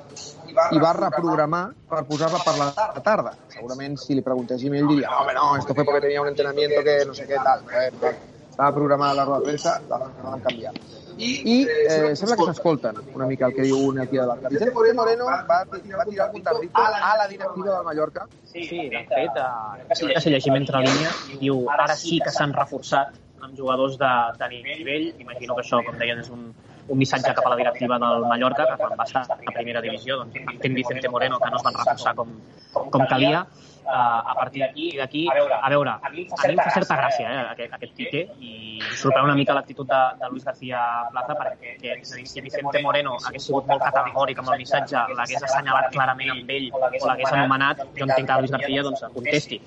i 0.70 0.82
va 0.82 0.92
reprogramar 0.98 1.62
per 1.88 2.02
posar-la 2.08 2.42
per 2.44 2.54
la 2.58 3.02
tarda. 3.02 3.32
Segurament 3.54 3.96
si 4.00 4.14
li 4.18 4.24
preguntéssim 4.26 4.74
ell 4.78 4.90
diria 4.90 5.11
no, 5.11 5.22
home, 5.22 5.35
no, 5.38 5.56
esto 5.56 5.74
fue 5.74 5.85
porque 5.85 6.00
tenía 6.00 6.22
un 6.22 6.28
entrenamiento 6.28 6.82
que 6.85 7.04
no 7.06 7.14
sé 7.14 7.26
què 7.26 7.40
tal. 7.42 7.64
Eh, 7.72 7.90
eh, 8.02 8.14
estava 8.52 8.72
programada 8.76 9.14
la 9.14 9.24
roda 9.24 9.40
de 9.40 9.50
premsa, 9.50 9.80
la, 9.88 9.98
la 9.98 10.30
van 10.30 10.44
canviar. 10.44 10.74
I 11.22 11.56
eh, 11.68 12.14
sembla 12.16 12.36
que 12.38 12.46
s'escolten 12.48 12.96
una 13.14 13.26
mica 13.28 13.46
el 13.48 13.56
que 13.56 13.66
diu 13.68 13.78
un 13.88 14.00
aquí 14.04 14.16
de 14.16 14.24
l'altre. 14.26 14.52
Vicente 14.54 14.94
Moreno 14.96 15.26
va, 15.28 15.42
va 15.48 16.06
tirar 16.06 16.30
un 16.32 16.42
tarrito 16.42 16.80
a 16.80 17.16
la 17.20 17.26
directiva 17.28 17.76
del 17.76 17.84
Mallorca 17.84 18.26
Sí, 18.52 18.88
de 18.92 19.04
fet, 19.08 19.38
eh, 19.40 20.20
si, 20.20 20.30
llegim 20.30 20.56
entre 20.58 20.82
línies, 20.84 21.20
diu 21.40 21.62
ara 21.72 21.86
sí 21.96 22.18
que 22.20 22.32
s'han 22.34 22.52
reforçat 22.56 23.14
amb 23.42 23.56
jugadors 23.56 23.96
de, 24.00 24.10
de 24.38 24.48
nivell. 24.52 25.06
Imagino 25.24 25.56
que 25.56 25.64
això, 25.64 25.80
com 25.86 25.96
deien, 25.98 26.20
és 26.20 26.28
un, 26.34 26.50
un 26.92 26.98
missatge 26.98 27.33
cap 27.35 27.46
a 27.46 27.50
la 27.55 27.57
directiva 27.57 27.98
del 27.98 28.26
Mallorca, 28.28 28.68
que 28.70 28.76
quan 28.85 28.94
va 29.00 29.09
estar 29.09 29.24
a 29.33 29.52
primera 29.57 29.81
divisió, 29.81 30.18
doncs, 30.20 30.38
entén 30.55 30.74
Vicente 30.76 31.09
Moreno 31.09 31.40
que 31.40 31.50
no 31.50 31.61
es 31.61 31.64
van 31.66 31.76
reforçar 31.81 32.14
com, 32.14 32.33
com 32.72 33.07
calia. 33.09 33.46
Uh, 33.83 34.20
a 34.31 34.35
partir 34.38 34.61
d'aquí, 34.62 34.85
d'aquí, 34.96 35.22
a 35.26 35.35
veure, 35.35 35.57
a 35.59 35.68
veure, 35.68 35.90
a 35.90 36.11
mi 36.12 36.22
em 36.22 36.61
fa 36.61 36.70
certa 36.70 36.94
gràcia 37.00 37.26
eh, 37.26 37.40
aquest, 37.50 37.72
aquest 37.74 37.96
pique 37.98 38.20
i 38.38 38.52
sorprèn 39.00 39.26
una 39.26 39.35
mica 39.35 39.57
l'actitud 39.57 39.88
de, 39.90 40.02
de 40.20 40.28
Luis 40.31 40.44
García 40.46 40.85
Plaza 41.11 41.35
perquè 41.40 41.74
que, 41.81 41.96
dir, 41.98 42.26
si 42.31 42.44
Vicente 42.46 42.83
Moreno 42.85 43.16
hagués 43.18 43.48
sigut 43.48 43.66
molt 43.66 43.83
categòric 43.83 44.38
amb 44.38 44.52
el 44.55 44.62
missatge, 44.62 45.02
l'hagués 45.18 45.42
assenyalat 45.48 45.90
clarament 45.96 46.31
amb 46.37 46.55
ell 46.59 46.68
o 46.70 46.85
l'hagués 46.87 47.35
anomenat, 47.35 47.83
jo 47.98 48.07
entenc 48.07 48.31
que 48.31 48.38
Luis 48.44 48.55
García 48.55 48.87
doncs, 48.87 49.02
contesti 49.18 49.59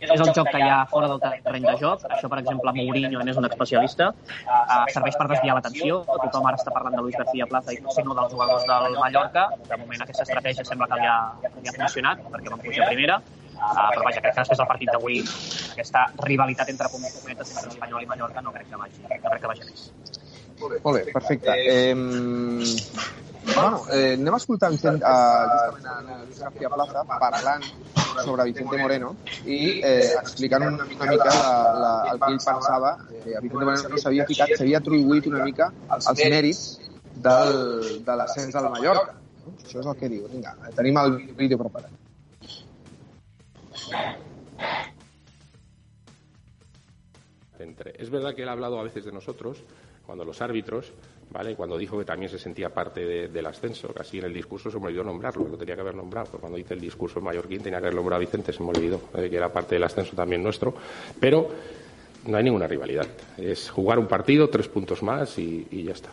és 0.00 0.20
el 0.20 0.32
joc 0.36 0.50
que 0.52 0.60
hi 0.62 0.68
ha 0.70 0.78
fora 0.90 1.08
del 1.10 1.20
terreny 1.22 1.64
de 1.66 1.74
joc. 1.80 2.04
Això, 2.16 2.30
per 2.30 2.38
exemple, 2.42 2.72
Mourinho 2.76 3.24
n'és 3.26 3.40
un 3.40 3.48
especialista. 3.48 4.10
Uh, 4.44 4.84
serveix 4.94 5.18
per 5.18 5.26
desviar 5.32 5.56
l'atenció. 5.58 6.02
Tothom 6.26 6.46
ara 6.50 6.60
està 6.60 6.74
parlant 6.74 6.96
de 6.98 7.02
Luis 7.06 7.18
García 7.18 7.48
Plaza 7.50 7.74
i 7.74 7.80
potser 7.84 8.04
no 8.06 8.16
dels 8.18 8.32
jugadors 8.34 8.66
del 8.70 8.98
Mallorca. 8.98 9.48
De 9.70 9.80
moment 9.82 10.06
aquesta 10.06 10.26
estratègia 10.28 10.66
sembla 10.68 10.88
que 10.92 11.00
li 11.02 11.10
ha, 11.10 11.18
li 11.58 11.72
ha 11.72 11.76
funcionat 11.80 12.24
perquè 12.30 12.54
van 12.54 12.64
pujar 12.64 12.86
a 12.86 12.90
primera. 12.92 13.20
Uh, 13.58 13.88
però 13.90 14.04
vaja, 14.06 14.22
crec 14.22 14.36
que 14.36 14.42
després 14.44 14.60
del 14.60 14.68
partit 14.70 14.92
d'avui 14.94 15.16
aquesta 15.72 16.04
rivalitat 16.22 16.68
entre 16.70 16.90
cometes 16.92 17.50
entre 17.56 17.72
Espanyol 17.74 18.04
i 18.04 18.10
Mallorca 18.12 18.44
no 18.44 18.54
crec 18.54 18.70
que 18.70 18.78
vagi, 18.78 19.02
no 19.02 19.10
crec 19.10 19.42
que 19.42 19.50
vagi 19.50 19.66
més. 19.66 19.88
Molt 20.60 20.94
bé, 20.94 21.02
perfecte. 21.14 21.54
Eh, 21.54 21.94
bueno, 23.54 23.84
eh, 23.92 24.14
anem 24.14 24.34
a 24.34 24.36
escoltar 24.36 24.70
Vicent, 24.70 25.02
uh, 25.02 25.70
justament 25.74 26.08
a 26.10 26.18
Luis 26.24 26.40
García 26.40 26.68
Plaza 26.72 27.04
parlant 27.08 27.64
sobre 28.24 28.44
Vicente 28.50 28.78
Moreno 28.78 29.14
i 29.44 29.58
eh, 29.80 30.14
explicant 30.20 30.66
una, 30.66 30.84
una 30.84 31.10
mica 31.10 31.30
la, 31.30 31.54
la, 31.82 31.92
el 32.12 32.20
que 32.20 32.32
ell 32.32 32.42
pensava. 32.44 32.92
Eh, 33.24 33.38
Vicente 33.40 33.64
Moreno 33.64 34.02
s'havia 34.02 34.26
ficat, 34.28 34.54
s'havia 34.58 34.82
atribuït 34.82 35.30
una 35.30 35.44
mica 35.46 35.70
els 35.96 36.10
mèrits 36.18 36.64
del, 37.14 38.02
de 38.06 38.18
l'ascens 38.20 38.54
del 38.54 38.70
Mallorca. 38.74 39.16
Això 39.56 39.80
és 39.80 39.86
el 39.86 39.96
que 40.00 40.10
diu. 40.12 40.26
Vinga, 40.32 40.54
tenim 40.76 41.00
el 41.00 41.16
vídeo 41.38 41.58
preparat. 41.60 41.94
Entre. 47.58 47.94
Es 47.98 48.10
verdad 48.10 48.34
que 48.34 48.42
él 48.42 48.48
ha 48.48 48.52
hablado 48.52 48.78
a 48.78 48.84
veces 48.84 49.04
de 49.04 49.12
nosotros, 49.12 49.64
cuando 50.06 50.24
los 50.24 50.40
árbitros, 50.42 50.92
¿vale? 51.30 51.54
Cuando 51.54 51.76
dijo 51.76 51.98
que 51.98 52.04
también 52.04 52.30
se 52.30 52.38
sentía 52.38 52.70
parte 52.70 53.04
de, 53.04 53.28
del 53.28 53.46
ascenso, 53.46 53.88
casi 53.88 54.18
en 54.18 54.26
el 54.26 54.34
discurso 54.34 54.70
se 54.70 54.78
me 54.78 54.86
olvidó 54.86 55.04
nombrarlo, 55.04 55.46
lo 55.48 55.56
tenía 55.56 55.74
que 55.74 55.80
haber 55.80 55.94
nombrado, 55.94 56.26
porque 56.30 56.40
cuando 56.40 56.58
hice 56.58 56.74
el 56.74 56.80
discurso 56.80 57.18
en 57.18 57.24
Mallorquín 57.26 57.62
tenía 57.62 57.78
que 57.78 57.86
haber 57.86 57.94
nombrado 57.94 58.16
a 58.16 58.20
Vicente, 58.20 58.52
se 58.52 58.62
me 58.62 58.70
olvidó, 58.70 59.00
¿vale? 59.12 59.30
que 59.30 59.36
era 59.36 59.52
parte 59.52 59.74
del 59.74 59.84
ascenso 59.84 60.14
también 60.16 60.42
nuestro, 60.42 60.74
pero 61.20 61.48
no 62.26 62.36
hay 62.36 62.44
ninguna 62.44 62.66
rivalidad. 62.66 63.06
Es 63.36 63.70
jugar 63.70 63.98
un 63.98 64.06
partido, 64.06 64.48
tres 64.48 64.68
puntos 64.68 65.02
más 65.02 65.38
y, 65.38 65.66
ya 65.84 65.92
está. 65.92 66.10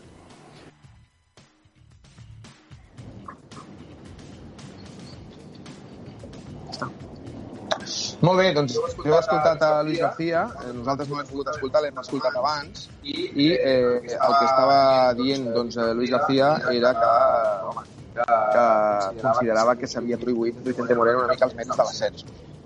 Molt 8.26 8.40
bé, 8.40 8.54
doncs 8.56 8.74
jo 8.74 8.88
he 8.88 9.20
escoltat 9.20 9.62
a 9.62 9.84
Luis 9.84 10.00
García, 10.00 10.46
eh, 10.64 10.72
nosaltres 10.74 11.10
no 11.12 11.20
l'hem 11.20 11.28
pogut 11.30 11.50
escoltar, 11.52 11.82
l'hem 11.84 12.00
escoltat 12.02 12.38
abans, 12.40 12.88
i 13.06 13.52
eh, 13.54 14.02
el 14.02 14.02
que 14.02 14.46
estava 14.48 15.14
dient 15.14 15.52
doncs, 15.54 15.78
eh, 15.78 15.94
Luis 15.94 16.10
García 16.10 16.56
era 16.72 16.94
que, 16.98 17.12
home, 17.70 17.84
que 18.16 19.22
considerava 19.22 19.76
que 19.78 19.90
s'havia 19.92 20.18
atribuït 20.18 20.62
Vicente 20.66 20.98
Moreno 20.98 21.24
una 21.24 21.36
mica 21.36 21.46
els 21.46 21.54
mèrits 21.60 21.78
de 21.78 21.84
l'ascens. 21.84 22.26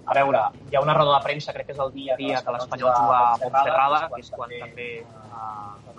A 0.09 0.15
veure, 0.17 0.45
hi 0.71 0.77
ha 0.77 0.81
una 0.81 0.95
roda 0.97 1.17
de 1.17 1.25
premsa, 1.25 1.53
crec 1.53 1.67
que 1.67 1.75
és 1.75 1.81
el 1.83 1.91
dia 1.93 2.15
a 2.15 2.17
dia 2.17 2.39
que 2.45 2.55
l'Espanyol 2.55 2.95
juga 2.95 3.17
a 3.19 3.35
Montserrada, 3.43 3.99
que 4.13 4.21
és 4.23 4.31
quan 4.37 4.55
també 4.55 4.87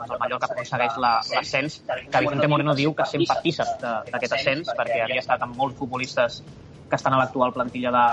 doncs 0.01 0.15
el 0.17 0.19
Mallorca 0.25 0.49
aconsegueix 0.49 0.97
l'ascens, 1.05 1.79
la, 1.87 2.01
que 2.09 2.25
Vicente 2.25 2.49
Moreno 2.49 2.75
diu 2.75 2.97
que 2.97 3.07
sent 3.13 3.29
partícip 3.29 3.85
d'aquest 3.85 4.37
ascens, 4.39 4.73
perquè 4.81 5.05
havia 5.05 5.21
estat 5.21 5.45
amb 5.45 5.61
molts 5.61 5.77
futbolistes 5.79 6.41
que 6.91 6.99
estan 6.99 7.15
a 7.15 7.21
l'actual 7.21 7.53
plantilla 7.55 7.93
de, 7.95 8.05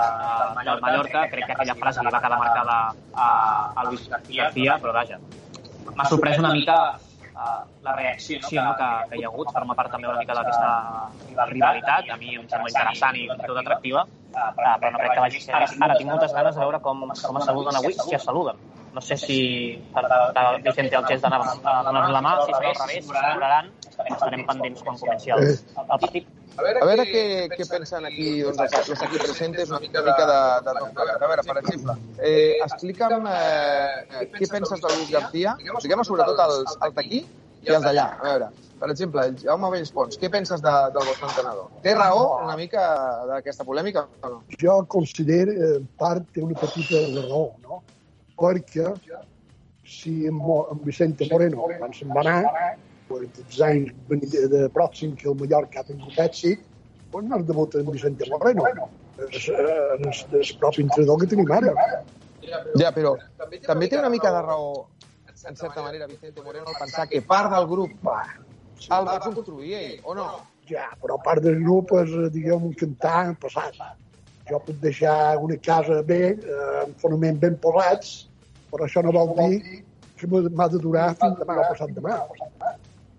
del 0.68 0.84
Mallorca. 0.84 1.24
Crec 1.32 1.48
que 1.48 1.56
aquella 1.56 1.74
frase 1.80 2.04
li 2.04 2.12
va 2.14 2.20
quedar 2.22 2.38
marcada 2.38 2.78
a, 3.14 3.28
a 3.74 3.88
Luis 3.88 4.06
García, 4.12 4.78
però 4.78 4.94
vaja, 4.94 5.18
m'ha 5.96 6.06
sorprès 6.10 6.38
una 6.42 6.52
mica 6.52 6.78
uh, 7.38 7.60
la 7.86 7.94
reacció 7.96 8.38
no, 8.40 8.72
que, 8.80 8.88
que 9.10 9.20
hi 9.20 9.24
ha 9.24 9.30
hagut, 9.32 9.52
forma 9.54 9.76
part 9.78 9.92
també 9.94 10.08
una 10.10 10.18
mica 10.22 10.36
d'aquesta 10.38 11.44
rivalitat, 11.52 12.10
a 12.14 12.16
mi 12.20 12.34
em 12.36 12.48
sembla 12.48 12.72
interessant 12.72 13.20
i 13.20 13.28
tot 13.44 13.60
atractiva, 13.62 14.04
uh, 14.06 14.48
però 14.56 14.92
no 14.94 15.02
crec 15.02 15.14
que 15.14 15.26
vagi 15.26 15.44
ser. 15.44 15.54
Ara, 15.60 15.70
ara 15.88 16.00
tinc 16.00 16.10
moltes 16.10 16.34
ganes 16.40 16.58
de 16.58 16.64
veure 16.64 16.82
com, 16.88 17.06
com 17.06 17.40
es 17.40 17.48
saluden 17.50 17.80
avui, 17.82 17.96
si 18.00 18.18
es 18.18 18.28
saluden. 18.30 18.66
No 18.88 19.02
sé 19.04 19.18
si 19.20 19.38
Vicente 20.64 20.96
el 20.96 21.06
gest 21.06 21.22
d'anar 21.22 21.42
a 21.44 21.82
donar 21.86 22.08
la 22.10 22.22
mà, 22.24 22.34
si 22.42 22.54
serà 22.56 22.72
al 22.72 22.80
revés, 22.80 23.04
si 23.04 23.14
s'aturaran, 23.14 23.70
estarem 24.08 24.44
pendents 24.48 24.84
quan 24.86 25.00
comenci 25.04 25.36
el, 25.36 25.44
el 25.52 25.90
partit. 25.92 26.37
A 26.58 26.86
veure 26.86 27.04
què, 27.06 27.24
què 27.52 27.64
pensen 27.70 28.06
aquí 28.08 28.28
doncs, 28.42 28.60
els, 28.64 28.90
els 28.90 29.02
aquí 29.06 29.18
presents 29.22 29.70
una 29.70 29.78
mica, 29.82 30.02
una 30.02 30.10
mica 30.10 30.24
de, 30.30 30.38
de 30.66 30.72
tot 30.78 30.94
plegat. 30.96 31.22
A 31.22 31.28
veure, 31.30 31.44
per 31.46 31.56
exemple, 31.60 31.94
eh, 32.18 32.54
explica'm 32.66 33.28
eh, 33.30 34.24
què 34.34 34.48
penses 34.50 34.82
de 34.82 34.94
Luis 34.94 35.12
García, 35.14 35.54
expliquem 35.68 36.02
sobretot 36.08 36.42
els, 36.46 36.74
els 36.86 36.96
d'aquí 36.96 37.20
i 37.22 37.74
els 37.76 37.86
d'allà. 37.86 38.08
A 38.18 38.26
veure, 38.26 38.50
per 38.80 38.90
exemple, 38.94 39.26
el 39.30 39.38
Jaume 39.44 39.70
Bellspons, 39.76 40.18
què 40.18 40.30
penses 40.34 40.64
de, 40.64 40.74
del 40.96 41.06
vostre 41.12 41.30
entrenador? 41.30 41.70
Té 41.86 41.94
raó 41.94 42.26
una 42.42 42.58
mica 42.58 42.82
d'aquesta 43.30 43.66
polèmica 43.68 44.08
o 44.22 44.34
no? 44.34 44.42
Jo 44.62 44.80
considero, 44.90 45.54
en 45.70 45.86
part, 46.00 46.26
té 46.34 46.42
una 46.42 46.58
petita 46.58 47.06
raó, 47.20 47.52
no? 47.62 47.82
Perquè 48.38 48.92
si 49.88 50.26
en, 50.26 50.42
en 50.42 50.84
Vicente 50.84 51.26
Moreno, 51.30 51.70
quan 51.78 51.94
se'n 51.96 52.14
va 52.14 52.26
anar, 52.26 52.76
els 53.16 53.60
anys 53.64 53.92
de, 54.08 54.44
de 54.52 54.62
pròxim 54.74 55.14
que 55.18 55.28
el 55.30 55.36
Mallorca 55.40 55.80
ha 55.82 55.88
tingut 55.88 56.18
èxit, 56.24 56.64
doncs 57.12 57.30
no 57.30 57.38
es 57.40 57.46
debuta 57.48 57.80
en 57.80 57.90
Vicente 57.90 58.28
Moreno. 58.30 58.66
És, 59.28 59.48
és, 59.48 60.20
és 60.40 60.52
el 60.52 60.58
propi 60.60 60.84
entrenador 60.84 61.20
que 61.22 61.30
tenim 61.32 61.50
ara. 61.56 61.72
Ja, 62.78 62.92
però 62.94 63.16
també 63.40 63.88
té 63.88 63.98
una 63.98 64.12
mica 64.12 64.30
de 64.32 64.42
raó, 64.44 64.86
en 65.48 65.56
certa 65.56 65.82
manera, 65.82 66.06
Vicente 66.06 66.42
Moreno, 66.44 66.76
pensar 66.78 67.08
que 67.08 67.20
part 67.22 67.50
del 67.54 67.66
grup 67.70 67.96
va, 68.04 68.20
el 68.86 69.08
va 69.08 69.18
construir 69.24 69.74
ell, 69.80 69.98
o 70.04 70.14
no? 70.18 70.28
Ja, 70.68 70.90
però 71.02 71.16
part 71.24 71.42
del 71.44 71.60
grup 71.64 71.94
és, 72.02 72.14
diguem, 72.34 72.68
un 72.70 72.76
cantar 72.76 73.28
en 73.30 73.36
passat. 73.40 73.78
Jo 74.48 74.60
puc 74.64 74.78
deixar 74.80 75.36
una 75.44 75.58
casa 75.60 76.00
bé, 76.08 76.22
eh, 76.36 76.72
amb 76.84 77.00
fonaments 77.00 77.40
ben 77.40 77.56
posats, 77.60 78.28
però 78.70 78.86
això 78.86 79.02
no 79.04 79.12
vol 79.16 79.34
dir 79.36 79.82
que 80.18 80.28
m'ha 80.28 80.68
de 80.72 80.80
durar 80.82 81.08
fins 81.20 81.38
demà 81.40 81.58
o 81.62 81.66
passat 81.70 81.94
demà. 81.96 82.16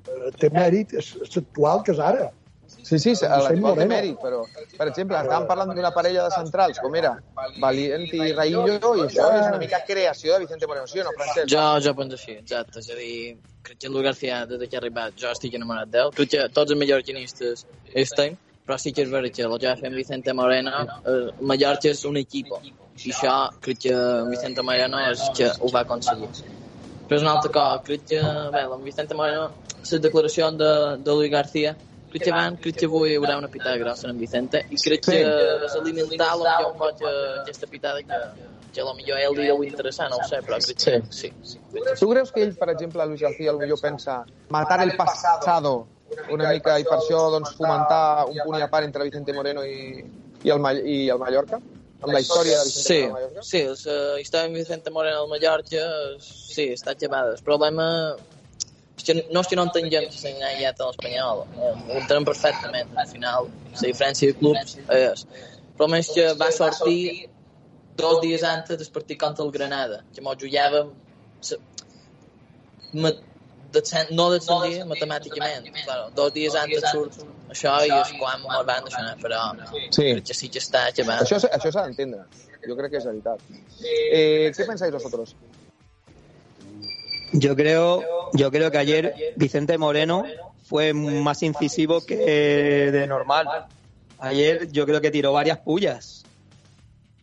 Eh, 0.10 0.34
té 0.42 0.50
mèrit, 0.54 0.94
és, 1.00 1.16
és 1.24 1.40
actual 1.42 1.84
que 1.86 1.96
és 1.96 2.04
ara. 2.10 2.30
Sí, 2.70 3.00
sí, 3.02 3.14
l'actual 3.22 3.78
té 3.78 3.86
mèrit, 3.90 4.18
però, 4.22 4.44
per 4.78 4.88
exemple, 4.92 5.18
estàvem 5.18 5.48
parlant 5.50 5.72
d'una 5.74 5.90
parella 5.94 6.28
de 6.28 6.36
centrals, 6.36 6.78
com 6.84 6.96
era 7.00 7.16
Valient 7.62 8.06
i 8.06 8.32
Raillo, 8.38 8.66
i 8.70 9.06
això 9.08 9.26
és 9.40 9.48
una 9.48 9.62
mica 9.62 9.80
creació 9.88 10.36
de 10.36 10.44
Vicente 10.46 10.70
Moreno, 10.70 10.86
sí 10.90 11.02
o 11.02 11.06
no, 11.08 11.14
Francesc? 11.18 11.50
Jo, 11.54 11.64
jo 11.86 11.96
penso 11.98 12.20
així, 12.20 12.36
exacte. 12.44 12.84
És 12.84 12.92
a 12.94 13.00
dir, 13.00 13.16
crec 13.66 13.82
que 13.82 13.90
en 13.90 13.96
Luis 13.96 14.06
García, 14.06 14.44
des 14.50 14.70
que 14.70 14.78
ha 14.78 14.84
arribat, 14.84 15.18
jo 15.18 15.34
estic 15.34 15.58
enamorat 15.58 15.90
d'ell. 15.96 16.14
Crec 16.20 16.34
que 16.36 16.46
tots 16.54 16.76
els 16.76 16.82
mallorquinistes 16.84 17.66
estem, 18.06 18.38
però 18.70 18.78
sí 18.78 18.94
que 18.94 19.06
és 19.08 19.10
veritat 19.10 19.42
que 19.42 19.50
el 19.50 19.60
que 19.66 19.76
fet 19.82 19.98
Vicente 19.98 20.38
Moreno, 20.38 20.86
eh, 21.10 21.20
Mallorca 21.42 21.90
és 21.90 22.06
un 22.06 22.22
equip, 22.22 22.54
i 23.02 23.12
això 23.12 23.36
crec 23.66 23.86
que 23.88 24.00
Vicente 24.30 24.66
Moreno 24.66 25.02
és 25.10 25.26
que 25.38 25.50
ho 25.58 25.74
va 25.74 25.86
aconseguir. 25.88 26.30
Però 27.10 27.18
és 27.18 27.24
una 27.26 27.32
altra 27.40 27.50
cosa, 27.50 27.78
crec 27.86 28.04
que, 28.12 28.20
bé, 28.54 28.60
amb 28.70 28.84
Vicente 28.86 29.16
Moreno, 29.18 29.48
les 29.80 30.02
declaracions 30.04 30.60
de, 30.60 30.74
de 31.02 31.16
Luis 31.18 31.32
García, 31.34 31.72
crec 32.12 32.28
que 32.28 32.34
van, 32.36 32.58
crec 32.62 32.78
que 32.78 32.90
avui 32.90 33.16
hi 33.16 33.18
haurà 33.18 33.40
una 33.40 33.50
pitada 33.50 33.80
grossa 33.82 34.12
en 34.12 34.20
Vicente, 34.22 34.62
i 34.70 34.78
crec 34.78 35.08
que 35.08 35.18
és 35.24 35.78
alimentar 35.80 36.30
potser 36.38 36.68
un 36.68 36.78
poc 36.78 37.02
aquesta 37.10 37.70
pitada 37.72 38.04
que, 38.06 38.20
que 38.76 38.86
potser 38.86 39.18
a 39.18 39.24
ell 39.26 39.38
li 39.40 39.50
deu 39.50 39.66
interessar, 39.66 40.12
no 40.14 40.22
ho 40.22 40.28
sé, 40.30 40.44
però 40.46 40.62
crec 40.62 40.84
que 40.86 41.00
sí. 41.10 41.32
sí. 41.42 41.64
Tu 41.74 42.12
creus 42.14 42.36
que 42.36 42.46
ell, 42.46 42.54
per 42.62 42.70
exemple, 42.76 43.10
Luis 43.10 43.26
García, 43.26 43.58
potser 43.58 43.80
pensa 43.82 44.20
matar 44.54 44.84
el 44.86 44.94
passado 45.00 45.74
una 46.30 46.54
mica 46.54 46.78
i 46.78 46.86
per 46.86 47.00
això 47.00 47.26
doncs, 47.34 47.58
fomentar 47.58 48.30
un 48.30 48.38
punt 48.46 48.62
i 48.62 48.66
a 48.66 48.70
part 48.70 48.86
entre 48.86 49.10
Vicente 49.10 49.34
Moreno 49.34 49.66
i, 49.66 50.06
i, 50.44 50.54
el, 50.54 50.72
i 50.86 51.02
el 51.10 51.22
Mallorca? 51.22 51.62
Amb 52.02 52.14
la 52.14 52.20
història 52.24 52.60
de 52.60 52.66
Vicente 52.66 52.84
sí, 52.84 53.00
Moreno 53.08 53.24
al 53.24 53.30
Mallorca? 53.30 53.46
Sí, 53.52 53.62
la 53.64 54.20
història 54.24 54.48
de 54.48 54.58
Vicente 54.58 54.94
Moreno 54.96 55.22
al 55.24 55.30
Mallorca 55.32 55.86
sí, 56.24 56.68
està 56.76 56.96
llevada. 57.00 57.36
El 57.36 57.44
problema 57.48 57.88
és 59.00 59.08
que 59.08 59.16
no 59.32 59.44
és 59.44 59.50
que 59.50 59.58
no 59.60 59.66
entenc 59.68 59.92
gens 59.94 60.20
s'ha 60.22 60.32
ja 60.60 60.72
a 60.72 60.90
l'Espanyol. 60.90 61.44
Ho 61.56 61.98
entenem 62.02 62.28
perfectament. 62.28 62.94
Al 62.96 63.10
final, 63.12 63.50
la 63.74 63.86
diferència 63.88 64.32
de 64.32 64.40
clubs 64.40 64.78
és... 65.00 65.26
El 65.70 65.76
problema 65.80 66.02
és 66.04 66.10
que 66.12 66.26
va 66.36 66.50
sortir 66.52 67.30
dos 68.00 68.20
dies 68.24 68.44
antes 68.44 68.80
del 68.80 68.90
partit 68.96 69.20
contra 69.20 69.46
el 69.46 69.52
Granada, 69.52 70.02
que 70.16 70.24
mos 70.24 70.36
jugàvem 70.42 70.92
no 74.12 74.30
descendir 74.34 74.84
matemàticament. 74.90 75.70
Claro, 75.86 76.10
dos 76.16 76.34
dies 76.36 76.56
antes 76.60 76.84
surt 76.92 77.22
això 77.50 77.74
i 77.86 77.90
és 77.92 78.12
quan 78.20 78.42
mos 78.44 78.66
van 78.66 78.84
deixar, 78.86 79.16
però 79.22 79.42
sí. 79.92 80.14
sí 80.34 80.50
que 80.50 80.60
està 80.60 80.88
llevat. 80.96 81.24
Això, 81.26 81.38
això 81.50 81.72
s'ha 81.72 81.86
d'entendre. 81.88 82.24
Jo 82.68 82.76
crec 82.78 82.92
que 82.92 82.98
és 82.98 83.06
veritat. 83.06 83.40
Eh, 83.82 84.52
¿Qué 84.56 84.66
pensáis 84.66 84.92
vosotros? 84.94 85.36
Yo 87.32 87.56
creo, 87.56 88.04
yo 88.34 88.52
creo 88.52 88.72
que 88.72 88.78
ayer 88.80 89.14
Vicente 89.36 89.78
Moreno 89.78 90.24
fue 90.64 90.94
más 90.94 91.44
incisivo 91.44 92.02
que 92.06 92.16
de 92.92 93.08
normal. 93.08 93.48
Ayer 94.20 94.72
yo 94.72 94.86
creo 94.86 95.00
que 95.02 95.12
tiró 95.12 95.32
varias 95.32 95.60
pullas. 95.60 96.24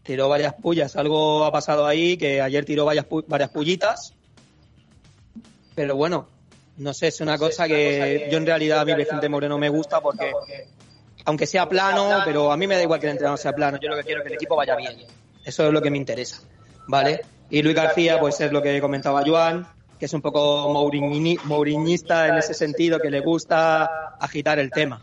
Tiró 0.04 0.28
varias 0.28 0.54
pullas. 0.54 0.94
Algo 0.96 1.44
ha 1.44 1.52
pasado 1.52 1.86
ahí 1.86 2.16
que 2.16 2.40
ayer 2.40 2.64
tiró 2.64 2.84
varias, 2.84 3.06
pu- 3.08 3.24
varias 3.26 3.50
pullitas. 3.50 4.14
Pero 5.74 5.96
bueno, 5.96 6.28
no 6.78 6.92
sé, 6.94 7.08
es 7.08 7.20
una 7.20 7.38
cosa 7.38 7.66
que 7.66 8.28
yo 8.30 8.38
en 8.38 8.46
realidad 8.46 8.80
a 8.80 8.84
mí 8.84 8.94
Vicente 8.94 9.28
Moreno 9.28 9.58
me 9.58 9.68
gusta 9.68 10.00
porque 10.00 10.32
aunque 11.24 11.46
sea 11.46 11.68
plano, 11.68 12.20
pero 12.24 12.52
a 12.52 12.56
mí 12.56 12.66
me 12.66 12.76
da 12.76 12.82
igual 12.82 13.00
que 13.00 13.06
el 13.06 13.12
entrenador 13.12 13.38
sea 13.38 13.52
plano. 13.52 13.78
Yo 13.80 13.88
lo 13.88 13.96
que 13.96 14.04
quiero 14.04 14.20
es 14.20 14.24
que 14.24 14.28
el 14.28 14.34
equipo 14.34 14.54
vaya 14.56 14.76
bien. 14.76 14.96
Eso 15.44 15.66
es 15.66 15.72
lo 15.72 15.82
que 15.82 15.90
me 15.90 15.96
interesa. 15.96 16.40
¿Vale? 16.88 17.20
Y 17.50 17.62
Luis 17.62 17.74
García, 17.74 18.20
pues 18.20 18.40
es 18.40 18.52
lo 18.52 18.62
que 18.62 18.80
comentaba 18.80 19.22
Joan, 19.26 19.66
que 19.98 20.04
es 20.06 20.12
un 20.12 20.20
poco 20.22 20.68
mouriñi- 20.72 21.40
mouriñista 21.44 22.28
en 22.28 22.36
ese 22.38 22.54
sentido, 22.54 23.00
que 23.00 23.10
le 23.10 23.20
gusta 23.20 24.16
agitar 24.20 24.58
el 24.58 24.70
tema. 24.70 25.00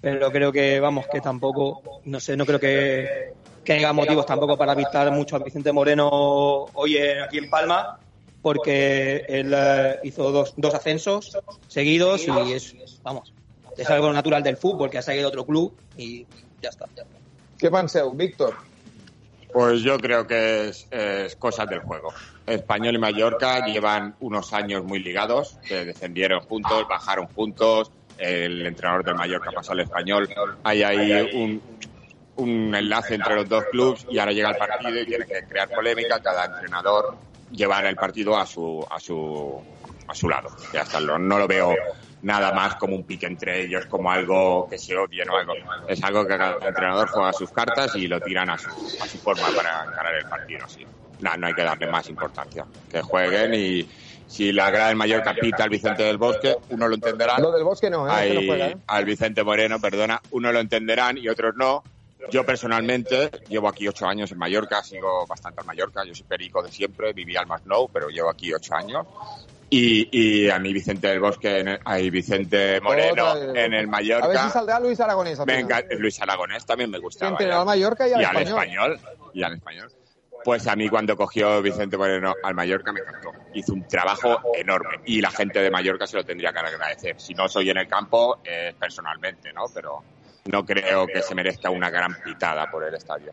Pero 0.00 0.32
creo 0.32 0.50
que, 0.50 0.80
vamos, 0.80 1.06
que 1.12 1.20
tampoco, 1.20 2.00
no 2.04 2.18
sé, 2.18 2.36
no 2.36 2.46
creo 2.46 2.58
que, 2.58 3.34
que 3.62 3.72
haya 3.74 3.92
motivos 3.92 4.24
tampoco 4.26 4.56
para 4.56 4.72
avistar 4.72 5.10
mucho 5.12 5.36
a 5.36 5.40
Vicente 5.40 5.70
Moreno 5.72 6.08
hoy 6.10 6.96
en- 6.96 7.22
aquí 7.22 7.38
en 7.38 7.50
Palma, 7.50 7.98
porque 8.42 9.24
él 9.28 9.52
eh, 9.54 9.98
hizo 10.04 10.30
dos, 10.30 10.54
dos 10.56 10.74
ascensos 10.74 11.38
seguidos 11.68 12.26
y 12.26 12.52
es, 12.52 12.74
vamos, 13.02 13.32
es 13.76 13.88
algo 13.90 14.12
natural 14.12 14.42
del 14.42 14.56
fútbol, 14.56 14.90
que 14.90 14.98
ha 14.98 15.02
seguido 15.02 15.28
otro 15.28 15.44
club 15.44 15.74
y 15.96 16.26
ya 16.62 16.70
está. 16.70 16.86
Ya 16.96 17.02
está. 17.02 17.20
Què 17.60 17.68
penseu, 17.68 18.08
Víctor? 18.16 18.54
Pues 19.52 19.82
yo 19.82 19.98
creo 19.98 20.26
que 20.26 20.68
es, 20.68 20.86
es 20.90 21.36
cosas 21.36 21.68
del 21.68 21.80
juego. 21.80 22.08
Español 22.46 22.94
y 22.94 22.98
Mallorca 22.98 23.66
llevan 23.66 24.14
unos 24.20 24.54
años 24.54 24.82
muy 24.84 25.00
ligados, 25.00 25.58
que 25.66 25.84
descendieron 25.84 26.40
juntos, 26.40 26.86
bajaron 26.88 27.26
juntos, 27.26 27.90
el 28.16 28.66
entrenador 28.66 29.04
del 29.04 29.14
Mallorca 29.14 29.50
pasó 29.52 29.72
al 29.72 29.80
Español, 29.80 30.28
hay 30.62 30.82
ahí 30.82 31.30
un, 31.34 31.60
un 32.36 32.74
enlace 32.74 33.16
entre 33.16 33.34
los 33.34 33.48
dos 33.48 33.64
clubes 33.70 34.06
y 34.10 34.18
ahora 34.18 34.32
llega 34.32 34.50
el 34.50 34.56
partido 34.56 34.98
y 34.98 35.06
tiene 35.06 35.26
que 35.26 35.44
crear 35.46 35.68
polémica, 35.68 36.20
cada 36.20 36.46
entrenador 36.46 37.16
llevar 37.50 37.84
el 37.86 37.96
partido 37.96 38.36
a 38.38 38.46
su, 38.46 38.84
a 38.90 38.98
su, 39.00 39.60
a 40.08 40.14
su 40.14 40.28
lado. 40.28 40.48
Ya 40.72 40.82
está, 40.82 41.00
no, 41.00 41.18
no 41.18 41.38
lo 41.38 41.46
veo 41.46 41.74
nada 42.22 42.52
más 42.52 42.74
como 42.76 42.94
un 42.96 43.04
pique 43.04 43.26
entre 43.26 43.62
ellos, 43.64 43.86
como 43.86 44.10
algo 44.10 44.68
que 44.68 44.78
se 44.78 44.96
odie 44.96 45.22
o 45.28 45.36
algo. 45.36 45.54
Es 45.88 46.02
algo 46.04 46.26
que 46.26 46.36
cada 46.36 46.66
entrenador 46.68 47.08
juega 47.08 47.32
sus 47.32 47.50
cartas 47.50 47.94
y 47.96 48.06
lo 48.06 48.20
tiran 48.20 48.50
a 48.50 48.58
su, 48.58 48.68
a 48.68 49.06
su 49.06 49.18
forma 49.18 49.46
para 49.56 49.84
ganar 49.86 50.14
el 50.14 50.26
partido. 50.26 50.68
Sí. 50.68 50.86
No, 51.20 51.36
no 51.36 51.46
hay 51.46 51.54
que 51.54 51.62
darle 51.62 51.86
más 51.86 52.08
importancia. 52.08 52.64
Que 52.90 53.02
jueguen 53.02 53.54
y 53.54 53.88
si 54.26 54.52
la 54.52 54.70
grada 54.70 54.88
del 54.88 54.96
Mallorca 54.96 55.34
pita 55.34 55.64
al 55.64 55.70
Vicente 55.70 56.02
del 56.04 56.16
Bosque, 56.18 56.56
uno 56.70 56.88
lo 56.88 56.94
entenderá. 56.94 57.38
Lo 57.38 57.50
del 57.52 57.64
Bosque 57.64 57.90
no, 57.90 58.06
¿eh? 58.06 58.10
Este 58.22 58.34
no 58.34 58.40
Ahí- 58.40 58.46
juega, 58.46 58.66
¿eh? 58.68 58.76
al 58.86 59.04
Vicente 59.04 59.42
Moreno, 59.42 59.80
perdona, 59.80 60.20
uno 60.30 60.52
lo 60.52 60.60
entenderán 60.60 61.18
y 61.18 61.28
otros 61.28 61.54
no. 61.56 61.82
Yo 62.30 62.44
personalmente 62.44 63.30
llevo 63.48 63.68
aquí 63.68 63.88
ocho 63.88 64.06
años 64.06 64.30
en 64.30 64.38
Mallorca, 64.38 64.82
sigo 64.82 65.26
bastante 65.26 65.60
al 65.60 65.66
Mallorca, 65.66 66.04
yo 66.04 66.14
soy 66.14 66.24
perico 66.24 66.62
de 66.62 66.70
siempre, 66.70 67.12
viví 67.12 67.36
al 67.36 67.46
Masnou, 67.46 67.88
pero 67.92 68.08
llevo 68.08 68.30
aquí 68.30 68.52
ocho 68.52 68.74
años. 68.74 69.06
Y, 69.72 70.08
y 70.10 70.50
a 70.50 70.58
mí 70.58 70.72
Vicente 70.72 71.06
del 71.08 71.20
Bosque, 71.20 71.60
en 71.60 71.68
el- 71.68 71.80
ay, 71.84 72.10
Vicente 72.10 72.80
Moreno 72.80 73.30
Otra 73.32 73.64
en 73.64 73.72
el 73.72 73.72
A 73.72 73.72
ver 73.72 73.84
si 73.84 73.86
Mallorca, 73.90 74.50
saldrá 74.50 74.80
Luis 74.80 74.98
Aragonés. 75.00 75.38
enca- 75.38 75.86
Luis 75.96 76.20
Aragonés 76.20 76.66
también 76.66 76.90
me 76.90 76.98
gustaba. 76.98 77.30
Entre 77.30 77.52
al 77.52 77.64
Mallorca 77.64 78.08
y 78.08 78.12
al 78.12 78.24
al 78.24 78.36
Español. 78.42 78.92
español. 78.94 79.00
Y 79.32 79.42
al 79.44 79.52
español. 79.54 79.92
Pues 80.42 80.66
a 80.66 80.74
mí 80.74 80.88
cuando 80.88 81.16
cogió 81.16 81.60
Vicente 81.62 81.96
Moreno 81.96 82.34
al 82.42 82.54
Mallorca 82.54 82.92
me 82.92 83.00
encantó. 83.00 83.30
Hizo 83.54 83.72
un 83.74 83.86
trabajo 83.86 84.40
enorme 84.56 84.96
y 85.04 85.20
la 85.20 85.30
gente 85.30 85.60
de 85.60 85.70
Mallorca 85.70 86.06
se 86.06 86.16
lo 86.16 86.24
tendría 86.24 86.52
que 86.52 86.58
agradecer. 86.60 87.20
Si 87.20 87.34
no 87.34 87.46
soy 87.48 87.70
en 87.70 87.76
el 87.78 87.86
campo, 87.86 88.40
eh, 88.44 88.74
personalmente, 88.78 89.52
¿no? 89.52 89.66
Pero 89.72 90.02
no 90.46 90.64
creo 90.64 91.06
que 91.06 91.22
se 91.22 91.34
merezca 91.34 91.70
una 91.70 91.90
gran 91.90 92.14
pitada 92.24 92.70
por 92.70 92.84
el 92.84 92.94
estadio. 92.94 93.32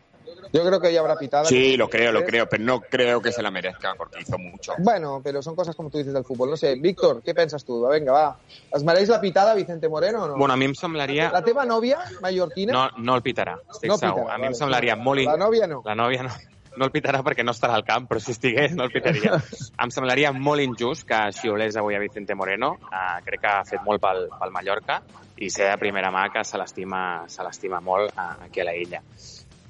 Yo 0.52 0.64
creo 0.64 0.80
que 0.80 0.92
ya 0.92 1.00
habrá 1.00 1.16
pitada. 1.16 1.44
Sí, 1.46 1.76
lo 1.76 1.88
creo, 1.88 2.12
lo 2.12 2.24
creo, 2.24 2.48
pero 2.48 2.62
no 2.62 2.80
creo 2.80 3.20
que 3.20 3.32
se 3.32 3.42
la 3.42 3.50
merezca 3.50 3.94
porque 3.96 4.20
hizo 4.20 4.38
mucho. 4.38 4.72
Bueno, 4.78 5.20
pero 5.22 5.42
son 5.42 5.54
cosas 5.56 5.74
como 5.74 5.90
tú 5.90 5.98
dices 5.98 6.12
del 6.12 6.24
fútbol. 6.24 6.50
No 6.50 6.56
sé, 6.56 6.74
Víctor, 6.76 7.22
què 7.22 7.34
penses 7.34 7.64
tu? 7.64 7.80
Va, 7.82 7.94
Vinga, 7.94 8.12
va. 8.12 8.36
Mereix 8.84 9.08
la 9.08 9.20
pitada 9.20 9.54
Vicente 9.54 9.88
Moreno 9.88 10.24
o 10.24 10.28
no? 10.28 10.36
Bueno, 10.36 10.54
a 10.54 10.56
mi 10.56 10.66
em 10.66 10.74
semblaria... 10.74 11.30
La 11.32 11.42
teva 11.44 11.64
nòvia, 11.64 11.98
mallorquina? 12.22 12.72
No, 12.72 12.88
no 12.98 13.16
el 13.16 13.22
pitarà, 13.22 13.58
estic 13.72 13.88
No 13.90 13.98
segur. 13.98 14.22
pitarà, 14.24 14.34
A 14.34 14.38
mi 14.38 14.46
em 14.46 14.52
vale. 14.52 14.60
semblaria 14.60 14.96
molt... 14.96 15.24
La 15.26 15.36
nòvia 15.36 15.66
no. 15.66 15.82
La 15.84 15.94
nòvia 15.96 16.22
no. 16.22 16.30
No 16.78 16.86
el 16.86 16.92
pitarà 16.94 17.24
perquè 17.26 17.42
no 17.42 17.52
estarà 17.56 17.74
al 17.74 17.84
camp, 17.86 18.06
però 18.06 18.20
si 18.22 18.30
estigués 18.30 18.76
no 18.78 18.86
el 18.86 18.92
pitaria. 18.94 19.40
em 19.82 19.90
semblaria 19.94 20.30
molt 20.34 20.62
injust 20.62 21.06
que 21.08 21.18
xiulés 21.34 21.76
avui 21.80 21.98
a 21.98 22.02
Vicente 22.02 22.36
Moreno. 22.38 22.76
Uh, 22.86 23.18
crec 23.26 23.42
que 23.42 23.50
ha 23.50 23.64
fet 23.66 23.82
molt 23.86 24.02
pel, 24.04 24.28
pel 24.38 24.54
Mallorca 24.54 25.00
i 25.38 25.50
sé 25.50 25.66
de 25.66 25.74
primera 25.80 26.12
mà 26.14 26.28
que 26.34 26.44
se 26.46 26.58
l'estima 26.58 27.02
se 27.30 27.42
l'estima 27.46 27.82
molt 27.82 28.14
uh, 28.14 28.30
aquí 28.46 28.62
a 28.62 28.68
la 28.70 28.76
illa. 28.78 29.02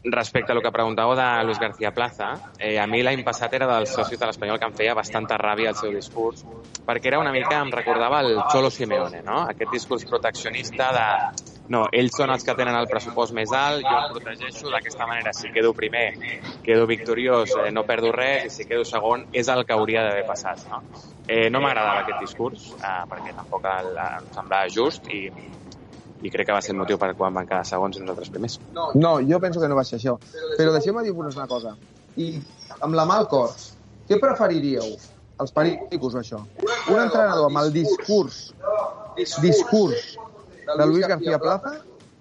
Respecte 0.05 0.53
a 0.53 0.55
lo 0.55 0.63
que 0.63 0.71
preguntàveu 0.71 1.17
de 1.19 1.27
Luis 1.45 1.59
García 1.59 1.91
Plaza, 1.91 2.29
eh, 2.61 2.77
a 2.79 2.87
mi 2.87 3.01
l'any 3.03 3.25
passat 3.27 3.57
era 3.59 3.67
dels 3.67 3.91
socis 3.91 4.21
de 4.21 4.29
l'Espanyol 4.29 4.61
que 4.61 4.69
em 4.71 4.77
feia 4.79 4.95
bastanta 4.95 5.37
ràbia 5.41 5.73
el 5.73 5.77
seu 5.81 5.91
discurs, 5.91 6.45
perquè 6.87 7.11
era 7.11 7.19
una 7.19 7.33
mica, 7.35 7.59
em 7.59 7.73
recordava 7.75 8.21
el 8.23 8.39
Cholo 8.53 8.71
Simeone, 8.71 9.25
no? 9.27 9.43
Aquest 9.51 9.75
discurs 9.75 10.07
proteccionista 10.07 10.93
de 10.95 11.58
no, 11.69 11.85
ells 11.93 12.17
són 12.17 12.33
els 12.33 12.45
que 12.45 12.55
tenen 12.57 12.77
el 12.79 12.89
pressupost 12.89 13.35
més 13.37 13.53
alt, 13.53 13.85
jo 13.85 13.95
el 13.99 14.15
protegeixo 14.15 14.73
d'aquesta 14.73 15.07
manera, 15.09 15.35
si 15.37 15.51
quedo 15.53 15.75
primer, 15.77 16.07
quedo 16.65 16.87
victoriós, 16.89 17.53
eh, 17.61 17.71
no 17.75 17.85
perdo 17.89 18.13
res, 18.15 18.47
i 18.49 18.51
si 18.55 18.67
quedo 18.69 18.87
segon, 18.89 19.27
és 19.37 19.51
el 19.53 19.65
que 19.69 19.77
hauria 19.77 20.07
d'haver 20.07 20.25
passat, 20.29 20.65
no? 20.73 20.81
Eh, 21.29 21.49
no 21.53 21.61
m'agradava 21.61 22.05
aquest 22.05 22.23
discurs, 22.25 22.71
eh, 22.79 22.95
perquè 23.11 23.35
tampoc 23.37 23.69
el, 23.69 23.91
em 24.07 24.31
semblava 24.35 24.73
just, 24.73 25.11
i, 25.13 25.27
i 25.29 26.33
crec 26.33 26.49
que 26.49 26.57
va 26.57 26.63
ser 26.65 26.73
el 26.73 26.81
motiu 26.81 26.99
per 27.01 27.13
quan 27.19 27.37
van 27.37 27.49
quedar 27.49 27.67
segons 27.69 27.99
i 27.99 28.03
nosaltres 28.03 28.33
primers. 28.33 28.57
No, 28.97 29.19
jo 29.21 29.41
penso 29.43 29.61
que 29.61 29.69
no 29.69 29.77
va 29.79 29.85
ser 29.85 29.99
això. 30.01 30.17
Però 30.57 30.73
deixeu-me 30.73 31.05
dir-vos 31.05 31.37
una 31.37 31.47
cosa. 31.51 31.77
I 32.17 32.33
amb 32.81 32.97
la 32.97 33.05
mà 33.07 33.21
al 33.21 33.29
cor, 33.31 33.53
què 34.09 34.19
preferiríeu? 34.23 34.97
Els 35.39 35.53
pericos, 35.55 36.17
o 36.17 36.19
això? 36.19 36.41
Un 36.89 36.99
entrenador 36.99 37.47
amb 37.47 37.61
el 37.61 37.71
discurs, 37.77 38.49
discurs 39.39 40.17
de 40.77 40.87
Luis 40.87 41.07
García 41.07 41.39
Plaza 41.39 41.79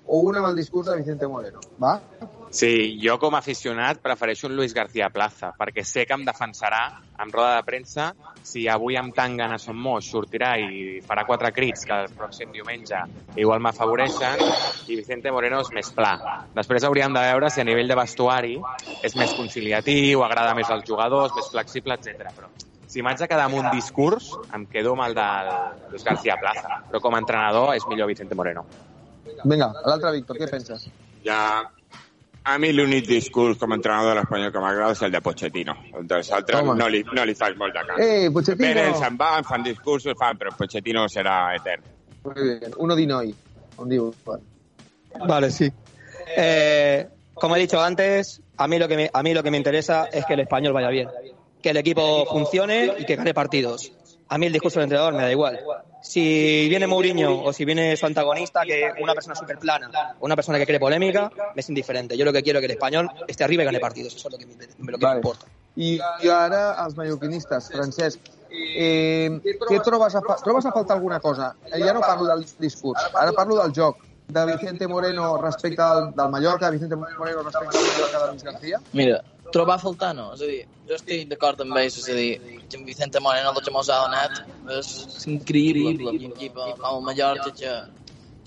o 0.08 0.20
un 0.24 0.38
amb 0.38 0.48
el 0.48 0.56
discurs 0.56 0.88
de 0.88 0.98
Vicente 0.98 1.28
Moreno? 1.28 1.60
Va? 1.84 2.00
Sí, 2.50 2.98
jo 3.04 3.18
com 3.20 3.36
a 3.36 3.42
aficionat 3.44 4.00
prefereixo 4.00 4.48
un 4.48 4.56
Luis 4.56 4.74
García 4.74 5.10
Plaza, 5.12 5.50
perquè 5.60 5.84
sé 5.84 6.06
que 6.08 6.16
em 6.16 6.24
defensarà 6.26 6.80
en 7.20 7.34
roda 7.34 7.58
de 7.58 7.66
premsa 7.68 8.06
si 8.48 8.64
avui 8.72 8.96
amb 8.96 9.12
tan 9.16 9.36
ganes 9.36 9.66
som 9.68 9.76
moix 9.76 10.08
sortirà 10.08 10.54
i 10.64 11.02
farà 11.04 11.26
quatre 11.28 11.52
crits 11.52 11.84
que 11.86 11.98
el 12.06 12.16
pròxim 12.16 12.56
diumenge 12.56 13.02
igual 13.36 13.60
m'afavoreixen 13.60 14.46
i 14.88 14.96
Vicente 14.96 15.34
Moreno 15.36 15.60
és 15.66 15.74
més 15.76 15.92
pla. 15.92 16.16
Després 16.56 16.88
hauríem 16.88 17.14
de 17.14 17.26
veure 17.28 17.52
si 17.52 17.62
a 17.62 17.68
nivell 17.68 17.92
de 17.92 18.00
vestuari 18.00 18.56
és 19.04 19.20
més 19.20 19.36
conciliatiu, 19.36 20.24
agrada 20.24 20.56
més 20.56 20.72
als 20.72 20.88
jugadors, 20.88 21.36
més 21.36 21.52
flexible, 21.52 22.00
etc. 22.00 22.32
Però 22.32 22.48
si 22.88 23.04
m'haig 23.04 23.20
de 23.20 23.28
quedar 23.28 23.46
amb 23.50 23.60
un 23.60 23.70
discurs, 23.74 24.32
em 24.56 24.66
quedo 24.72 24.94
amb 24.96 25.06
el 25.10 25.16
del 25.18 25.50
Luis 25.92 26.06
García 26.08 26.38
Plaza. 26.42 26.84
Però 26.90 27.02
com 27.04 27.16
a 27.16 27.20
entrenador 27.24 27.74
és 27.76 27.86
millor 27.88 28.08
Vicente 28.08 28.36
Moreno. 28.36 28.66
Vinga, 29.44 29.74
l'altre 29.86 30.14
Víctor, 30.16 30.40
què 30.40 30.48
penses? 30.50 30.88
Ja, 31.26 31.42
a 32.48 32.56
mi 32.58 32.72
l'únic 32.72 33.10
discurs 33.10 33.58
com 33.60 33.74
a 33.74 33.76
entrenador 33.76 34.14
de 34.14 34.22
l'Espanyol 34.22 34.54
que 34.56 34.62
m'agrada 34.64 34.96
és 34.96 35.02
el 35.04 35.12
de 35.12 35.20
Pochettino. 35.22 35.76
Els 36.00 36.32
altres 36.32 36.62
Home. 36.62 36.78
no 36.80 36.88
li, 36.88 37.04
no 37.12 37.26
li 37.28 37.36
faig 37.36 37.58
molt 37.60 37.76
de 37.76 37.84
cas. 37.90 38.00
Eh, 38.00 38.30
Pochettino! 38.32 38.70
Venen, 38.70 38.96
se'n 38.96 39.20
van, 39.20 39.44
fan 39.44 39.68
discursos, 39.68 40.16
fan, 40.18 40.40
però 40.40 40.56
Pochettino 40.56 41.04
serà 41.12 41.36
etern. 41.58 41.84
Muy 42.24 42.34
bien. 42.40 42.74
Uno 42.78 42.96
di 42.96 43.06
noi, 43.06 43.36
on 43.76 43.92
diu. 43.92 44.14
Vale, 45.28 45.52
sí. 45.52 45.68
Eh, 46.38 47.08
como 47.34 47.56
he 47.56 47.60
dicho 47.60 47.82
antes, 47.82 48.42
a 48.58 48.68
mí, 48.68 48.80
lo 48.80 48.88
que 48.88 48.96
me, 48.96 49.10
a 49.12 49.24
mí 49.24 49.34
lo 49.34 49.44
que 49.44 49.52
me 49.52 49.58
interesa 49.58 50.06
es 50.06 50.26
que 50.26 50.34
el 50.34 50.40
español 50.40 50.74
vaya 50.74 50.90
bien. 50.90 51.10
Que 51.62 51.70
el 51.72 51.78
equipo 51.78 52.26
funcione 52.26 52.94
y 53.00 53.06
que 53.06 53.16
gane 53.16 53.34
partidos. 53.34 53.92
A 54.30 54.38
mí 54.38 54.46
el 54.46 54.54
discurso 54.54 54.80
del 54.80 54.86
entrenador 54.86 55.14
me 55.14 55.24
da 55.24 55.32
igual. 55.32 55.60
Si 56.02 56.68
viene 56.70 56.86
Mourinho 56.86 57.44
o 57.44 57.52
si 57.54 57.66
viene 57.66 57.96
su 57.98 58.06
antagonista, 58.06 58.62
que 58.64 58.92
una 59.02 59.14
persona 59.14 59.36
súper 59.36 59.58
plana 59.58 59.90
o 60.20 60.26
una 60.26 60.36
persona 60.36 60.58
que 60.60 60.66
cree 60.66 60.80
polémica, 60.80 61.32
me 61.56 61.60
es 61.62 61.70
indiferente. 61.70 62.16
Yo 62.18 62.26
lo 62.26 62.32
que 62.34 62.44
quiero 62.44 62.60
es 62.60 62.62
que 62.62 62.66
el 62.66 62.72
español 62.72 63.10
esté 63.28 63.44
arriba 63.44 63.64
y 63.64 63.66
gane 63.66 63.80
partidos. 63.80 64.16
Eso 64.16 64.28
es 64.28 64.32
lo 64.34 64.38
que 64.38 64.46
me, 64.46 64.54
lo 64.92 64.98
que 64.98 65.06
me 65.08 65.16
importa. 65.16 65.46
I, 65.76 66.00
I 66.24 66.30
ara 66.30 66.74
els 66.86 66.96
mallorquinistes, 66.98 67.68
Francesc, 67.70 68.20
eh, 68.50 69.30
què 69.70 69.78
trobes 69.86 70.16
a, 70.18 70.22
fa- 70.26 70.38
trobes 70.44 70.66
a 70.66 70.72
faltar 70.74 70.98
alguna 70.98 71.20
cosa? 71.20 71.52
Eh, 71.70 71.80
Ja 71.84 71.94
no 71.94 72.02
parlo 72.02 72.26
del 72.26 72.46
discurs, 72.60 73.00
ara 73.14 73.32
parlo 73.32 73.62
del 73.62 73.72
joc 73.76 74.00
de 74.28 74.46
Vicente 74.46 74.88
Moreno 74.88 75.38
respecte 75.40 75.82
al, 75.82 76.14
del 76.16 76.30
Mallorca, 76.30 76.66
de 76.66 76.72
Vicente 76.74 76.96
Moreno 76.96 77.44
respecte 77.44 77.78
al 77.78 77.84
Mallorca 77.86 78.26
de 78.26 78.32
Luis 78.32 78.44
García? 78.44 78.82
Mira, 78.92 79.24
trobar 79.54 79.76
a 79.78 79.82
faltar 79.82 80.14
no, 80.16 80.32
és 80.36 80.42
a 80.42 80.50
dir, 80.50 80.64
jo 80.88 80.98
estic 80.98 81.28
d'acord 81.32 81.62
amb 81.64 81.78
ells, 81.80 81.98
és 82.02 82.10
a 82.12 82.18
dir, 82.18 82.58
que 82.70 82.80
en 82.80 82.86
Vicente 82.88 83.22
Moreno 83.24 83.54
el 83.54 83.64
que 83.64 83.74
mos 83.76 83.90
ha 83.92 84.00
donat 84.06 84.42
és, 84.78 84.92
és 85.08 85.28
increïble, 85.32 86.14
i 86.16 86.30
un 86.30 86.36
equip 86.36 86.58
com 86.58 86.86
el 86.92 87.06
Mallorca 87.08 87.54
que, 87.62 87.74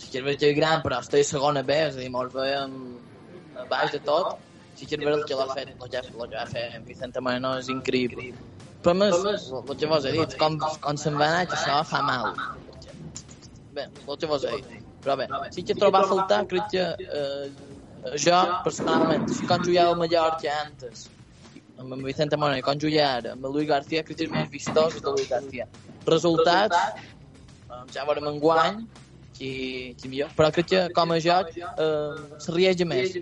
si 0.00 0.12
que 0.12 0.22
és 0.36 0.56
gran, 0.56 0.84
però 0.84 1.00
està 1.04 1.20
a 1.20 1.26
segona 1.26 1.64
B, 1.66 1.76
és 1.88 1.98
a 1.98 2.02
dir, 2.02 2.10
mos 2.12 2.32
veiem 2.34 2.76
a 3.60 3.66
baix 3.70 3.92
de 3.96 4.00
tot, 4.06 4.38
si 4.74 4.86
quieres 4.86 5.04
ver 5.06 5.16
el 5.18 5.26
que 5.28 5.36
l'ha 5.36 5.48
fet, 5.52 5.74
el 5.76 5.90
que, 5.92 6.00
el 6.00 6.28
que 6.28 6.36
va 6.36 6.46
fer 6.48 6.66
Vicente 6.86 7.20
Moreno 7.20 7.56
és 7.60 7.68
increïble. 7.72 8.30
Però 8.80 8.94
més, 8.96 9.16
el 9.52 9.76
que 9.76 9.88
vos 9.88 10.06
he 10.08 10.14
dit, 10.14 10.36
com, 10.40 10.56
com 10.60 11.00
se'n 11.00 11.18
va 11.20 11.28
anar, 11.28 11.42
que 11.50 11.58
això 11.58 11.82
fa 11.84 12.00
mal. 12.06 12.32
bé, 13.76 13.84
el 13.84 14.16
que 14.16 14.30
vos 14.30 14.46
deia. 14.46 14.80
Però 15.04 15.16
bé, 15.16 15.26
sí 15.52 15.64
que 15.64 15.76
trobar 15.76 16.04
a 16.04 16.08
faltar, 16.08 16.40
crec 16.48 16.66
que 16.72 16.86
eh, 17.04 17.50
jo, 18.16 18.38
personalment, 18.64 19.26
quan 19.46 19.64
jugava 19.66 19.94
al 19.94 19.98
Mallorca 20.00 20.54
antes, 20.64 21.08
amb 21.80 21.94
en 21.96 22.04
Vicente 22.04 22.36
Moreno, 22.36 22.64
quan 22.64 22.80
jugava 22.80 23.20
ara, 23.20 23.34
amb 23.36 23.46
Luis 23.48 23.68
García, 23.68 24.02
que 24.04 24.16
és 24.16 24.32
més 24.32 24.48
vistós 24.52 24.96
de 25.00 25.06
Luis 25.10 25.28
García. 25.28 25.68
Resultats, 26.06 26.76
eh, 27.68 27.84
ja 27.94 28.04
veurem 28.08 28.28
en 28.32 28.40
guany, 28.40 28.82
qui, 29.40 29.52
qui 29.96 30.10
millor, 30.12 30.32
però 30.36 30.50
crec 30.52 30.68
que 30.68 30.82
com 30.96 31.14
a 31.14 31.20
joc 31.24 31.54
eh, 31.56 32.40
se 32.44 32.52
rieja 32.56 32.86
més. 32.88 33.16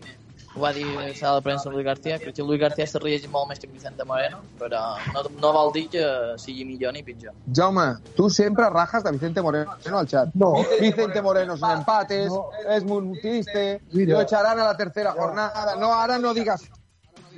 Ho 0.59 0.63
va 0.63 0.73
dir 0.75 0.85
a 0.99 1.05
la 1.07 1.15
sala 1.15 1.37
de 1.37 1.43
premsa 1.43 1.71
Luis 1.71 1.85
García, 1.87 2.19
crec 2.19 2.35
que 2.35 2.43
Luis 2.43 2.59
García 2.61 2.85
se 2.91 2.99
rieja 2.99 3.29
molt 3.31 3.47
més 3.53 3.61
que 3.63 3.69
en 3.69 3.73
Vicente 3.77 4.03
Moreno, 4.05 4.41
però 4.59 4.81
no, 5.15 5.23
no 5.43 5.53
vol 5.55 5.69
dir 5.77 5.85
que 5.93 6.03
sigui 6.43 6.65
millor 6.67 6.93
ni 6.97 7.05
pitjor. 7.07 7.31
Jaume, 7.55 7.85
tu 8.17 8.27
sempre 8.29 8.67
rajas 8.69 9.05
de 9.05 9.13
Vicente 9.13 9.41
Moreno 9.41 9.77
al 10.01 10.09
chat. 10.09 10.35
No. 10.35 10.51
Vicente 10.81 11.23
Moreno 11.23 11.57
son 11.57 11.71
empates, 11.79 12.27
No. 12.33 12.49
es 12.75 12.83
muy 12.85 13.21
triste, 13.21 13.81
Mira. 13.93 14.15
lo 14.17 14.23
echarán 14.23 14.59
a 14.59 14.65
la 14.65 14.77
tercera 14.77 15.13
jornada. 15.13 15.77
No, 15.77 15.93
ahora 15.95 16.19
no 16.19 16.35
digas. 16.35 16.69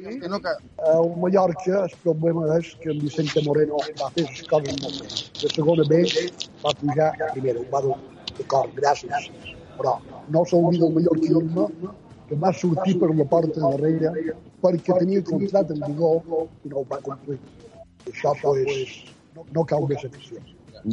Que 0.01 0.29
no, 0.31 0.41
ca- 0.41 0.57
El 0.95 1.15
Mallorca, 1.21 1.85
el 1.85 1.93
problema 2.03 2.57
és 2.57 2.75
que 2.81 2.89
en 2.91 3.01
Vicente 3.05 3.43
Moreno 3.45 3.77
va 4.01 4.09
fer 4.17 4.25
les 4.31 4.47
coses 4.49 4.81
molt 4.81 5.03
bé. 5.03 5.09
De 5.43 5.49
segona 5.53 5.85
B 5.87 6.01
va 6.65 6.73
pujar 6.73 7.11
a 7.21 7.33
primera, 7.35 7.61
ho 7.61 7.67
va 7.71 7.83
dur 7.85 7.97
d'acord, 8.39 8.73
gràcies. 8.81 9.29
Però 9.77 9.99
no 10.33 10.47
s'oblida 10.49 10.87
el 10.89 10.95
mallorquinisme 10.95 11.69
que 12.31 12.37
va 12.39 12.53
sortir 12.55 12.95
per 13.01 13.11
la 13.11 13.25
porta 13.27 13.59
darrere 13.61 14.13
perquè 14.63 14.97
tenia 15.03 15.23
contracte 15.27 15.75
en 15.75 15.83
vigor 15.89 16.23
i 16.65 16.71
no 16.71 16.83
ho 16.83 16.87
va 16.91 17.01
complir. 17.03 17.39
I 18.07 18.13
això 18.15 18.33
pues, 18.41 18.93
no, 19.37 19.45
no 19.57 19.65
cau 19.67 19.87
més 19.91 20.05
afició. 20.07 20.39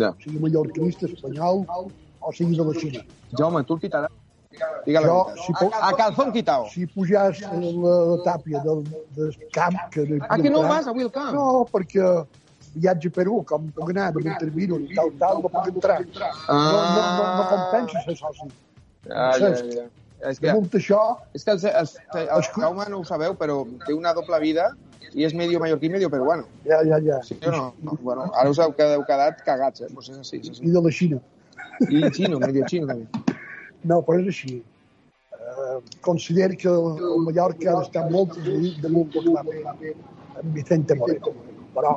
Ja. 0.01 0.09
Sigui 0.23 0.39
mallorquinista 0.43 1.05
espanyol 1.07 1.61
o 1.69 2.31
sigui 2.33 2.57
de 2.57 2.65
la 2.65 2.73
Xina. 2.79 3.03
Jaume, 3.37 3.61
tu 3.69 3.77
el 3.77 3.83
quitaràs. 3.85 4.15
Digue 4.87 4.99
la 5.03 5.05
Jo, 5.05 5.17
veritat. 5.27 5.43
si 5.45 5.53
po- 5.59 5.69
a, 5.77 5.81
a 5.87 5.91
calzón 5.99 6.31
quitao. 6.33 6.65
Si 6.73 6.87
pujàs 6.89 7.43
a 7.45 7.53
la, 7.53 7.93
la 8.09 8.17
tàpia 8.25 8.63
del, 8.65 8.81
del 9.15 9.35
camp... 9.53 9.77
Que 9.93 10.01
hi 10.07 10.17
Ah, 10.27 10.39
que 10.41 10.49
no 10.49 10.63
vas 10.65 10.87
avui 10.89 11.05
al 11.05 11.11
camp? 11.13 11.35
No, 11.35 11.61
perquè 11.69 12.07
viatge 12.73 13.11
a 13.11 13.15
Perú, 13.19 13.43
com 13.45 13.69
puc 13.75 13.91
anar 13.93 14.09
de 14.15 14.23
Montevideo 14.25 14.79
i 14.81 14.95
tal, 14.97 15.11
tal, 15.21 15.43
no 15.45 15.51
puc 15.53 15.69
entrar. 15.75 15.99
No, 16.01 16.57
no, 16.57 17.05
no, 17.19 17.29
no 17.37 17.45
compensa 17.53 18.01
ser 18.07 18.17
soci. 18.17 18.49
Ah, 19.11 19.31
ja, 19.37 19.53
ja. 19.77 19.85
És 20.25 20.39
que, 20.41 20.49
Damunt 20.49 20.73
això, 20.73 20.99
és 21.37 21.43
que 21.45 21.53
el, 21.53 21.61
el, 21.69 21.89
el, 22.17 22.29
el 22.35 22.45
Jaume 22.55 22.87
no 22.89 23.01
ho 23.01 23.05
sabeu, 23.05 23.35
però 23.37 23.59
té 23.85 23.93
una 23.93 24.15
doble 24.17 24.39
vida 24.41 24.71
i 25.13 25.25
és 25.27 25.33
medio 25.37 25.59
mallorquí 25.61 25.89
medio 25.93 26.09
peruano. 26.09 26.47
ja, 26.65 26.81
ja, 26.83 26.99
ja. 26.99 27.21
Sí 27.23 27.37
o 27.45 27.51
no? 27.51 27.73
no? 27.83 27.97
Bueno, 28.01 28.31
ara 28.33 28.49
us 28.49 28.59
heu 28.59 28.73
quedat, 28.73 29.43
cagats, 29.45 29.81
eh? 29.81 29.91
Pues 29.93 30.09
és 30.09 30.17
així, 30.17 30.41
és 30.41 30.49
així. 30.49 30.65
I 30.65 30.73
de 30.73 30.81
la 30.81 30.91
Xina. 30.91 31.21
I 31.89 32.09
xino, 32.09 32.39
medio 32.41 32.65
xino 32.67 32.89
també. 32.89 33.35
No, 33.83 34.01
però 34.01 34.19
és 34.23 34.31
així. 34.33 34.57
Uh, 35.37 35.79
considero 36.01 36.57
que 36.57 36.67
el 36.67 37.21
Mallorca 37.23 37.71
ha 37.71 37.77
d'estar 37.79 38.07
molt 38.11 38.33
agraït 38.35 38.81
de 38.83 38.89
molt 38.91 39.13
que 39.13 39.23
va 39.29 39.45
fer 39.47 39.93
en 39.93 40.53
Vicente 40.57 40.97
Moreno. 40.97 41.33
Però, 41.77 41.93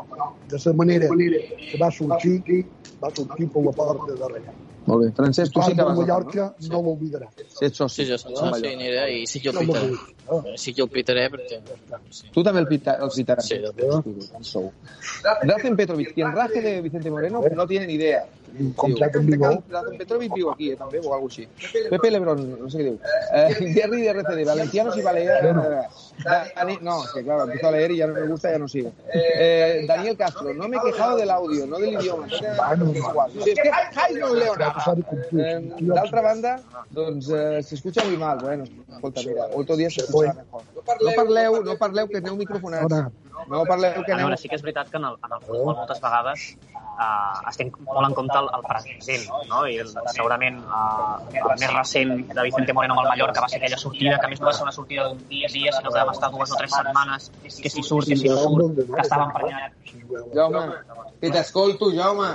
de 0.53 0.61
la 0.65 0.73
manera 0.77 1.09
que 1.09 1.79
va 1.81 1.89
sortir, 1.91 2.67
va 3.03 3.11
sortir 3.17 3.49
per 3.49 3.65
la 3.65 3.73
porta 3.73 4.13
de 4.13 4.19
darrere. 4.21 4.53
Molt 4.87 5.05
bé. 5.05 5.11
Francesc, 5.17 5.53
tu 5.53 5.63
sí 5.63 5.75
que 5.77 5.83
vas 5.83 5.97
Mallorca 5.99 6.55
no 6.71 6.81
l'oblidarà. 6.83 7.27
no? 7.29 7.49
Si 7.59 7.65
ets 7.67 7.77
soci. 7.77 8.05
Sí, 8.05 8.11
jo 8.11 8.19
soc 8.19 8.37
soci, 8.37 8.67
aniré 8.73 9.05
i 9.21 9.27
sí 9.27 9.41
que 9.41 9.51
el 9.51 9.55
No 9.55 9.61
pitaré. 9.61 9.91
m'oblida. 9.91 10.57
Sí 10.57 10.73
que 10.75 10.83
el 10.83 10.89
pitaré 10.89 11.29
perquè... 11.31 11.61
Sí. 12.11 12.31
Tu 12.33 12.43
també 12.47 12.61
el, 12.61 12.69
pita, 12.69 12.97
el 13.03 13.11
citaràs. 13.11 13.49
Sí, 13.51 13.61
sou. 14.43 14.73
Racen 15.43 15.77
Petrovic, 15.77 16.15
quien 16.15 16.33
raje 16.33 16.61
de 16.63 16.81
Vicente 16.83 17.11
Moreno 17.11 17.43
no 17.55 17.67
tiene 17.67 17.87
ni 17.87 17.95
idea. 17.95 18.25
Contracte 18.75 19.19
en 19.19 19.27
vigor. 19.27 19.63
Racen 19.71 19.99
Petrovic 19.99 20.33
viu 20.35 20.51
aquí, 20.51 20.71
eh, 20.73 20.77
també, 20.77 20.99
o 21.05 21.13
alguna 21.15 21.31
així. 21.31 21.47
Pepe 21.91 22.11
Lebron, 22.11 22.41
no 22.61 22.71
sé 22.71 22.79
què 22.79 22.85
diu. 22.89 22.97
Eh, 23.35 23.73
Jerry 23.77 24.03
de 24.03 24.11
RCD, 24.15 24.45
Valencianos 24.47 24.97
y 24.97 25.03
Baleares. 25.03 25.55
Dani, 26.57 26.79
no, 26.83 27.05
es 27.05 27.11
que 27.13 27.23
claro, 27.23 27.45
empiezo 27.45 27.69
a 27.69 27.71
leer 27.73 27.91
y 27.93 27.97
ya 27.99 28.07
no 28.09 28.15
me 28.15 28.27
gusta, 28.27 28.51
ya 28.51 28.59
no 28.59 28.69
sigo. 28.69 28.93
Eh, 29.15 29.85
Daniel 29.87 30.17
Castro, 30.17 30.53
no 30.55 30.69
me 30.69 30.77
he 30.77 30.81
quejado 30.81 31.17
del 31.17 31.31
audio, 31.31 31.67
no 31.67 31.79
del 31.79 31.93
idioma. 31.95 32.27
Igual. 32.95 33.31
Sí, 33.45 33.51
es 33.51 33.59
que 33.63 33.71
Jai 33.71 34.15
no 34.15 34.35
complir. 34.75 35.47
Eh, 35.47 35.61
D'altra 35.81 36.23
banda, 36.23 36.53
doncs 36.91 37.31
eh, 37.31 37.63
s'escucha 37.63 38.05
muy 38.05 38.17
mal. 38.17 38.39
Bueno, 38.43 38.65
escolta, 38.65 39.21
mira, 39.27 39.49
otro 39.55 39.77
día 39.77 39.91
se 39.91 40.03
escucha 40.03 40.35
mejor. 40.35 40.63
No 41.01 41.17
parleu, 41.17 41.63
no 41.65 41.77
parleu, 41.79 42.09
que 42.09 42.19
aneu 42.19 42.37
microfonats. 42.37 42.93
Ara, 42.93 43.11
No 43.49 43.65
parleu, 43.65 44.05
que 44.05 44.13
A 44.13 44.17
aneu... 44.17 44.27
veure, 44.27 44.37
sí 44.37 44.51
que 44.51 44.57
és 44.59 44.63
veritat 44.63 44.91
que 44.93 44.99
en 44.99 45.05
el, 45.09 45.15
en 45.17 45.33
el 45.33 45.41
futbol 45.41 45.75
moltes 45.79 46.01
vegades 46.03 46.43
eh, 46.61 47.49
es 47.49 47.57
té 47.57 47.67
molt 47.71 48.09
en 48.11 48.17
compte 48.19 48.37
el, 48.37 48.51
el 48.59 48.65
present, 48.69 49.25
no? 49.49 49.63
I 49.67 49.79
el, 49.81 49.89
segurament 50.13 50.59
eh, 50.61 51.41
el 51.41 51.55
més 51.63 51.73
recent 51.73 52.13
de 52.29 52.45
Vicente 52.45 52.75
Moreno 52.77 52.99
amb 52.99 53.05
el 53.07 53.09
Mallorca 53.15 53.41
va 53.41 53.49
ser 53.49 53.63
aquella 53.63 53.79
sortida, 53.81 54.19
que 54.21 54.29
a 54.29 54.33
més 54.33 54.43
no 54.43 54.51
va 54.51 54.55
ser 54.59 54.67
una 54.69 54.75
sortida 54.77 55.09
d'un 55.09 55.23
dia, 55.33 55.49
dia, 55.55 55.73
sinó 55.73 55.89
que 55.89 56.03
vam 56.03 56.13
estar 56.13 56.31
dues 56.35 56.53
o 56.53 56.61
tres 56.61 56.77
setmanes, 56.77 57.31
que 57.41 57.73
si 57.73 57.83
surt, 57.83 58.09
que 58.13 58.17
si 58.21 58.29
no 58.29 58.37
surt, 58.45 58.83
que 58.93 59.01
estava 59.07 59.31
emprenyat. 59.31 59.73
Jaume, 60.35 60.67
que 61.23 61.31
t'escolto, 61.31 61.93
Jaume. 61.97 62.35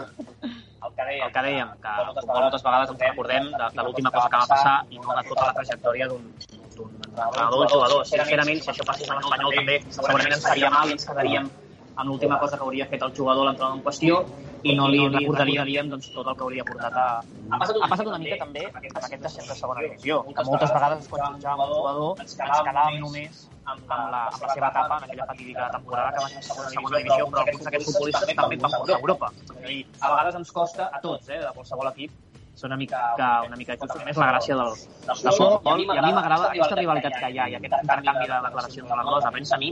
Que 0.96 1.04
dèiem, 1.04 1.26
el 1.28 1.32
que, 1.36 1.42
dèiem, 1.44 1.72
que 1.84 1.94
futbol 2.16 2.42
moltes 2.46 2.64
vegades 2.64 2.92
ens 2.94 3.02
recordem 3.04 3.50
de, 3.52 3.66
de 3.78 3.84
l'última 3.84 4.12
cosa 4.16 4.30
que 4.32 4.40
va 4.44 4.48
passar 4.54 4.76
i 4.90 5.02
no 5.04 5.18
de 5.18 5.24
tota 5.28 5.50
la 5.50 5.56
trajectòria 5.58 6.08
d'un 6.12 6.24
entrenador 6.32 7.60
d'un 7.60 7.74
jugador. 7.74 8.08
Sincerament, 8.12 8.64
si 8.64 8.72
això 8.72 8.88
passés 8.88 9.12
a 9.12 9.20
l'Espanyol 9.20 9.60
també, 9.60 9.78
segurament 9.98 10.38
ens 10.38 10.48
faria 10.48 10.72
mal 10.78 10.88
i 10.88 10.96
ens 10.96 11.08
quedaríem 11.10 11.52
amb 11.96 12.10
l'última 12.10 12.40
cosa 12.40 12.58
que 12.58 12.66
hauria 12.68 12.88
fet 12.92 13.04
el 13.08 13.14
jugador, 13.16 13.48
l'entrenador 13.48 13.80
en 13.80 13.84
qüestió, 13.86 14.20
i 14.66 14.76
no 14.78 14.88
li 14.92 15.02
recordaríem 15.08 15.90
doncs, 15.94 16.12
tot 16.14 16.28
el 16.28 16.38
que 16.38 16.46
hauria 16.48 16.68
portat 16.68 16.96
a... 17.00 17.08
Ha 17.54 17.60
passat, 17.62 17.78
ha 17.82 17.90
passat 17.92 18.08
una 18.12 18.22
mica 18.22 18.40
també 18.42 18.64
amb 18.68 18.80
aquest 18.80 19.26
descens 19.28 19.52
de 19.52 19.58
segona 19.60 19.84
divisió, 19.86 20.22
que 20.38 20.48
moltes 20.48 20.74
vegades 20.78 21.12
quan 21.12 21.36
jutjàvem 21.36 21.68
un 21.68 21.76
jugador 21.76 22.24
ens 22.24 22.38
quedàvem 22.40 22.98
només 23.04 23.44
amb, 23.66 23.86
la, 23.90 24.00
amb 24.26 24.42
la 24.42 24.54
seva 24.54 24.70
etapa 24.72 24.98
en 24.98 25.08
aquella 25.08 25.28
fatídica 25.32 25.70
temporada 25.78 26.14
que 26.16 26.24
va 26.24 26.30
ser 26.34 26.44
segona, 26.50 26.74
segona 26.74 27.02
divisió, 27.04 27.30
però 27.32 27.44
alguns 27.46 27.68
d'aquests 27.68 27.90
futbolistes 27.92 28.36
també 28.42 28.60
van 28.66 28.76
morir 28.78 28.96
a 28.96 29.00
Europa. 29.00 29.32
Dir, 29.66 29.82
a 30.02 30.14
vegades 30.14 30.40
ens 30.42 30.54
costa 30.60 30.90
a 30.92 31.02
tots, 31.06 31.30
eh, 31.30 31.42
de 31.46 31.54
qualsevol 31.58 31.92
equip, 31.94 32.18
ser 32.56 32.68
una 32.68 32.78
mica, 32.78 33.00
una 33.48 33.56
mica 33.56 33.76
just. 33.76 33.96
A 33.96 34.06
més, 34.06 34.18
la 34.18 34.30
gràcia 34.32 34.56
del, 34.56 34.72
del 35.08 35.36
futbol, 35.38 35.82
i 35.84 35.88
a 35.92 36.04
mi 36.06 36.14
m'agrada 36.16 36.50
aquesta 36.52 36.78
rivalitat 36.80 37.18
que 37.20 37.32
hi 37.34 37.40
ha 37.40 37.48
i 37.52 37.58
aquest 37.60 37.76
intercanvi 37.82 38.30
de 38.32 38.40
declaracions 38.48 38.90
de 38.90 39.00
la 39.00 39.04
cosa. 39.10 39.26
La 39.26 39.34
premsa 39.36 39.58
a 39.58 39.60
mi, 39.62 39.72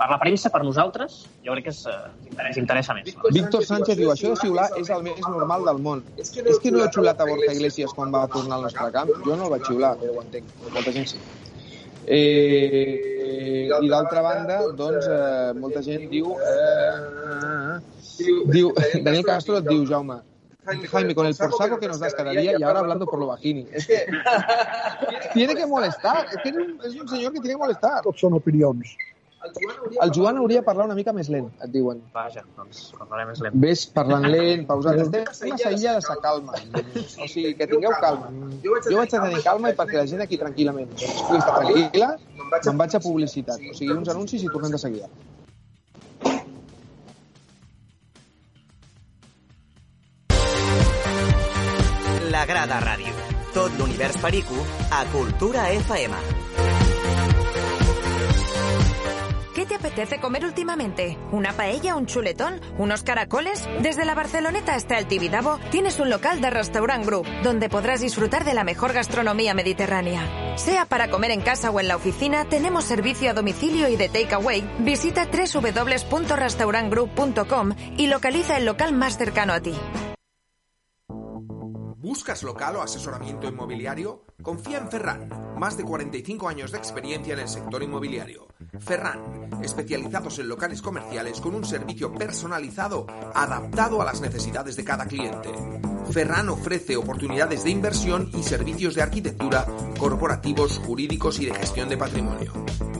per 0.00 0.08
la 0.10 0.18
premsa, 0.22 0.50
per 0.54 0.62
nosaltres, 0.66 1.20
jo 1.46 1.54
crec 1.54 1.68
que 1.68 1.74
és, 1.74 1.84
eh, 1.86 2.48
ens 2.48 2.60
interessa 2.62 2.98
més. 2.98 3.14
Víctor 3.38 3.64
Sánchez 3.70 4.00
diu, 4.00 4.10
això 4.14 4.34
de 4.34 4.40
xiular 4.42 4.68
és 4.82 4.90
el 4.90 5.06
més 5.06 5.22
normal 5.28 5.64
del 5.70 5.80
món. 5.86 6.04
És 6.18 6.34
que 6.34 6.74
no 6.74 6.84
he 6.84 6.90
xiulat 6.90 7.20
a 7.20 7.30
Borja 7.30 7.54
Iglesias 7.54 7.94
quan 7.94 8.12
va 8.14 8.26
tornar 8.34 8.58
al 8.58 8.68
nostre 8.68 8.90
camp. 8.98 9.14
Jo 9.24 9.38
no 9.38 9.48
el 9.48 9.56
vaig 9.56 9.66
xiular, 9.70 9.94
però 10.02 10.18
ho 10.18 10.26
entenc. 10.26 10.54
Molta 10.74 10.92
gent 10.98 11.10
sí. 11.14 11.22
Eh, 12.04 13.70
I 13.80 13.88
d'altra 13.88 14.20
banda, 14.20 14.60
doncs, 14.76 15.06
eh, 15.06 15.52
molta 15.56 15.80
gent 15.86 16.10
diu... 16.10 16.34
Eh, 16.36 17.80
diu 18.52 18.70
Daniel 19.06 19.24
Castro 19.24 19.58
et 19.58 19.68
diu, 19.70 19.86
Jaume, 19.88 20.20
Jaime, 20.64 21.14
con 21.14 21.26
el 21.26 21.34
porsaco 21.36 21.78
que 21.78 21.88
nos 21.88 22.00
das 22.00 22.14
cada 22.14 22.30
día 22.30 22.54
y 22.58 22.62
ahora 22.62 22.80
hablando 22.80 23.06
por 23.06 23.18
lo 23.18 23.26
bajini. 23.26 23.66
Es 23.72 23.86
que 23.86 24.06
tiene 25.34 25.54
que 25.54 25.66
molestar. 25.66 26.26
Es 26.30 26.38
que 26.42 26.48
es 26.48 26.56
un, 26.56 26.80
es 26.84 26.94
un 27.00 27.08
señor 27.08 27.32
que 27.32 27.40
tiene 27.40 27.54
que 27.54 27.62
molestar. 27.64 28.02
Tots 28.02 28.20
són 28.24 28.38
opinions. 28.38 28.96
El 30.02 30.10
Joan 30.14 30.38
hauria 30.38 30.62
de 30.62 30.64
parlar 30.64 30.86
una 30.88 30.94
mica 30.96 31.12
més 31.12 31.28
lent, 31.28 31.50
et 31.64 31.72
diuen. 31.72 31.98
Vaja, 32.14 32.40
doncs 32.56 32.86
parlaré 32.96 33.26
més 33.28 33.42
lent. 33.44 33.58
Ves 33.60 33.82
parlant 33.92 34.24
lent, 34.32 34.64
pausat. 34.70 35.02
Estem 35.02 35.52
massa 35.52 35.72
illa 35.76 35.96
de 35.98 36.04
sa 36.06 36.16
calma. 36.24 36.56
O 37.24 37.28
sigui, 37.28 37.52
que 37.58 37.68
tingueu 37.68 37.92
calma. 38.00 38.30
Jo 38.64 38.78
vaig 38.96 39.12
a 39.18 39.20
tenir 39.26 39.42
calma 39.44 39.74
i 39.74 39.76
perquè 39.76 40.00
la 40.00 40.06
gent 40.08 40.24
aquí 40.24 40.40
tranquil·lament 40.40 40.88
doncs, 40.94 41.20
pugui 41.26 41.42
estar 41.42 41.58
tranquil·la, 41.60 42.10
me'n 42.40 42.80
vaig 42.80 42.96
a 42.96 43.02
publicitat. 43.04 43.60
O 43.70 43.76
sigui, 43.76 43.92
uns 43.98 44.12
anuncis 44.14 44.48
i 44.48 44.52
tornem 44.54 44.72
de 44.72 44.80
seguida. 44.80 45.12
La 52.34 52.44
Grada 52.46 52.80
Ràdio. 52.82 53.12
Tot 53.54 53.70
l'univers 53.78 54.16
perico 54.18 54.56
a 54.90 55.04
Cultura 55.12 55.70
FM. 55.70 56.16
¿Qué 59.54 59.64
te 59.66 59.76
apetece 59.76 60.18
comer 60.18 60.44
últimamente? 60.44 61.16
¿Una 61.30 61.52
paella, 61.52 61.94
un 61.94 62.06
chuletón, 62.06 62.60
unos 62.76 63.04
caracoles? 63.04 63.68
Desde 63.82 64.04
la 64.04 64.16
Barceloneta 64.16 64.74
hasta 64.74 64.98
el 64.98 65.06
Tibidabo 65.06 65.60
tienes 65.70 66.00
un 66.00 66.10
local 66.10 66.40
de 66.40 66.50
Restaurant 66.50 67.06
Group 67.06 67.24
donde 67.44 67.68
podrás 67.68 68.00
disfrutar 68.00 68.44
de 68.44 68.54
la 68.54 68.64
mejor 68.64 68.92
gastronomía 68.92 69.54
mediterránea. 69.54 70.56
Sea 70.56 70.86
para 70.86 71.10
comer 71.10 71.30
en 71.30 71.40
casa 71.40 71.70
o 71.70 71.78
en 71.78 71.86
la 71.86 71.94
oficina, 71.94 72.46
tenemos 72.46 72.82
servicio 72.82 73.30
a 73.30 73.34
domicilio 73.34 73.88
y 73.88 73.94
de 73.94 74.08
takeaway. 74.08 74.68
Visita 74.80 75.26
www.restaurantgroup.com 75.26 77.74
y 77.96 78.08
localiza 78.08 78.56
el 78.56 78.64
local 78.64 78.92
más 78.92 79.18
cercano 79.18 79.52
a 79.52 79.60
ti. 79.60 79.76
¿Buscas 82.04 82.42
local 82.42 82.76
o 82.76 82.82
asesoramiento 82.82 83.48
inmobiliario? 83.48 84.26
Confía 84.42 84.76
en 84.76 84.90
Ferran, 84.90 85.26
más 85.58 85.78
de 85.78 85.84
45 85.84 86.46
años 86.46 86.70
de 86.70 86.76
experiencia 86.76 87.32
en 87.32 87.40
el 87.40 87.48
sector 87.48 87.82
inmobiliario. 87.82 88.46
Ferran, 88.78 89.48
especializados 89.62 90.38
en 90.38 90.48
locales 90.48 90.82
comerciales 90.82 91.40
con 91.40 91.54
un 91.54 91.64
servicio 91.64 92.12
personalizado 92.12 93.06
adaptado 93.34 94.02
a 94.02 94.04
las 94.04 94.20
necesidades 94.20 94.76
de 94.76 94.84
cada 94.84 95.06
cliente. 95.06 95.48
Ferran 96.10 96.50
ofrece 96.50 96.94
oportunidades 96.98 97.64
de 97.64 97.70
inversión 97.70 98.30
y 98.34 98.42
servicios 98.42 98.94
de 98.94 99.00
arquitectura, 99.00 99.66
corporativos, 99.98 100.80
jurídicos 100.80 101.40
y 101.40 101.46
de 101.46 101.54
gestión 101.54 101.88
de 101.88 101.96
patrimonio. 101.96 102.52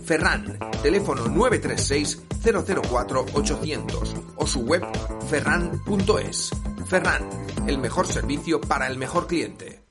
Ferran, 0.02 0.58
teléfono 0.82 1.28
936 1.28 2.22
004 2.42 3.26
800 3.34 4.16
o 4.36 4.46
su 4.46 4.60
web 4.60 4.82
ferran.es. 5.28 6.50
Ferran, 6.86 7.43
el 7.66 7.78
mejor 7.78 8.06
servicio 8.06 8.60
para 8.60 8.86
el 8.86 8.98
mejor 8.98 9.26
cliente. 9.26 9.83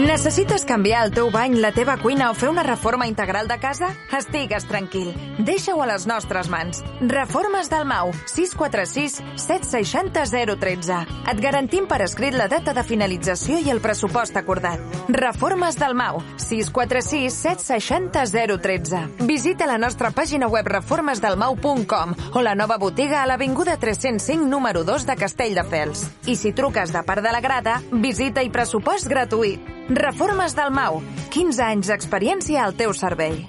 Necessites 0.00 0.64
canviar 0.64 1.04
el 1.06 1.10
teu 1.12 1.30
bany, 1.34 1.56
la 1.60 1.72
teva 1.74 1.96
cuina 1.98 2.30
o 2.30 2.34
fer 2.34 2.48
una 2.48 2.62
reforma 2.62 3.06
integral 3.08 3.48
de 3.48 3.56
casa? 3.58 3.88
Estigues 4.16 4.66
tranquil. 4.68 5.10
Deixa-ho 5.38 5.80
a 5.82 5.86
les 5.90 6.06
nostres 6.06 6.48
mans. 6.48 6.82
Reformes 7.00 7.70
del 7.72 7.86
Mau, 7.88 8.12
646 8.26 9.18
760 9.34 10.24
013. 10.60 11.00
Et 11.32 11.40
garantim 11.42 11.88
per 11.90 12.00
escrit 12.04 12.36
la 12.38 12.46
data 12.48 12.74
de 12.76 12.84
finalització 12.86 13.58
i 13.58 13.72
el 13.72 13.82
pressupost 13.82 14.36
acordat. 14.38 14.78
Reformes 15.08 15.78
del 15.80 15.96
Mau, 15.98 16.22
646 16.36 17.40
760 17.40 18.24
013. 18.62 19.26
Visita 19.26 19.66
la 19.66 19.78
nostra 19.78 20.12
pàgina 20.14 20.48
web 20.48 20.70
reformesdelmau.com 20.70 22.14
o 22.34 22.44
la 22.46 22.54
nova 22.54 22.78
botiga 22.78 23.22
a 23.22 23.26
l'Avinguda 23.26 23.76
305 23.76 24.46
número 24.46 24.84
2 24.84 25.08
de 25.08 25.18
Castelldefels. 25.18 26.06
I 26.26 26.36
si 26.36 26.54
truques 26.54 26.94
de 26.94 27.02
part 27.02 27.26
de 27.26 27.34
la 27.34 27.42
grada, 27.42 27.80
visita 27.90 28.44
i 28.44 28.54
pressupost 28.54 29.10
gratuït. 29.10 29.79
Reformes 29.90 30.54
del 30.54 30.70
Mau. 30.70 31.00
15 31.34 31.64
anys 31.66 31.88
d'experiència 31.90 32.60
al 32.62 32.76
teu 32.78 32.92
servei. 32.94 33.48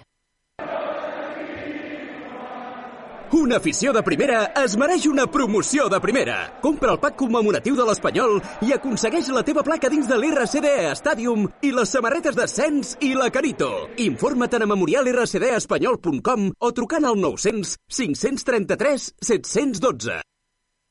Una 3.37 3.59
afició 3.61 3.93
de 3.93 4.01
primera 4.03 4.39
es 4.59 4.73
mereix 4.75 5.05
una 5.07 5.27
promoció 5.29 5.85
de 5.87 5.99
primera. 6.01 6.39
Compra 6.63 6.95
el 6.95 6.99
pack 7.03 7.15
commemoratiu 7.21 7.77
de 7.77 7.85
l'Espanyol 7.85 8.41
i 8.65 8.73
aconsegueix 8.73 9.29
la 9.31 9.45
teva 9.45 9.61
placa 9.63 9.91
dins 9.93 10.09
de 10.09 10.17
l'RCD 10.17 10.73
Stadium 10.97 11.45
i 11.61 11.71
les 11.77 11.93
samarretes 11.93 12.35
d'ascens 12.35 12.97
i 13.05 13.13
la 13.13 13.29
Carito. 13.29 13.69
Informa't 14.01 14.65
a 14.65 14.71
memorialrcdespanyol.com 14.73 16.51
o 16.57 16.73
trucant 16.73 17.05
al 17.05 17.21
900 17.21 17.77
533 18.01 19.13
712. 19.21 20.19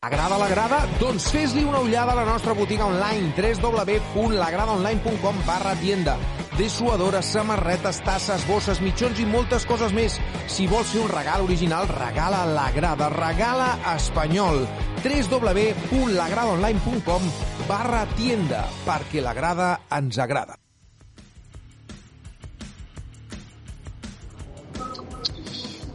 Agrada 0.01 0.39
la 0.41 0.47
grada? 0.49 0.79
Doncs 0.97 1.27
fes-li 1.29 1.61
una 1.69 1.83
ullada 1.85 2.15
a 2.15 2.17
la 2.17 2.23
nostra 2.25 2.55
botiga 2.57 2.87
online 2.89 3.35
www.lagradaonline.com 3.37 5.43
barra 5.45 5.75
tienda 5.77 6.17
dessuadores, 6.57 7.25
samarretes, 7.25 8.03
tasses, 8.05 8.47
bosses, 8.49 8.81
mitjons 8.85 9.21
i 9.21 9.27
moltes 9.29 9.67
coses 9.69 9.93
més. 9.97 10.21
Si 10.49 10.67
vols 10.69 10.93
fer 10.93 11.01
un 11.05 11.11
regal 11.13 11.41
original, 11.47 11.89
regala 11.89 12.47
la 12.49 12.71
grada, 12.73 13.09
regala 13.13 13.79
espanyol. 13.95 14.69
www.lagradaonline.com 15.05 17.23
barra 17.69 18.07
tienda 18.17 18.65
perquè 18.89 19.21
la 19.25 19.35
grada 19.37 19.81
ens 19.97 20.19
agrada. 20.19 20.55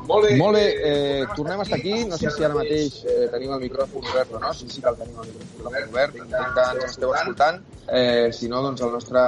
Molt 0.06 0.28
bé, 0.28 0.36
Molt 0.38 0.58
bé 0.58 0.66
eh, 0.90 1.24
tornem 1.36 1.60
a 1.60 1.64
estar 1.66 1.80
aquí. 1.80 1.94
No 2.10 2.18
sé 2.22 2.32
si 2.34 2.44
ara 2.46 2.58
mateix 2.58 3.00
eh, 3.10 3.26
tenim 3.34 3.54
el 3.56 3.64
micròfon 3.64 4.06
obert 4.12 4.36
o 4.36 4.42
no. 4.44 4.52
Sí, 4.54 4.70
sí 4.70 4.84
que 4.84 4.92
el 4.92 5.00
tenim 5.02 5.22
el 5.24 5.32
micròfon 5.32 5.90
obert. 5.90 6.20
Entenc 6.26 6.54
que 6.58 6.68
ens 6.76 6.86
esteu 6.92 7.16
escoltant. 7.18 7.64
Eh, 7.86 8.30
si 8.34 8.50
no, 8.50 8.62
doncs 8.66 8.82
el 8.86 8.94
nostre 8.98 9.24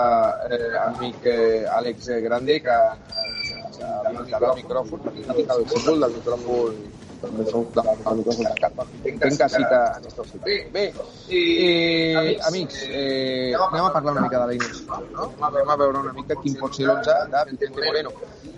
eh, 0.58 0.72
amic 0.84 1.26
eh, 1.30 1.66
Àlex 1.80 2.10
Grande, 2.26 2.60
que 2.66 2.78
ens 2.78 3.82
habilitarà 3.88 4.54
el 4.54 4.64
micròfon, 4.64 5.04
perquè 5.06 5.26
indica 5.26 5.58
el 5.58 5.68
símbol 5.74 6.06
del 6.06 6.18
micròfon 6.20 6.80
Entenc 9.08 9.38
que 9.38 9.50
sí 9.50 9.64
que 9.64 9.80
escoltant. 10.08 10.72
Bé, 10.74 10.84
eh, 11.30 12.38
amics, 12.48 12.84
eh, 12.90 13.56
anem 13.56 13.86
a 13.86 13.94
parlar 13.94 14.14
una 14.14 14.22
mica 14.22 14.40
de 14.40 14.48
la 14.48 14.54
iniciativa, 14.54 15.00
no? 15.16 15.34
Anem 15.50 15.70
a 15.70 15.76
veure 15.82 15.98
una 16.04 16.14
mica 16.14 16.36
quin 16.44 16.54
pot 16.60 16.72
ser 16.78 16.86
l'11 16.86 17.16
de 17.34 17.40
Vicente 17.52 17.80
Moreno. 17.86 18.12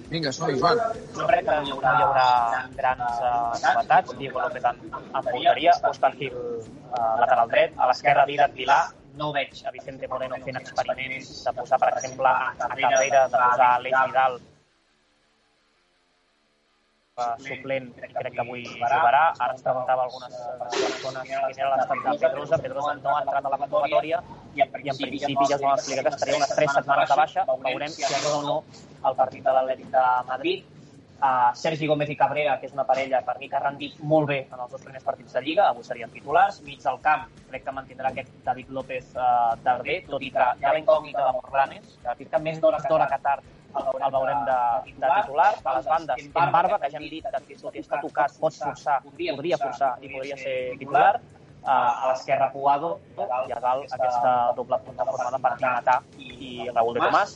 Vinga, 0.09 0.31
som 0.33 0.49
Joan. 0.59 0.77
Jo 1.15 1.25
crec 1.29 1.45
que 1.45 1.55
no 1.55 1.63
hi 1.63 1.71
haurà, 1.71 1.91
hi 1.95 2.03
haurà 2.03 2.27
grans 2.75 3.09
uh, 3.21 3.53
novetats. 3.63 4.15
Diego 4.17 4.39
López 4.41 4.63
en, 4.71 4.77
en 4.99 5.11
porteria, 5.15 5.71
Òscar 5.91 6.13
Gil 6.17 6.35
uh, 6.35 7.15
lateral 7.21 7.47
dret, 7.53 7.71
a 7.77 7.91
l'esquerra 7.91 8.25
Dídac 8.25 8.55
Vilà, 8.57 8.79
no 9.21 9.31
veig 9.35 9.63
a 9.65 9.71
Vicente 9.71 10.07
Moreno 10.11 10.35
fent 10.45 10.57
experiments 10.59 11.43
de 11.45 11.51
posar, 11.53 11.79
per 11.79 11.91
exemple, 11.95 12.29
a 12.29 12.53
Carrera, 12.59 13.27
de 13.29 13.37
posar 13.37 13.73
l'Eix 13.85 13.99
Vidal 14.09 14.39
suplent 17.43 17.89
i 17.97 18.11
crec 18.15 18.33
que 18.35 18.43
avui 18.43 18.65
jugarà. 18.67 19.23
Ara 19.39 19.53
ens 19.53 19.63
preguntava 19.65 20.07
algunes 20.07 20.35
persones 20.83 21.29
quin 21.29 21.61
era 21.63 21.75
l'estat 21.75 22.03
de 22.05 22.17
Pedrosa. 22.25 22.61
Pedrosa 22.65 22.95
no 23.03 23.15
ha 23.15 23.21
entrat 23.25 23.45
a 23.45 23.53
la 23.53 23.61
convocatòria 23.65 24.23
i 24.55 24.65
en 24.65 24.73
principi 24.73 25.45
ja 25.45 25.55
es 25.59 25.63
va 25.63 25.75
explicar 25.75 26.07
que 26.07 26.15
estaria 26.15 26.41
unes 26.41 26.55
3 26.55 26.75
setmanes 26.79 27.13
de 27.13 27.21
baixa. 27.21 27.45
Veurem 27.69 27.95
si 27.95 28.03
arriba 28.09 28.35
o 28.39 28.43
no 28.47 28.57
al 29.03 29.15
partit 29.15 29.45
de 29.45 29.55
l'Atlètic 29.55 29.95
de 29.95 30.05
Madrid. 30.33 30.75
Uh, 31.19 31.51
Sergi 31.51 31.83
Gómez 31.83 32.07
i 32.07 32.15
Cabrera, 32.15 32.53
que 32.61 32.69
és 32.69 32.71
una 32.71 32.85
parella 32.87 33.19
per 33.27 33.33
mi 33.41 33.49
que 33.51 33.57
ha 33.57 33.59
rendit 33.65 33.97
molt 34.07 34.29
bé 34.29 34.37
en 34.45 34.61
els 34.63 34.71
dos 34.71 34.85
primers 34.85 35.03
partits 35.03 35.35
de 35.35 35.41
Lliga, 35.43 35.65
avui 35.67 35.83
serien 35.83 36.13
titulars. 36.13 36.61
Mig 36.63 36.79
del 36.79 37.01
camp, 37.03 37.25
crec 37.49 37.65
que 37.65 37.73
mantindrà 37.75 38.13
aquest 38.13 38.31
David 38.45 38.71
López 38.77 39.11
uh, 39.17 39.57
darrer, 39.65 39.97
tot 40.07 40.23
i 40.23 40.31
que 40.31 40.47
hi 40.61 40.63
ha 40.63 40.71
la 40.77 40.79
incògnita 40.79 41.25
de 41.25 41.33
Morlanes, 41.35 41.97
que, 42.05 42.29
que 42.31 42.45
més 42.45 42.63
d'hora 42.63 43.09
que 43.11 43.19
tard 43.25 43.43
el 43.77 44.11
veurem 44.11 44.45
de, 44.47 44.59
de 44.97 45.09
titular. 45.21 45.51
A 45.63 45.75
les 45.77 45.85
bandes, 45.85 46.23
en 46.25 46.51
Barba, 46.51 46.79
que 46.79 46.89
ja 46.91 47.01
hem 47.01 47.09
dit 47.09 47.25
que 47.25 47.59
tot 47.61 47.75
i 47.75 47.83
està 47.83 47.99
tocat 48.01 48.39
pot 48.39 48.55
forçar, 48.63 49.01
podria 49.03 49.59
forçar 49.61 49.91
i 50.01 50.13
podria 50.15 50.39
ser 50.39 50.57
titular. 50.79 51.19
Uh, 51.59 51.69
a 51.69 52.05
l'esquerra 52.13 52.45
Puado 52.53 52.93
i 53.19 53.51
a 53.51 53.57
dalt 53.59 53.91
aquesta 53.91 54.29
doble 54.55 54.77
punta 54.85 55.03
formada 55.03 55.39
per 55.43 55.51
Dimatà 55.59 55.97
i 56.15 56.69
Raúl 56.69 56.95
de 56.95 57.01
Tomàs 57.03 57.33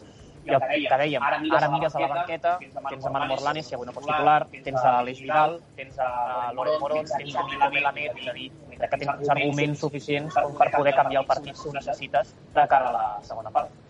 i 0.48 0.54
el 0.56 0.64
que 0.64 0.98
dèiem, 1.00 1.24
ara 1.24 1.70
mires 1.72 1.96
a 1.96 2.02
la 2.04 2.10
banqueta, 2.12 2.54
tens 2.60 3.06
a 3.06 3.12
Manu 3.12 3.30
Morlanes, 3.32 3.68
si 3.68 3.76
avui 3.76 3.88
no 3.88 3.94
pots 3.96 4.08
titular, 4.08 4.40
tens 4.66 4.80
a 4.80 4.96
l'Eix 5.08 5.22
Vidal, 5.24 5.58
tens 5.78 6.00
a 6.04 6.10
Loren 6.56 6.80
Morón, 6.82 7.08
tens 7.12 7.36
a 7.36 7.46
Nico 7.52 7.70
Melamed, 7.76 8.20
és 8.24 8.32
a 8.32 8.36
dir, 8.40 8.50
crec 8.74 8.92
que 8.96 9.02
tens 9.06 9.32
arguments 9.38 9.86
suficients 9.86 10.42
per 10.60 10.72
poder 10.76 10.96
canviar 11.00 11.24
el 11.24 11.32
partit 11.32 11.60
si 11.60 11.70
ho 11.70 11.78
necessites 11.78 12.36
de 12.56 12.68
cara 12.76 12.92
a 12.92 12.98
la 12.98 13.08
segona 13.28 13.52
part. 13.56 13.83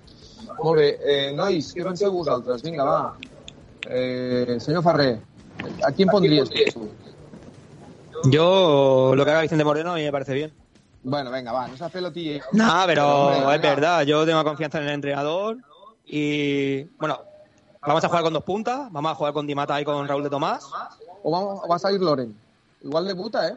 Molt 0.61 0.79
bé. 0.79 0.89
Eh, 1.01 1.31
nois, 1.35 1.73
què 1.75 1.85
penseu 1.85 2.11
vosaltres? 2.11 2.63
Vinga, 2.63 2.83
va. 2.83 3.15
Eh, 3.89 4.57
senyor 4.59 4.83
Ferrer, 4.83 5.19
¿a 5.83 5.91
quién 5.91 6.09
pondrías 6.09 6.49
tú? 6.49 6.89
Yo, 8.25 9.13
lo 9.15 9.25
que 9.25 9.31
haga 9.31 9.41
Vicente 9.41 9.65
Moreno, 9.65 9.91
a 9.91 9.95
mí 9.95 10.03
me 10.03 10.11
parece 10.11 10.33
bien. 10.33 10.53
Bueno, 11.03 11.29
venga, 11.31 11.51
va, 11.51 11.67
no 11.67 11.75
seas 11.75 11.91
pelotilla. 11.91 12.43
No, 12.53 12.83
pero 12.85 13.51
es 13.51 13.61
verdad, 13.61 14.03
yo 14.03 14.25
tengo 14.25 14.43
confianza 14.43 14.77
en 14.77 14.85
el 14.85 14.93
entrenador 14.93 15.57
y, 16.05 16.83
bueno, 16.97 17.19
vamos 17.81 18.03
a 18.03 18.07
jugar 18.07 18.23
con 18.23 18.33
dos 18.33 18.43
puntas, 18.43 18.89
vamos 18.89 19.11
a 19.11 19.15
jugar 19.15 19.33
con 19.33 19.45
Dimata 19.45 19.81
y 19.81 19.83
con 19.83 20.07
Raúl 20.07 20.23
de 20.23 20.29
Tomás. 20.29 20.65
O, 21.23 21.31
vamos, 21.31 21.59
o 21.63 21.67
va 21.67 21.75
a 21.75 21.79
salir 21.79 21.99
Loren. 21.99 22.33
Igual 22.81 23.07
debuta, 23.07 23.49
¿eh? 23.49 23.55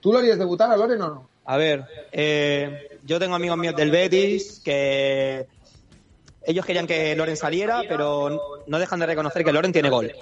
¿Tú 0.00 0.12
lo 0.12 0.18
harías 0.18 0.38
debutar 0.38 0.70
a 0.70 0.76
Loren 0.76 1.02
o 1.02 1.08
no? 1.08 1.28
A 1.46 1.56
ver, 1.56 1.84
eh, 2.12 2.98
yo 3.04 3.18
tengo 3.18 3.34
amigos 3.34 3.58
míos 3.58 3.74
del 3.76 3.90
Betis 3.90 4.60
que 4.64 5.46
ellos 6.46 6.64
querían 6.64 6.86
que 6.86 7.14
Loren 7.16 7.36
saliera, 7.36 7.82
pero 7.88 8.62
no 8.66 8.78
dejan 8.78 9.00
de 9.00 9.06
reconocer 9.06 9.44
que 9.44 9.52
Loren 9.52 9.72
tiene 9.72 9.90
gol. 9.90 10.12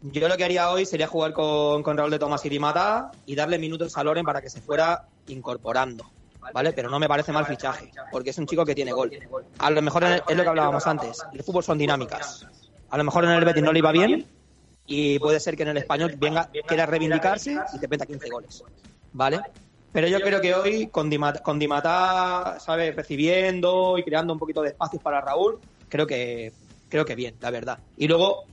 Yo 0.00 0.28
lo 0.28 0.36
que 0.36 0.44
haría 0.44 0.70
hoy 0.70 0.86
sería 0.86 1.08
jugar 1.08 1.32
con, 1.32 1.82
con 1.82 1.96
Raúl 1.96 2.10
de 2.10 2.18
Tomás 2.18 2.44
y 2.44 2.48
Dimata 2.48 3.10
y 3.26 3.34
darle 3.34 3.58
minutos 3.58 3.96
a 3.96 4.04
Loren 4.04 4.24
para 4.24 4.40
que 4.40 4.48
se 4.50 4.60
fuera 4.60 5.08
incorporando. 5.26 6.04
¿Vale? 6.52 6.72
Pero 6.72 6.88
no 6.88 6.98
me 6.98 7.08
parece 7.08 7.32
mal 7.32 7.46
fichaje, 7.46 7.90
porque 8.10 8.30
es 8.30 8.38
un 8.38 8.46
chico 8.46 8.64
que 8.64 8.74
tiene 8.74 8.92
gol. 8.92 9.10
A 9.58 9.70
lo 9.70 9.82
mejor 9.82 10.04
es 10.04 10.36
lo 10.36 10.42
que 10.42 10.48
hablábamos 10.48 10.86
antes. 10.86 11.24
El 11.32 11.42
fútbol 11.42 11.64
son 11.64 11.78
dinámicas. 11.78 12.46
A 12.90 12.96
lo 12.96 13.04
mejor 13.04 13.24
en 13.24 13.32
el 13.32 13.44
Betis 13.44 13.62
no 13.62 13.72
le 13.72 13.80
iba 13.80 13.92
bien 13.92 14.26
y 14.86 15.18
puede 15.18 15.40
ser 15.40 15.56
que 15.56 15.64
en 15.64 15.70
el 15.70 15.76
español 15.76 16.14
venga, 16.16 16.50
quiera 16.66 16.86
reivindicarse 16.86 17.58
y 17.74 17.78
te 17.78 17.88
meta 17.88 18.06
15 18.06 18.30
goles. 18.30 18.64
¿Vale? 19.12 19.40
Pero 19.92 20.06
yo 20.06 20.20
creo 20.20 20.40
que 20.40 20.54
hoy, 20.54 20.86
con 20.88 21.08
Dimata, 21.08 21.42
con 21.42 21.58
Dimata, 21.58 22.58
¿sabes? 22.60 22.94
Recibiendo 22.94 23.96
y 23.96 24.02
creando 24.02 24.32
un 24.32 24.38
poquito 24.38 24.62
de 24.62 24.68
espacios 24.68 25.02
para 25.02 25.20
Raúl, 25.20 25.58
creo 25.88 26.06
que, 26.06 26.52
creo 26.88 27.04
que 27.04 27.14
bien, 27.14 27.34
la 27.40 27.50
verdad. 27.50 27.78
Y 27.96 28.06
luego, 28.06 28.44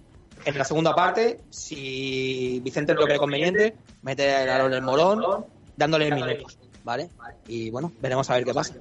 en 0.46 0.58
la 0.58 0.64
segunda 0.64 0.96
parte, 0.96 1.42
si 1.50 2.62
Vicente 2.64 2.94
lo 2.94 3.06
cree 3.06 3.18
conveniente, 3.18 3.76
mete 4.02 4.32
a 4.32 4.66
el 4.66 4.82
Morón, 4.82 5.46
dándole 5.76 6.10
minutos, 6.10 6.58
¿vale? 6.84 7.10
Y 7.48 7.70
bueno, 7.70 7.92
veremos 8.02 8.30
a 8.30 8.36
ver 8.36 8.46
qué 8.46 8.54
pasa. 8.54 8.76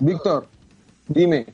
Víctor, 0.00 0.48
dime. 1.06 1.46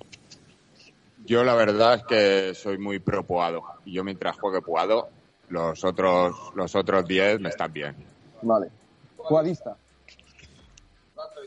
Yo 1.26 1.42
la 1.42 1.54
verdad 1.54 1.94
es 1.94 2.04
que 2.04 2.54
soy 2.54 2.78
muy 2.78 3.00
pro 3.00 3.24
Puado. 3.24 3.62
Y 3.84 3.92
yo 3.92 4.04
mientras 4.04 4.38
juegue 4.38 4.62
Puado, 4.62 5.08
los 5.48 5.84
otros, 5.84 6.34
los 6.54 6.74
otros 6.74 7.06
10 7.06 7.40
me 7.40 7.48
están 7.48 7.72
bien. 7.72 7.96
Vale. 8.42 8.68
Puadista. 9.28 9.76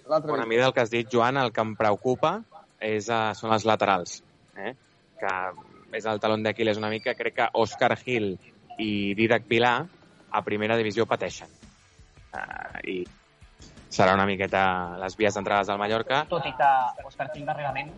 Bueno, 0.09 0.41
a 0.41 0.45
mi 0.47 0.55
del 0.55 0.73
que 0.73 0.81
has 0.81 0.89
dit, 0.89 1.07
Joan, 1.11 1.37
el 1.37 1.51
que 1.53 1.61
em 1.61 1.75
preocupa 1.77 2.39
és, 2.81 3.11
uh, 3.13 3.29
són 3.37 3.53
els 3.53 3.65
laterals, 3.69 4.15
eh? 4.57 4.73
que 5.21 5.33
és 5.99 6.07
el 6.09 6.21
talon 6.23 6.41
d'Aquiles 6.41 6.79
una 6.81 6.89
mica. 6.89 7.13
Crec 7.13 7.35
que 7.37 7.47
Òscar 7.61 7.91
Gil 8.01 8.31
i 8.81 9.13
Didac 9.13 9.45
Pilar 9.45 9.75
a 10.33 10.41
primera 10.41 10.77
divisió 10.79 11.05
pateixen. 11.05 11.53
Uh, 12.33 12.81
I 12.89 12.97
serà 13.93 14.15
una 14.17 14.25
miqueta 14.25 14.63
les 15.03 15.17
vies 15.19 15.37
d'entrades 15.37 15.69
del 15.69 15.77
Mallorca. 15.81 16.23
Tot 16.31 16.49
i 16.49 16.55
que 16.57 16.71
Òscar 17.05 17.29
Gil 17.35 17.45
darrerament 17.45 17.93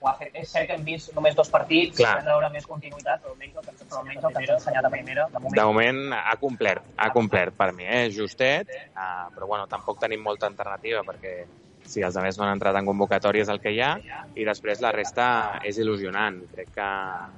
ho 0.00 0.08
ha 0.08 0.14
fet. 0.18 0.34
És 0.38 0.50
cert 0.52 0.68
que 0.68 0.76
hem 0.78 0.84
vist 0.86 1.12
només 1.16 1.36
dos 1.38 1.50
partits, 1.50 1.96
Clar. 1.98 2.18
hem 2.20 2.26
de 2.26 2.32
veure 2.32 2.50
més 2.54 2.66
continuïtat, 2.66 3.22
però 3.22 3.34
almenys 3.34 3.56
el 3.60 3.64
que, 3.66 3.76
però 3.84 4.02
almenys 4.02 4.24
el 4.24 4.34
que 4.34 4.42
ens 4.44 4.50
ha 4.50 4.58
ensenyat 4.58 4.88
a 4.88 4.90
primera, 4.92 5.28
de 5.32 5.38
moment. 5.38 5.56
De 5.60 5.64
moment 5.70 6.18
ha 6.18 6.36
complert, 6.40 6.90
ha 6.96 7.08
complert 7.14 7.56
per 7.58 7.72
mi, 7.76 7.86
eh? 7.86 8.04
justet, 8.14 8.70
uh, 8.94 9.26
però 9.34 9.50
bueno, 9.50 9.66
tampoc 9.70 9.98
tenim 10.02 10.22
molta 10.22 10.46
alternativa 10.50 11.02
perquè 11.06 11.34
si 11.88 12.02
els 12.04 12.16
altres 12.20 12.36
no 12.36 12.44
han 12.44 12.52
entrat 12.58 12.76
en 12.76 12.86
convocatòries 12.86 13.48
el 13.48 13.62
que 13.64 13.72
hi 13.72 13.80
ha 13.80 13.94
i 14.36 14.44
després 14.44 14.82
la 14.84 14.92
resta 14.92 15.26
és 15.64 15.78
il·lusionant. 15.80 16.42
Crec 16.52 16.74
que 16.74 16.88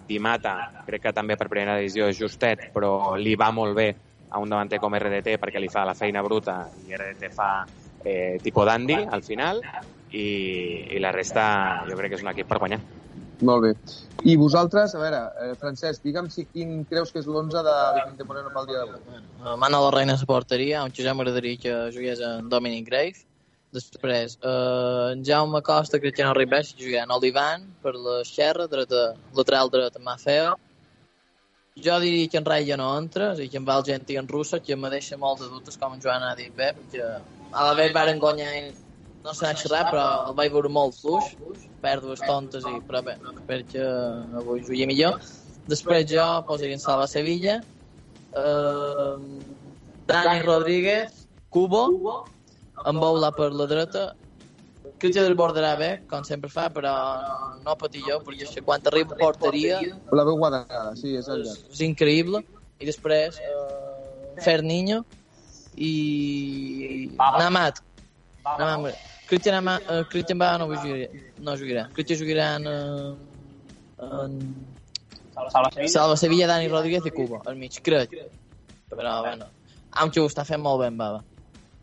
Dimata, 0.08 0.56
crec 0.88 1.06
que 1.06 1.14
també 1.16 1.38
per 1.38 1.46
primera 1.48 1.78
divisió 1.78 2.10
és 2.10 2.18
justet, 2.18 2.66
però 2.74 3.14
li 3.16 3.36
va 3.38 3.52
molt 3.54 3.78
bé 3.78 3.92
a 4.30 4.42
un 4.42 4.50
davanter 4.50 4.80
com 4.82 4.94
RDT 4.98 5.38
perquè 5.42 5.62
li 5.62 5.70
fa 5.70 5.84
la 5.86 5.94
feina 5.98 6.22
bruta 6.22 6.64
i 6.86 6.94
RDT 6.98 7.30
fa 7.34 7.50
eh, 8.04 8.38
tipo 8.42 8.64
dandy 8.64 8.98
al 9.02 9.22
final 9.26 9.62
i, 10.12 10.28
i 10.96 11.02
la 11.02 11.12
resta 11.14 11.44
jo 11.88 11.98
crec 11.98 12.12
que 12.12 12.20
és 12.20 12.24
un 12.24 12.32
equip 12.32 12.48
per 12.50 12.58
guanyar. 12.62 12.80
Molt 13.46 13.64
bé. 13.64 13.72
I 14.28 14.34
vosaltres, 14.36 14.94
a 14.94 15.00
veure, 15.00 15.20
eh, 15.40 15.54
Francesc, 15.60 16.02
digue'm 16.04 16.28
si 16.28 16.44
quin 16.44 16.84
creus 16.84 17.12
que 17.12 17.22
és 17.22 17.26
l'11 17.26 17.62
de 17.64 17.76
Vicente 17.96 18.26
Moreno 18.28 18.52
pel 18.52 18.66
dia 18.68 18.82
d'avui. 18.82 19.00
Uh, 19.40 19.56
Manolo 19.56 19.90
Reina 19.94 20.14
a 20.14 20.20
la 20.20 20.28
porteria, 20.28 20.82
on 20.84 20.92
Josep 20.92 21.16
m'agradaria 21.16 21.56
que 21.56 21.76
jugués 21.94 22.20
en 22.20 22.50
Dominic 22.52 22.86
Grave. 22.90 23.24
Després, 23.72 24.36
uh, 24.42 25.12
en 25.14 25.22
Jaume 25.24 25.62
Costa, 25.62 26.00
crec 26.02 26.18
que 26.18 26.26
no 26.26 26.34
arribés, 26.34 26.74
jugarà 26.76 27.06
en 27.06 27.14
Olivan 27.16 27.64
per 27.80 27.94
l'esquerra, 27.94 28.66
dreta, 28.68 29.14
lateral 29.38 29.70
dret 29.70 29.96
Mafeo. 30.02 30.58
Jo 31.80 31.98
diria 32.02 32.28
que 32.28 32.36
en 32.36 32.44
Rai 32.44 32.66
ja 32.66 32.76
no 32.76 32.90
entra, 32.98 33.30
o 33.30 33.36
sigui 33.38 33.48
que 33.48 33.60
en 33.62 33.64
Valgent 33.64 34.10
i 34.10 34.18
en 34.20 34.28
Russo, 34.28 34.60
que 34.60 34.76
me 34.76 34.90
deixa 34.90 35.16
molts 35.16 35.46
de 35.46 35.48
dubtes 35.48 35.78
com 35.78 35.94
en 35.94 36.02
Joan 36.02 36.26
ha 36.26 36.34
dit 36.36 36.52
bé, 36.52 36.74
perquè 36.76 37.06
a 37.06 37.64
la 37.64 37.74
vegada 37.78 38.00
varen 38.02 38.18
guanyar 38.18 38.50
i 38.58 38.64
no 39.24 39.34
s'ha 39.36 39.52
xerrat, 39.58 39.90
però 39.92 40.04
el 40.30 40.36
vaig 40.38 40.52
veure 40.54 40.70
molt 40.72 40.96
fluix, 41.00 41.34
pèrdues 41.84 42.22
tontes, 42.26 42.64
i, 42.68 42.80
però 42.88 43.02
bé, 43.04 43.16
perquè 43.48 43.84
avui 44.40 44.64
juguia 44.64 44.88
millor. 44.88 45.20
Després 45.70 46.06
jo 46.10 46.24
posaria 46.48 46.76
en 46.78 46.82
Salva 46.82 47.06
Sevilla, 47.10 47.58
uh, 48.32 49.18
Dani 50.08 50.40
Rodríguez, 50.46 51.26
Cubo, 51.52 51.84
amb 52.84 53.02
Boula 53.02 53.30
per 53.36 53.50
la 53.52 53.68
dreta, 53.70 54.06
crec 55.00 55.14
que 55.16 55.24
desbordarà 55.24 55.74
bé, 55.80 55.90
com 56.10 56.24
sempre 56.24 56.50
fa, 56.52 56.68
però 56.72 56.94
no 57.64 57.76
patir 57.80 58.02
jo, 58.06 58.20
perquè 58.24 58.48
és 58.48 58.56
que 58.56 58.64
quan 58.64 58.84
arriba 58.88 59.16
porteria 59.20 59.80
La 60.12 60.24
veu 60.28 60.40
quadrada, 60.40 60.96
sí, 60.96 61.14
és 61.20 61.28
el 61.28 61.44
llarg. 61.44 61.70
és 61.72 61.84
increïble. 61.84 62.42
I 62.80 62.88
després, 62.88 63.36
uh, 63.36 64.40
Fer 64.40 64.62
Niño 64.64 65.02
i 65.76 67.12
Namat. 67.18 67.84
Namat. 68.58 69.09
Cristian, 69.30 69.56
Ama, 69.60 69.76
uh, 69.86 70.02
Cristian 70.10 70.38
Bava 70.42 70.58
no 70.60 70.66
jugarà. 70.74 71.06
No 71.46 71.54
jugarà. 71.56 71.86
Cristian 71.96 72.18
jugarà 72.20 72.48
en, 72.58 72.66
uh, 72.66 74.10
en 74.10 74.36
Salva 75.50 75.70
Sevilla. 75.70 75.88
Salva 75.94 76.16
Sevilla, 76.20 76.46
Dani 76.50 76.68
Rodríguez 76.68 77.06
i 77.06 77.12
Cuba, 77.14 77.40
al 77.46 77.56
mig, 77.56 77.78
crec. 77.86 78.12
Però, 78.90 79.20
bueno, 79.24 79.46
aunque 80.02 80.20
ho 80.20 80.26
està 80.28 80.44
fent 80.44 80.60
molt 80.62 80.82
bé 80.82 80.88
en 80.90 80.98
Bava. 80.98 81.22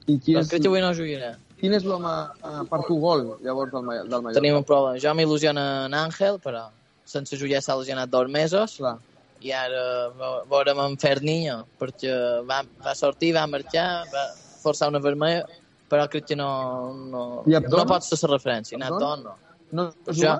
I 0.08 0.18
qui 0.20 0.36
Però 0.36 0.43
és, 0.43 0.50
crec 0.52 0.62
que 0.64 0.70
avui 0.72 0.82
no 0.84 0.93
jugarà. 0.95 1.34
quin 1.58 1.74
és 1.74 1.84
l'home 1.88 2.12
eh, 2.45 2.64
per 2.70 2.80
tu 2.86 3.00
gol, 3.02 3.24
llavors, 3.43 3.72
del, 3.74 3.88
del 3.88 4.22
Mallorca? 4.22 4.36
Tenim 4.38 4.60
un 4.60 4.64
problema. 4.68 5.00
Jo 5.02 5.14
m'il·lusiona 5.18 5.64
en 5.88 5.95
Àngel, 5.98 6.38
però 6.43 6.68
sense 7.08 7.39
jugar 7.39 7.64
s'ha 7.64 7.76
lesionat 7.80 8.10
dos 8.12 8.30
mesos. 8.30 8.76
Clar. 8.78 8.98
I 9.41 9.52
ara 9.54 9.82
ve- 10.18 10.43
veurem 10.52 10.80
en 10.84 10.95
Ferniño, 11.02 11.58
perquè 11.80 12.14
va, 12.45 12.62
va 12.86 12.93
sortir, 12.98 13.34
va 13.36 13.48
marxar, 13.48 14.06
va 14.14 14.24
forçar 14.64 14.88
una 14.89 15.00
vermella, 15.00 15.43
però 15.90 16.08
crec 16.12 16.30
que 16.32 16.36
no, 16.36 16.50
no, 16.94 17.26
I 17.48 17.58
Abdon? 17.60 17.80
no 17.82 17.90
pot 17.90 18.06
ser 18.06 18.20
la 18.24 18.36
referència. 18.36 18.80
Abdon? 18.80 18.96
Abdon 18.96 19.24
no. 19.24 19.36
No, 19.78 19.90
Jo, 20.16 20.38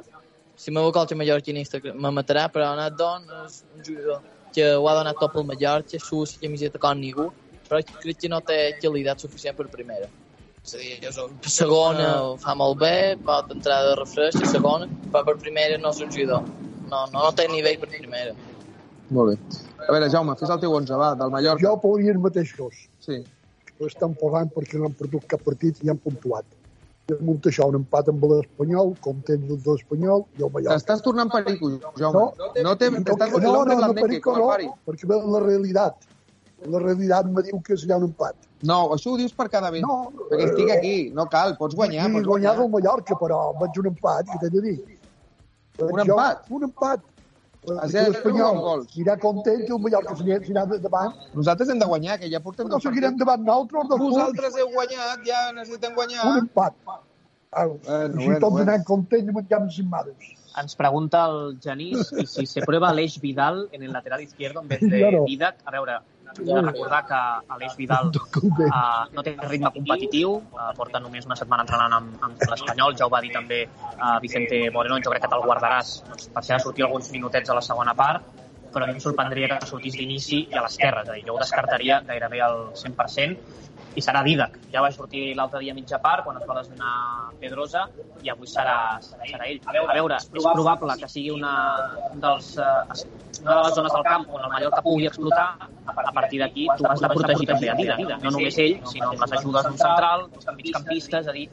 si 0.56 0.72
m'ho 0.72 0.88
qualque 0.96 1.16
mallorquinista 1.20 1.82
me 1.94 2.12
matarà, 2.16 2.48
però 2.54 2.72
Abdon 2.80 3.28
és 3.44 3.62
un 3.76 3.84
jugador 3.84 4.24
que 4.58 4.70
ho 4.76 4.88
ha 4.88 4.96
donat 4.98 5.20
tot 5.20 5.34
pel 5.34 5.46
Mallorca, 5.46 6.00
surt 6.02 6.38
la 6.38 6.48
camiseta 6.48 6.80
com 6.82 6.98
ningú, 6.98 7.28
però 7.68 7.82
crec 8.02 8.24
que 8.24 8.32
no 8.32 8.40
té 8.42 8.58
qualitat 8.82 9.22
suficient 9.22 9.58
per 9.58 9.68
primera. 9.74 10.08
És 10.64 10.74
a 10.76 10.82
dir, 10.82 10.96
és 11.08 11.18
un 11.22 11.36
segona 11.54 12.08
ho 12.26 12.36
fa 12.42 12.56
molt 12.60 12.80
bé, 12.82 13.16
pot 13.28 13.52
entrar 13.54 13.84
de 13.86 13.94
refresc, 14.00 14.42
a 14.44 14.50
segona, 14.52 14.90
però 15.14 15.24
per 15.30 15.38
primera 15.44 15.78
no 15.84 15.94
és 15.94 16.02
un 16.04 16.12
jugador. 16.12 16.48
No, 16.88 17.06
no, 17.14 17.22
no 17.22 17.32
té 17.36 17.48
nivell 17.52 17.78
per 17.84 17.92
primera. 17.94 18.34
Molt 19.16 19.34
bé. 19.34 19.64
A 19.86 19.92
veure, 19.94 20.10
Jaume, 20.12 20.36
fes 20.40 20.52
el 20.52 20.60
teu 20.60 20.74
11, 20.76 20.98
va, 21.00 21.14
del 21.20 21.32
Mallorca. 21.32 21.64
Jo 21.64 21.76
posaria 21.84 22.16
els 22.16 22.24
mateixos. 22.24 22.82
Sí. 23.04 23.22
Estan 23.86 24.16
posant 24.18 24.50
perquè 24.54 24.80
no 24.80 24.88
han 24.90 24.96
perdut 24.98 25.28
cap 25.30 25.44
partit 25.46 25.84
i 25.86 25.92
han 25.92 26.00
puntuat. 26.02 26.46
I 27.08 27.14
es 27.16 27.20
munta 27.24 27.52
això, 27.52 27.68
un 27.70 27.78
empat 27.80 28.10
amb 28.12 28.26
l'Espanyol, 28.28 28.96
com 29.04 29.22
tens 29.28 29.46
els 29.54 29.62
de 29.64 29.76
l'Espanyol 29.76 30.26
i 30.40 30.44
el 30.44 30.52
Mallorca. 30.52 30.74
T'estàs 30.74 31.04
tornant 31.06 31.30
perico, 31.32 31.70
Jaume. 32.00 32.18
No, 32.18 32.50
no, 32.66 32.74
T'estàs 32.82 33.32
no, 33.32 33.38
el 33.38 33.46
no, 33.46 33.54
hombre 33.54 33.76
no, 33.76 33.80
flamenque, 33.84 34.08
perico 34.08 34.34
el 34.34 34.42
no, 34.42 34.74
perquè 34.90 35.10
ve 35.12 35.20
la 35.36 35.44
realitat. 35.46 36.10
La 36.74 36.82
realitat 36.82 37.30
me 37.32 37.44
diu 37.46 37.62
que 37.64 37.78
serà 37.78 38.00
un 38.02 38.10
empat. 38.10 38.48
No, 38.66 38.80
això 38.96 39.14
ho 39.14 39.20
dius 39.22 39.36
per 39.38 39.46
cada 39.54 39.70
vegada. 39.72 40.10
No, 40.10 40.26
perquè 40.32 40.50
estic 40.50 40.72
aquí. 40.74 40.96
No 41.14 41.28
cal, 41.30 41.54
pots 41.60 41.78
guanyar. 41.78 42.10
I 42.10 42.18
Pots 42.18 42.32
guanyar 42.34 42.56
del 42.58 42.72
Mallorca, 42.74 43.20
però 43.22 43.42
vaig 43.62 43.78
un 43.84 43.92
empat, 43.94 44.32
què 44.34 44.42
t'he 44.42 44.50
de 44.56 44.64
dir? 44.66 44.78
Un 45.86 46.02
empat? 46.02 46.50
Un 46.50 46.66
empat. 46.72 47.06
A 47.76 47.88
zero, 47.92 48.14
l'Espanyol 48.14 48.48
amb 48.54 48.62
gols. 48.64 48.88
Anirà 48.96 49.18
content 49.20 49.66
que 49.66 49.74
el 49.76 49.82
Mallorca 49.84 50.16
s'anirà 50.16 50.66
de 50.72 50.80
davant. 50.80 51.12
Nosaltres 51.36 51.70
hem 51.74 51.80
de 51.82 51.90
guanyar, 51.90 52.16
que 52.22 52.30
ja 52.32 52.40
portem 52.40 52.70
No 52.72 52.80
seguirem 52.80 53.18
davant 53.20 53.44
nosaltres. 53.44 54.00
Vosaltres 54.00 54.56
heu 54.62 54.72
guanyat, 54.72 55.26
ja 55.28 55.52
necessitem 55.52 55.94
guanyar. 55.98 56.26
Un 56.32 56.44
empat. 56.46 56.74
Au, 57.52 57.78
Bueno, 57.84 58.16
així 58.16 58.26
bueno, 58.26 58.40
tots 58.40 58.52
bueno. 58.52 58.72
anant 58.72 58.84
contents 58.88 59.30
i 59.32 59.36
menjant 59.36 59.70
cimmades. 59.72 60.34
Ens 60.58 60.76
pregunta 60.76 61.26
el 61.30 61.58
Genís 61.64 62.10
si 62.32 62.46
se 62.46 62.62
prueba 62.66 62.90
Aleix 62.90 63.20
Vidal 63.22 63.68
en 63.72 63.84
el 63.84 63.92
lateral 63.94 64.22
izquierdo 64.22 64.62
en 64.62 64.68
vez 64.68 64.82
de. 64.82 65.24
Didac. 65.28 65.60
A 65.66 65.72
veure, 65.72 66.00
hem 66.40 66.50
de 66.50 66.62
recordar 66.62 67.02
que 67.08 67.20
Aleix 67.56 67.76
Vidal 67.78 68.12
uh, 68.14 69.06
no 69.14 69.24
té 69.26 69.36
ritme 69.44 69.72
competitiu, 69.76 70.34
uh, 70.56 70.72
porta 70.78 71.02
només 71.04 71.28
una 71.30 71.38
setmana 71.40 71.66
entrenant 71.66 71.98
amb, 72.00 72.18
amb 72.30 72.48
l'Espanyol, 72.52 72.98
ja 73.00 73.08
ho 73.08 73.14
va 73.14 73.22
dir 73.26 73.34
també 73.36 73.64
uh, 73.68 74.18
Vicente 74.24 74.60
Moreno, 74.74 75.00
jo 75.04 75.14
crec 75.14 75.26
que 75.26 75.32
te'l 75.34 75.46
guardaràs. 75.46 75.94
Doncs, 76.10 76.30
per 76.34 76.44
ha 76.44 76.58
de 76.58 76.64
sortir 76.64 76.88
alguns 76.88 77.12
minutets 77.14 77.50
a 77.50 77.58
la 77.58 77.64
segona 77.66 77.96
part, 77.98 78.28
però 78.74 78.86
a 78.86 78.88
mi 78.88 78.98
em 78.98 79.04
sorprendria 79.04 79.50
que 79.54 79.70
sortís 79.70 79.96
d'inici 79.98 80.44
i 80.52 80.58
a 80.58 80.66
l'esquerra, 80.66 81.04
és 81.06 81.10
a 81.10 81.16
dir, 81.18 81.24
jo 81.28 81.36
ho 81.36 81.42
descartaria 81.42 82.02
gairebé 82.08 82.44
al 82.46 82.60
100%, 82.78 83.67
i 83.98 84.04
serà 84.06 84.22
Didac. 84.26 84.58
Ja 84.74 84.84
va 84.86 84.92
sortir 84.94 85.32
l'altre 85.38 85.60
dia 85.64 85.74
a 85.74 85.78
mitja 85.78 85.98
part, 86.04 86.24
quan 86.26 86.38
es 86.38 86.46
va 86.48 86.60
lesionar 86.60 86.92
Pedrosa, 87.42 87.88
i 88.22 88.30
avui 88.34 88.50
serà, 88.52 88.78
serà 89.02 89.48
ell. 89.50 89.58
A 89.66 89.74
veure, 89.74 90.20
és 90.22 90.30
probable 90.46 90.98
que 91.02 91.10
sigui 91.10 91.34
una, 91.34 91.54
un 92.12 92.22
dels, 92.22 92.52
eh, 92.62 93.08
una 93.42 93.56
de 93.56 93.64
les 93.66 93.80
zones 93.80 93.96
del 93.98 94.06
camp 94.10 94.28
on 94.30 94.46
el 94.46 94.54
Mallorca 94.54 94.84
pugui 94.86 95.10
explotar, 95.10 95.48
a 95.88 96.14
partir 96.14 96.42
d'aquí 96.44 96.68
tu 96.78 96.86
has 96.90 97.02
de 97.02 97.10
protegir 97.16 97.50
també 97.50 97.72
a 97.74 97.78
Didac. 97.80 98.06
No 98.24 98.36
només 98.38 98.60
ell, 98.62 98.78
sinó 98.94 99.12
amb 99.14 99.26
les 99.26 99.36
ajudes 99.40 99.70
d'un 99.70 99.82
central, 99.82 100.28
dels 100.36 100.54
migcampistes, 100.62 101.26
és 101.26 101.34
a 101.34 101.38
dir, 101.40 101.48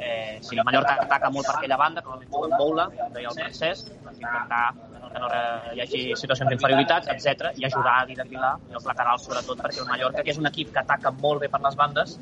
eh, 0.00 0.38
si 0.42 0.56
el 0.56 0.64
Mallorca 0.64 0.96
ataca 1.04 1.30
molt 1.34 1.46
per 1.46 1.56
aquella 1.56 1.78
banda, 1.80 2.02
com 2.02 2.20
el 2.20 2.54
Boula, 2.56 2.88
com 2.96 3.12
deia 3.16 3.32
el 3.32 3.40
Francesc, 3.40 3.92
doncs 4.04 4.22
intentar 4.22 4.62
que 5.08 5.22
no 5.22 5.28
hi 5.74 5.82
hagi 5.82 6.00
situacions 6.20 6.50
d'inferioritat, 6.52 7.08
etc 7.14 7.52
i 7.56 7.66
ajudar 7.68 7.94
a 8.02 8.06
Didac 8.08 8.28
Vilà 8.32 8.54
i 8.70 8.78
els 8.78 8.88
laterals 8.88 9.24
sobretot 9.26 9.62
perquè 9.64 9.82
el 9.82 9.88
Mallorca, 9.90 10.24
que 10.24 10.34
és 10.34 10.40
un 10.40 10.48
equip 10.50 10.72
que 10.74 10.82
ataca 10.82 11.14
molt 11.22 11.44
bé 11.44 11.50
per 11.52 11.62
les 11.64 11.78
bandes, 11.78 12.16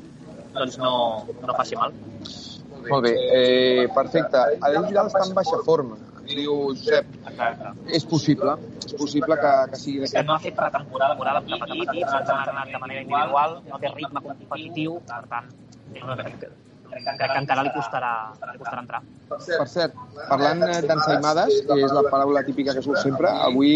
doncs 0.57 0.77
no, 0.81 0.91
no 1.43 1.57
faci 1.57 1.79
mal. 1.79 1.95
Molt 2.87 3.03
bé, 3.03 3.15
eh, 3.39 3.87
perfecte. 3.93 4.43
Adéu 4.61 4.85
Vidal 4.87 5.09
està 5.11 5.25
en 5.25 5.33
baixa 5.37 5.59
forma. 5.65 5.97
Diu 6.27 6.55
Josep, 6.75 7.11
és 7.97 8.03
possible, 8.11 8.57
és 8.83 8.95
possible 8.99 9.37
que, 9.39 9.51
que 9.71 9.79
sigui 9.79 10.01
que 10.01 10.07
d'aquest. 10.09 10.27
no 10.27 10.35
ha 10.35 10.41
fet 10.43 10.57
pretemporada, 10.57 11.15
temporada 11.15 11.39
amb 11.39 11.53
cap 11.53 11.69
equip, 11.71 12.03
s'ha 12.03 12.19
entrenat 12.19 12.73
de 12.73 12.81
manera 12.83 13.03
individual, 13.05 13.59
no 13.69 13.79
té 13.83 13.93
ritme 13.93 14.23
competitiu, 14.25 14.97
per 15.07 15.21
tant, 15.31 15.47
crec 17.05 17.19
que, 17.21 17.39
encara 17.41 17.65
li 17.67 17.73
costarà, 17.75 18.13
li 18.51 18.61
costarà 18.61 18.83
entrar. 18.85 19.01
Per 19.29 19.67
cert, 19.71 19.97
parlant 20.29 20.63
eh, 20.67 20.79
d'ensaïmades, 20.87 21.59
que 21.67 21.79
és 21.87 21.95
la 21.97 22.05
paraula 22.11 22.43
típica 22.47 22.75
que 22.77 22.85
surt 22.85 23.03
sempre, 23.03 23.31
avui 23.49 23.75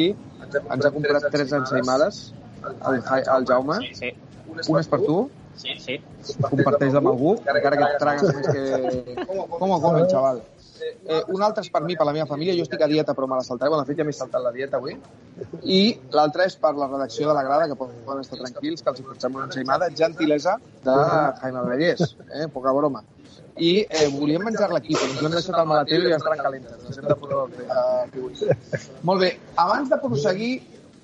ens 0.62 0.88
ha 0.88 0.94
comprat 0.96 1.30
tres 1.34 1.54
ensaïmades, 1.60 2.24
el, 2.64 3.04
el 3.22 3.48
Jaume. 3.50 3.80
Sí. 3.98 4.16
Una 4.52 4.82
és 4.84 4.90
per 4.92 5.00
tu, 5.06 5.22
Sí, 5.62 5.76
sí. 5.78 5.96
comparteix 6.42 6.96
amb 6.98 7.12
algú, 7.12 7.36
encara 7.38 7.78
que 7.78 7.88
et 7.88 8.00
tragues 8.02 8.36
més 8.38 8.48
que... 8.48 9.26
Com 9.28 9.74
ho 9.76 9.80
comen, 9.84 10.08
xaval? 10.10 10.40
Eh, 10.82 11.22
un 11.36 11.44
altre 11.46 11.64
és 11.66 11.70
per 11.74 11.82
mi, 11.86 11.96
per 12.00 12.06
la 12.08 12.14
meva 12.16 12.28
família. 12.30 12.56
Jo 12.58 12.66
estic 12.68 12.82
a 12.82 12.90
dieta, 12.92 13.16
però 13.18 13.30
me 13.30 13.40
la 13.40 13.46
saltaré. 13.46 13.70
Bueno, 13.70 13.86
de 13.86 13.92
fet, 13.92 14.02
ja 14.02 14.08
m'he 14.08 14.16
saltat 14.18 14.44
la 14.44 14.52
dieta 14.56 14.80
avui. 14.82 14.98
I 15.64 15.82
l'altre 16.16 16.48
és 16.50 16.58
per 16.62 16.74
la 16.78 16.90
redacció 16.90 17.30
de 17.30 17.38
la 17.38 17.46
grada, 17.48 17.70
que 17.70 17.78
poden 17.80 18.22
estar 18.26 18.40
tranquils, 18.40 18.84
que 18.84 18.94
els 18.94 19.02
portem 19.08 19.40
una 19.40 19.48
ensaïmada. 19.50 19.90
Gentilesa 19.98 20.58
de 20.86 21.00
Jaime 21.42 21.66
Vallès, 21.70 22.16
eh? 22.30 22.48
poca 22.54 22.74
broma. 22.78 23.04
i 23.62 23.72
eh, 23.84 24.08
volíem 24.10 24.44
menjar-la 24.48 24.80
aquí, 24.80 24.96
però 24.96 25.10
ens 25.12 25.22
l'hem 25.22 25.34
deixat 25.36 25.58
al 25.60 25.68
maletero 25.70 26.08
i 26.08 26.12
ja 26.14 26.18
estaran 26.22 26.40
calentes. 26.40 26.86
Ens 26.88 26.98
hem 26.98 27.08
de 27.10 27.18
fotre 27.20 27.42
el. 27.44 29.02
Molt 29.10 29.22
bé, 29.22 29.32
abans 29.64 29.92
de 29.92 30.00
proseguir, 30.02 30.52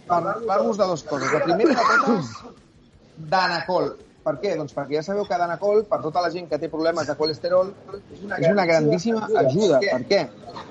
parlar-vos 0.07 0.79
de 0.79 0.87
dues 0.89 1.03
coses. 1.11 1.33
La 1.33 1.43
primera 1.43 1.75
de 1.75 1.97
totes, 2.05 2.31
Danacol. 3.33 3.91
Per 4.27 4.33
què? 4.41 4.55
Doncs 4.59 4.75
perquè 4.75 4.97
ja 4.97 5.03
sabeu 5.05 5.23
que 5.27 5.37
Danacol, 5.39 5.85
per 5.87 6.01
tota 6.03 6.19
la 6.25 6.29
gent 6.33 6.49
que 6.51 6.57
té 6.59 6.67
problemes 6.71 7.07
de 7.07 7.13
colesterol, 7.15 7.69
és 8.19 8.49
una 8.49 8.65
grandíssima 8.67 9.21
ajuda. 9.43 9.79
Per 9.85 10.01
què? 10.09 10.19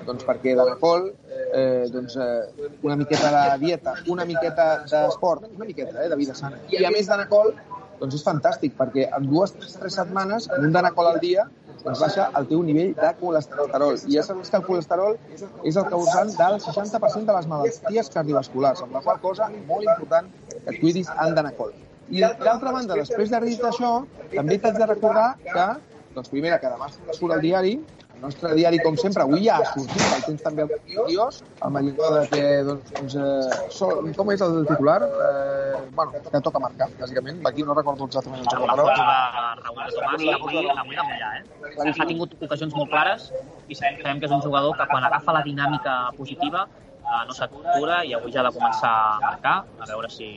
Doncs 0.05 0.27
perquè 0.27 0.53
Danacol, 0.59 1.07
eh, 1.47 1.87
doncs, 1.93 2.19
eh, 2.21 2.67
una 2.85 2.97
miqueta 2.99 3.31
de 3.33 3.57
dieta, 3.63 3.95
una 4.13 4.27
miqueta 4.29 4.67
d'esport, 4.91 5.47
una 5.55 5.65
miqueta 5.65 6.03
eh, 6.03 6.11
de 6.11 6.19
vida 6.19 6.35
sana. 6.37 6.61
I 6.69 6.85
a 6.85 6.93
més 6.93 7.09
Danacol, 7.09 7.49
doncs 7.97 8.19
és 8.19 8.27
fantàstic, 8.27 8.77
perquè 8.77 9.07
en 9.17 9.25
dues 9.31 9.55
o 9.57 9.63
tres 9.79 9.97
setmanes, 10.03 10.51
amb 10.53 10.69
un 10.69 10.77
Danacol 10.77 11.09
al 11.15 11.19
dia, 11.23 11.47
doncs 11.81 12.03
baixa 12.05 12.29
el 12.37 12.47
teu 12.51 12.61
nivell 12.69 12.93
de 13.01 13.11
colesterol. 13.23 13.97
I 14.05 14.19
ja 14.19 14.27
saps 14.29 14.53
que 14.53 14.61
el 14.61 14.69
colesterol 14.69 15.17
és 15.63 15.81
el 15.81 15.89
causant 15.89 16.37
del 16.37 16.61
60% 16.69 17.25
de 17.25 17.41
les 17.41 17.49
malalties 17.55 18.13
cardiovasculars, 18.19 18.85
amb 18.85 18.99
la 18.99 19.05
qual 19.09 19.21
cosa, 19.25 19.49
molt 19.65 19.89
important 19.89 20.29
que 20.53 20.63
et 20.67 20.81
cuidis 20.83 21.09
amb 21.17 21.37
Danacol. 21.41 21.73
I 22.09 22.23
d'altra 22.23 22.71
banda, 22.71 22.95
després 22.95 23.29
de 23.33 23.43
dir 23.43 23.59
això, 23.67 23.91
també 24.33 24.57
t'haig 24.63 24.79
de 24.79 24.89
recordar 24.93 25.29
que, 25.43 25.67
doncs 26.15 26.31
primera, 26.33 26.59
que 26.61 26.71
demà 26.71 26.87
surt 26.91 27.33
el 27.35 27.41
diari, 27.43 27.77
el 28.17 28.23
nostre 28.23 28.53
diari, 28.57 28.79
com 28.81 28.95
sempre, 28.97 29.21
avui 29.23 29.43
ja 29.45 29.59
ha 29.61 29.65
sortit, 29.69 30.05
el 30.15 30.23
tens 30.25 30.41
també 30.45 30.63
el 30.65 30.71
dios, 31.05 31.41
amb 31.67 31.77
allò 31.77 32.07
de 32.15 32.23
que, 32.31 32.45
doncs, 32.65 33.13
eh, 33.13 33.67
sol, 33.75 34.07
com 34.17 34.31
és 34.33 34.41
el 34.41 34.57
titular? 34.71 34.97
Eh, 35.05 35.83
bueno, 35.99 36.23
que 36.31 36.41
toca 36.47 36.63
marcar, 36.63 36.87
bàsicament. 36.97 37.43
Aquí 37.51 37.67
no 37.67 37.75
recordo 37.77 38.07
exactament 38.09 38.41
el 38.41 38.49
joc, 38.49 38.65
però... 38.71 38.87
Raúl 38.87 39.83
de 39.83 39.93
Tomàs, 39.93 40.33
avui, 40.33 40.65
avui 40.73 40.97
mullar, 40.97 41.31
eh? 41.37 41.93
Ha 41.93 42.09
tingut 42.09 42.33
ocasions 42.49 42.73
molt 42.73 42.89
clares 42.95 43.29
i 43.67 43.77
sabem 43.77 44.19
que 44.19 44.25
és 44.25 44.33
un 44.33 44.41
jugador 44.41 44.77
que 44.79 44.89
quan 44.89 45.05
agafa 45.05 45.37
la 45.37 45.43
dinàmica 45.45 45.97
positiva 46.17 46.65
eh, 46.65 47.23
no 47.27 47.37
s'atura 47.37 48.01
i 48.07 48.15
avui 48.17 48.33
ja 48.33 48.41
ha 48.41 48.49
de 48.49 48.55
començar 48.57 48.93
a 49.03 49.19
marcar, 49.27 49.57
a 49.77 49.91
veure 49.91 50.09
si, 50.09 50.31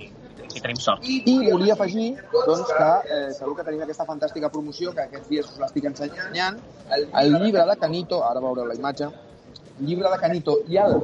si 0.52 0.60
tenim 0.60 0.80
sort. 0.82 1.06
I 1.06 1.36
volia 1.46 1.74
afegir 1.78 2.10
doncs, 2.32 2.68
que 2.74 2.90
eh, 3.16 3.32
segur 3.38 3.56
que 3.58 3.66
tenim 3.66 3.82
aquesta 3.86 4.06
fantàstica 4.08 4.50
promoció 4.52 4.94
que 4.96 5.06
aquests 5.06 5.28
dies 5.30 5.50
us 5.50 5.58
l'estic 5.62 5.88
ensenyant. 5.90 6.60
El 7.22 7.36
llibre 7.40 7.66
de 7.70 7.76
Canito, 7.80 8.22
ara 8.26 8.42
veureu 8.42 8.68
la 8.68 8.78
imatge, 8.78 9.10
llibre 9.80 10.10
de 10.12 10.18
Canito 10.20 10.58
i 10.68 10.78
el 10.80 10.98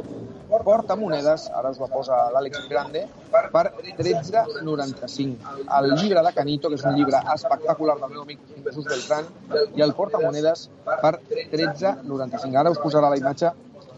portamonedes, 0.66 1.48
ara 1.58 1.70
us 1.74 1.80
la 1.82 1.88
posa 1.90 2.16
l'Àlex 2.34 2.68
Grande, 2.70 3.04
per 3.32 3.64
13,95. 3.98 5.36
El 5.78 5.94
llibre 5.96 6.22
de 6.22 6.32
Canito, 6.36 6.70
que 6.70 6.78
és 6.78 6.86
un 6.86 6.96
llibre 6.98 7.20
espectacular 7.34 7.98
del 8.00 8.14
meu 8.14 8.22
amic 8.22 8.42
Jesús 8.64 8.86
Beltrán, 8.86 9.28
i 9.76 9.84
el 9.86 9.94
portamonedes 9.98 10.68
per 10.86 11.14
13,95. 11.52 12.56
Ara 12.62 12.74
us 12.74 12.82
posarà 12.82 13.10
la 13.10 13.20
imatge. 13.20 13.52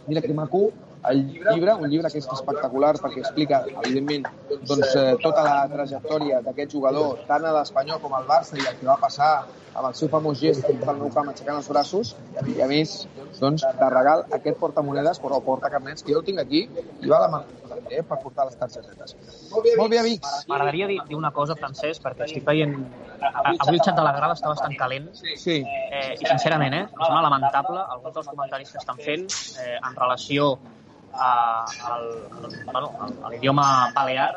Mira 0.08 0.22
que 0.24 0.32
maco, 0.32 0.70
el 1.10 1.22
llibre, 1.30 1.74
un 1.74 1.88
llibre 1.90 2.10
que 2.10 2.20
és 2.20 2.28
espectacular 2.34 2.94
perquè 2.98 3.22
explica, 3.22 3.62
evidentment, 3.84 4.26
doncs, 4.50 4.94
eh, 4.96 5.14
tota 5.22 5.44
la 5.46 5.56
trajectòria 5.70 6.42
d'aquest 6.44 6.74
jugador, 6.74 7.22
tant 7.28 7.46
a 7.46 7.54
l'Espanyol 7.58 8.00
com 8.02 8.16
al 8.18 8.26
Barça 8.28 8.58
i 8.58 8.66
el 8.66 8.76
que 8.80 8.88
va 8.88 8.98
passar 9.00 9.32
amb 9.74 9.86
el 9.86 9.94
seu 9.94 10.10
famós 10.10 10.40
gest 10.40 10.66
del 10.66 10.98
nou 10.98 11.10
camp 11.14 11.30
aixecant 11.30 11.60
els 11.60 11.68
braços 11.70 12.14
i 12.50 12.60
a 12.64 12.66
més, 12.70 13.04
doncs, 13.38 13.62
de 13.62 13.90
regal 13.94 14.24
aquest 14.34 14.58
portamonedes 14.58 15.20
o 15.22 15.40
portacarnets 15.44 16.02
que 16.02 16.12
jo 16.12 16.22
el 16.22 16.26
tinc 16.26 16.42
aquí 16.42 16.66
i 16.66 17.08
va 17.08 17.18
a 17.18 17.26
la 17.26 17.30
mà 17.36 17.42
eh, 17.90 18.02
per 18.02 18.18
portar 18.22 18.46
les 18.48 18.56
targetes. 18.58 19.14
Molt 19.52 19.90
bé, 19.90 19.98
amics. 20.00 20.46
M'agradaria 20.48 20.88
dir, 20.90 20.98
dir 21.08 21.16
una 21.16 21.30
cosa, 21.32 21.56
Francesc, 21.58 22.02
perquè 22.04 22.26
estic 22.26 22.46
veient... 22.46 22.74
Avui 23.18 23.76
el 23.76 23.82
xat 23.82 23.96
de 23.96 24.04
la 24.04 24.14
grada 24.16 24.34
està 24.36 24.50
bastant 24.50 24.74
calent. 24.78 25.08
Sí. 25.18 25.60
Eh, 25.62 26.16
I 26.18 26.24
sincerament, 26.24 26.74
eh, 26.74 26.84
em 26.86 27.04
sembla 27.04 27.22
lamentable 27.26 27.84
alguns 27.84 28.18
dels 28.18 28.28
comentaris 28.32 28.74
que 28.74 28.82
estan 28.82 29.00
fent 29.04 29.28
eh, 29.62 29.78
en 29.78 29.96
relació 29.96 30.52
a, 31.18 31.30
a 32.74 33.32
l'idioma 33.32 33.66
balear 33.94 34.30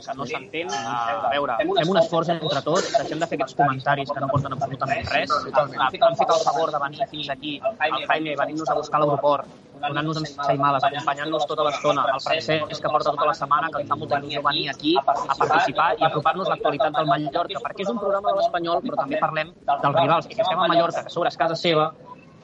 que 0.00 0.14
no 0.18 0.26
s'entén. 0.26 0.70
A 0.70 1.30
veure, 1.30 1.56
fem 1.60 1.90
un 1.92 1.98
esforç 2.00 2.30
entre 2.34 2.62
tots, 2.66 2.88
deixem 2.96 3.20
de 3.22 3.28
fer 3.30 3.38
aquests 3.38 3.58
comentaris 3.58 4.10
que 4.10 4.22
no 4.22 4.30
porten 4.32 4.56
absolutament 4.56 5.10
res. 5.12 5.34
Han 5.54 5.92
fet 5.92 6.32
el 6.36 6.42
favor 6.48 6.72
de 6.74 6.80
venir 6.86 7.06
fins 7.12 7.30
aquí, 7.34 7.60
el 7.62 8.06
Jaime, 8.08 8.34
venint-nos 8.40 8.72
a 8.72 8.78
buscar 8.80 9.00
a 9.00 9.04
l'aeroport, 9.04 9.52
donant-nos 9.84 10.20
ensaïmades, 10.22 10.86
acompanyant-nos 10.88 11.46
tota 11.50 11.66
l'estona, 11.68 12.06
el 12.14 12.24
Francesc 12.24 12.80
que 12.80 12.92
porta 12.94 13.12
tota 13.12 13.28
la 13.30 13.36
setmana, 13.40 13.70
que 13.70 13.82
li 13.82 13.90
fa 13.90 13.98
molta 14.00 14.20
il·lusió 14.22 14.42
venir 14.48 14.66
aquí 14.72 14.96
a 14.98 15.04
participar 15.42 15.90
i 16.00 16.08
apropar-nos 16.08 16.50
l'actualitat 16.50 16.98
del 16.98 17.10
Mallorca, 17.12 17.62
perquè 17.68 17.86
és 17.86 17.92
un 17.92 18.00
programa 18.00 18.32
de 18.32 18.40
l'Espanyol, 18.40 18.82
però 18.86 19.02
també 19.02 19.20
parlem 19.20 19.54
dels 19.70 20.00
rivals. 20.00 20.30
I 20.30 20.38
si 20.38 20.46
estem 20.46 20.58
a 20.58 20.68
Mallorca, 20.72 21.04
que 21.04 21.14
sobre 21.14 21.32
és 21.34 21.38
casa 21.38 21.58
seva, 21.60 21.92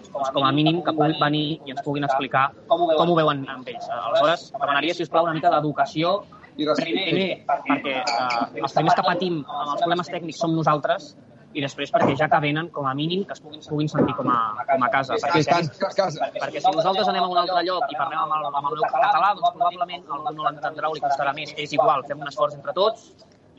doncs 0.09 0.33
com 0.35 0.45
a 0.47 0.53
mínim 0.53 0.83
que 0.87 0.95
puguin 0.97 1.17
venir 1.21 1.47
i 1.67 1.75
ens 1.75 1.83
puguin 1.87 2.07
explicar 2.09 2.51
com 2.71 2.87
ho 2.89 3.17
veuen 3.19 3.45
amb 3.49 3.69
ells. 3.69 3.89
Aleshores, 3.97 4.51
demanaria, 4.57 4.97
si 4.97 5.07
us 5.07 5.13
plau, 5.13 5.29
una 5.29 5.37
mica 5.37 5.53
d'educació 5.53 6.21
primer, 6.61 7.27
perquè 7.49 7.97
eh, 7.97 8.63
els 8.63 8.75
primers 8.77 8.97
que 8.97 9.05
patim 9.07 9.43
amb 9.47 9.75
els 9.75 9.83
problemes 9.83 10.11
tècnics 10.13 10.41
som 10.43 10.57
nosaltres 10.57 11.15
i 11.55 11.63
després 11.65 11.91
perquè 11.91 12.15
ja 12.19 12.29
que 12.31 12.39
venen, 12.43 12.69
com 12.75 12.87
a 12.87 12.93
mínim, 12.95 13.25
que 13.27 13.35
es 13.35 13.41
puguin, 13.43 13.63
puguin 13.67 13.89
sentir 13.91 14.15
com 14.15 14.29
a, 14.31 14.39
com 14.69 14.85
a 14.87 14.91
casa. 14.93 15.17
Perquè, 15.19 15.43
si, 15.43 16.21
perquè 16.37 16.63
si 16.63 16.75
nosaltres 16.77 17.11
anem 17.11 17.25
a 17.25 17.31
un 17.33 17.41
altre 17.43 17.65
lloc 17.67 17.91
i 17.91 17.99
parlem 17.99 18.21
amb 18.23 18.37
el, 18.37 18.47
amb 18.53 18.71
el 18.71 18.77
meu 18.77 18.87
català, 18.87 19.33
doncs 19.39 19.57
probablement 19.57 20.05
algú 20.19 20.37
no 20.37 20.47
l'entendrà 20.47 20.91
o 20.91 20.95
li 20.95 21.03
costarà 21.03 21.35
més. 21.35 21.55
És 21.59 21.75
igual, 21.75 22.07
fem 22.07 22.23
un 22.23 22.31
esforç 22.31 22.55
entre 22.61 22.77
tots 22.77 23.11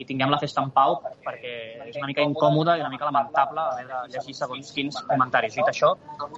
i 0.02 0.06
tinguem 0.08 0.32
la 0.32 0.38
festa 0.42 0.62
en 0.64 0.72
pau 0.74 0.98
perquè 1.26 1.54
és 1.86 1.98
una 2.00 2.08
mica 2.10 2.24
incòmode 2.26 2.76
i 2.78 2.82
una 2.84 2.90
mica 2.92 3.08
lamentable 3.08 3.62
haver 3.62 3.86
de 3.90 4.00
llegir 4.14 4.34
segons 4.38 4.72
quins 4.74 4.98
comentaris. 5.10 5.54
Dit 5.58 5.70
això... 5.72 5.94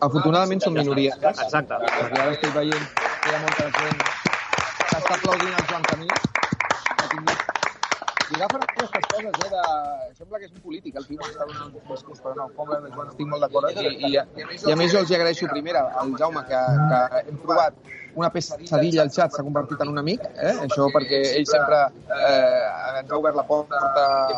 Afortunadament 0.09 0.62
són 0.65 0.77
minories. 0.77 1.17
Exacte. 1.33 1.81
Perquè 1.87 2.21
ara 2.27 2.37
estic 2.37 2.55
veient 2.59 2.87
que 3.01 3.33
hi 3.33 3.39
ha 3.39 3.43
molta 3.47 3.71
gent 3.81 4.05
que 4.05 5.01
està 5.01 5.17
aplaudint 5.19 5.59
el 5.62 5.67
Joan 5.73 5.91
Camí. 5.91 6.11
I 8.25 8.37
agafen 8.39 8.62
aquestes 8.65 9.05
coses, 9.12 9.35
eh, 9.45 9.49
de... 9.53 9.65
Sembla 10.19 10.39
que 10.41 10.47
és 10.49 10.53
un 10.55 10.62
polític, 10.65 10.95
el 10.99 11.05
tio 11.07 11.27
està 11.27 11.45
donant 11.45 11.69
un 11.69 11.91
discurs, 11.91 12.23
però 12.25 12.33
no, 12.39 12.47
pobre 12.57 12.81
de 12.83 12.93
Joan, 12.95 13.11
estic 13.12 13.29
molt 13.31 13.45
d'acord. 13.45 13.83
I, 13.85 13.93
i, 14.09 14.15
I 14.17 14.73
a 14.75 14.79
més 14.81 14.95
jo 14.95 15.03
els 15.03 15.12
hi 15.12 15.19
agraeixo 15.19 15.51
primera 15.53 15.85
al 16.01 16.15
Jaume 16.21 16.43
que, 16.49 16.62
que 16.91 17.21
hem 17.21 17.39
provat 17.45 17.77
una 18.15 18.31
pesadilla 18.31 19.03
al 19.03 19.11
xat 19.15 19.35
s'ha 19.35 19.45
convertit 19.47 19.81
en 19.85 19.91
un 19.93 19.99
amic, 20.03 20.25
eh? 20.35 20.55
això 20.67 20.87
perquè 20.95 21.21
ell 21.39 21.47
sempre 21.51 21.81
eh, 22.15 23.01
ens 23.01 23.11
ha 23.11 23.19
obert 23.19 23.37
la 23.39 23.45
porta 23.49 23.81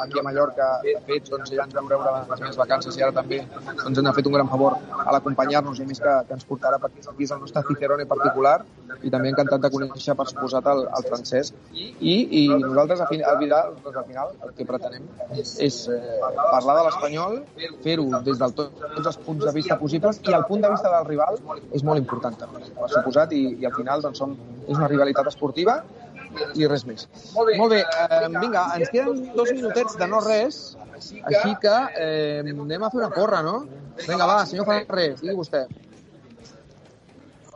aquí 0.03 0.21
a 0.21 0.25
Mallorca, 0.27 0.69
de 0.85 0.97
fet, 1.09 1.31
doncs, 1.31 1.53
ja 1.53 1.67
ens 1.67 1.77
vam 1.77 1.91
veure 1.93 2.15
les 2.31 2.43
meves 2.45 2.59
vacances 2.61 2.97
i 2.97 3.05
ara 3.07 3.15
també 3.19 3.43
doncs, 3.67 3.99
ens 3.99 4.09
ha 4.09 4.15
fet 4.17 4.31
un 4.31 4.37
gran 4.39 4.51
favor 4.53 4.79
a 5.05 5.17
l'acompanyar-nos 5.17 5.81
i 5.83 5.89
més 5.89 6.01
que, 6.03 6.15
que 6.29 6.39
ens 6.39 6.49
portarà 6.49 6.81
perquè 6.83 7.05
aquí 7.05 7.29
és 7.29 7.35
el 7.37 7.43
nostre 7.45 7.65
Cicerone 7.69 8.09
particular 8.09 8.59
i 9.03 9.13
també 9.13 9.33
encantat 9.33 9.65
de 9.67 9.71
conèixer 9.75 10.17
per 10.17 10.29
suposat 10.31 10.69
el, 10.73 10.85
el 10.99 11.09
francès 11.11 11.53
i, 11.75 12.17
i 12.41 12.43
nosaltres 12.49 13.03
al 13.05 13.11
final, 13.13 13.41
doncs, 13.85 13.97
al 13.97 14.07
final 14.09 14.33
el 14.47 14.55
que 14.57 14.69
pretenem 14.69 15.09
és 15.37 15.83
eh, 15.93 16.01
parlar 16.37 16.79
de 16.81 16.87
l'espanyol, 16.89 17.39
fer-ho 17.85 18.07
des 18.27 18.41
de 18.41 18.51
tots 18.57 19.11
els 19.13 19.21
punts 19.27 19.45
de 19.45 19.53
vista 19.57 19.79
possibles 19.81 20.21
i 20.25 20.35
el 20.37 20.47
punt 20.49 20.65
de 20.65 20.71
vista 20.73 20.93
del 20.93 21.09
rival 21.11 21.39
és 21.77 21.85
molt 21.87 22.01
important 22.01 22.37
també, 22.41 22.65
per 22.79 22.89
suposat, 22.93 23.35
i, 23.37 23.43
i 23.61 23.66
al 23.69 23.75
final 23.77 24.03
doncs, 24.05 24.19
som, 24.23 24.35
és 24.67 24.77
una 24.77 24.89
rivalitat 24.91 25.31
esportiva 25.33 25.81
i 26.55 26.69
res 26.69 26.85
més. 26.89 27.07
Molt 27.35 27.51
bé, 27.51 27.57
Molt 27.61 27.73
bé 27.73 27.81
eh, 27.83 28.29
vinga, 28.37 28.67
ens 28.77 28.93
queden 28.93 29.25
dos 29.37 29.53
minutets 29.55 29.97
de 30.01 30.09
no 30.11 30.21
res, 30.25 30.61
així 30.97 31.57
que 31.63 31.75
eh, 31.97 32.45
anem 32.45 32.87
a 32.87 32.93
fer 32.93 33.03
una 33.03 33.11
porra, 33.15 33.43
no? 33.47 33.59
Vinga, 34.03 34.29
va, 34.29 34.41
senyor 34.49 34.69
Ferrer, 34.69 35.11
digui 35.23 35.37
vostè. 35.39 35.67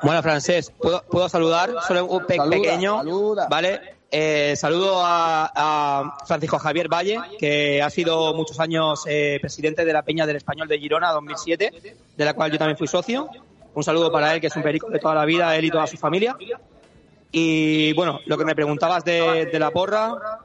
Bueno, 0.02 0.22
Francés, 0.22 0.72
¿puedo, 0.78 1.02
¿puedo 1.10 1.28
saludar? 1.28 1.70
Solo 1.86 2.06
un 2.06 2.24
pe 2.24 2.36
Saluda, 2.36 2.56
pequeño, 2.56 2.96
saluda. 2.98 3.48
¿vale? 3.50 3.80
Eh, 4.10 4.54
saludo 4.56 5.00
a, 5.04 5.52
a 5.54 6.24
Francisco 6.26 6.58
Javier 6.58 6.88
Valle, 6.88 7.18
que 7.38 7.80
ha 7.82 7.90
sido 7.90 8.34
muchos 8.34 8.58
años 8.58 9.04
eh, 9.06 9.38
presidente 9.40 9.84
de 9.84 9.92
la 9.92 10.02
Peña 10.02 10.26
del 10.26 10.36
Español 10.36 10.66
de 10.68 10.78
Girona 10.78 11.12
2007, 11.12 11.94
de 12.16 12.24
la 12.24 12.34
cual 12.34 12.50
yo 12.50 12.58
también 12.58 12.76
fui 12.76 12.88
socio. 12.88 13.28
Un 13.74 13.84
saludo 13.84 14.10
para 14.10 14.34
él, 14.34 14.40
que 14.40 14.48
es 14.48 14.56
un 14.56 14.62
perico 14.62 14.88
de 14.90 14.98
toda 14.98 15.14
la 15.14 15.24
vida, 15.24 15.54
él 15.56 15.64
y 15.64 15.70
toda 15.70 15.86
su 15.86 15.96
familia. 15.96 16.36
Y 17.32 17.92
bueno, 17.92 18.18
lo 18.26 18.36
que 18.36 18.44
me 18.44 18.54
preguntabas 18.54 19.04
de, 19.04 19.46
de 19.46 19.58
la 19.58 19.70
porra, 19.70 20.40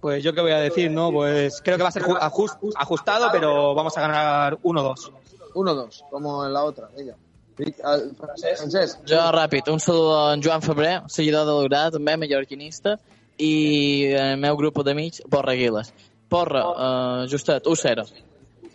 pues 0.00 0.22
yo 0.22 0.34
qué 0.34 0.40
voy 0.42 0.52
a 0.52 0.58
decir, 0.58 0.90
¿no? 0.90 1.10
Pues 1.10 1.60
creo 1.62 1.76
que 1.78 1.82
va 1.82 1.88
a 1.88 1.92
ser 1.92 2.02
ju- 2.02 2.18
ajus- 2.20 2.58
ajustado, 2.76 3.28
pero 3.32 3.74
vamos 3.74 3.96
a 3.96 4.00
ganar 4.02 4.58
1-2. 4.62 5.10
1-2, 5.54 6.02
como 6.10 6.44
en 6.44 6.52
la 6.52 6.64
otra, 6.64 6.88
ella. 6.96 7.14
Francesc. 7.56 8.98
Jo, 9.06 9.20
ràpid, 9.32 9.68
un 9.70 9.78
saludo 9.80 10.16
a 10.28 10.34
en 10.34 10.42
Joan 10.42 10.60
Febrer, 10.60 11.02
seguidor 11.08 11.46
de 11.46 11.52
l'Agrà, 11.54 11.84
també 11.94 12.16
mallorquinista, 12.18 12.96
i 13.38 14.10
el 14.18 14.36
meu 14.42 14.56
grup 14.58 14.80
d'amics, 14.84 15.22
Porra 15.30 15.52
Aguiles. 15.54 15.92
Porra, 16.28 16.64
uh, 16.66 17.28
justet, 17.30 17.64
1-0. 17.70 18.04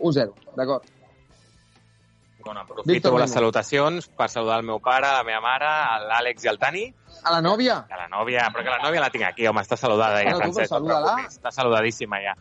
1-0, 0.00 0.32
d'acord. 0.56 0.82
Bueno, 2.44 2.60
Víctor 2.62 2.80
aprofito 2.80 3.10
les 3.18 3.30
Memo. 3.30 3.34
salutacions 3.34 4.08
per 4.08 4.28
saludar 4.30 4.58
el 4.60 4.66
meu 4.66 4.80
pare, 4.80 5.06
la 5.06 5.22
meva 5.24 5.40
mare, 5.44 5.70
l'Àlex 6.08 6.44
i 6.44 6.48
el 6.48 6.58
Tani. 6.58 6.84
A 7.22 7.34
la 7.34 7.40
nòvia? 7.44 7.76
A 7.90 7.96
la 8.00 8.08
nòvia, 8.08 8.48
però 8.54 8.64
que 8.64 8.70
la 8.70 8.80
nòvia 8.82 9.00
la 9.00 9.10
tinc 9.10 9.24
aquí, 9.28 9.46
home, 9.46 9.60
està 9.60 9.76
saludada 9.76 10.22
ja, 10.22 10.30
Bueno, 10.32 10.46
tu, 10.48 10.60
Francesc. 10.60 11.36
Està 11.36 11.52
saludadíssima 11.52 12.20
ja. 12.24 12.34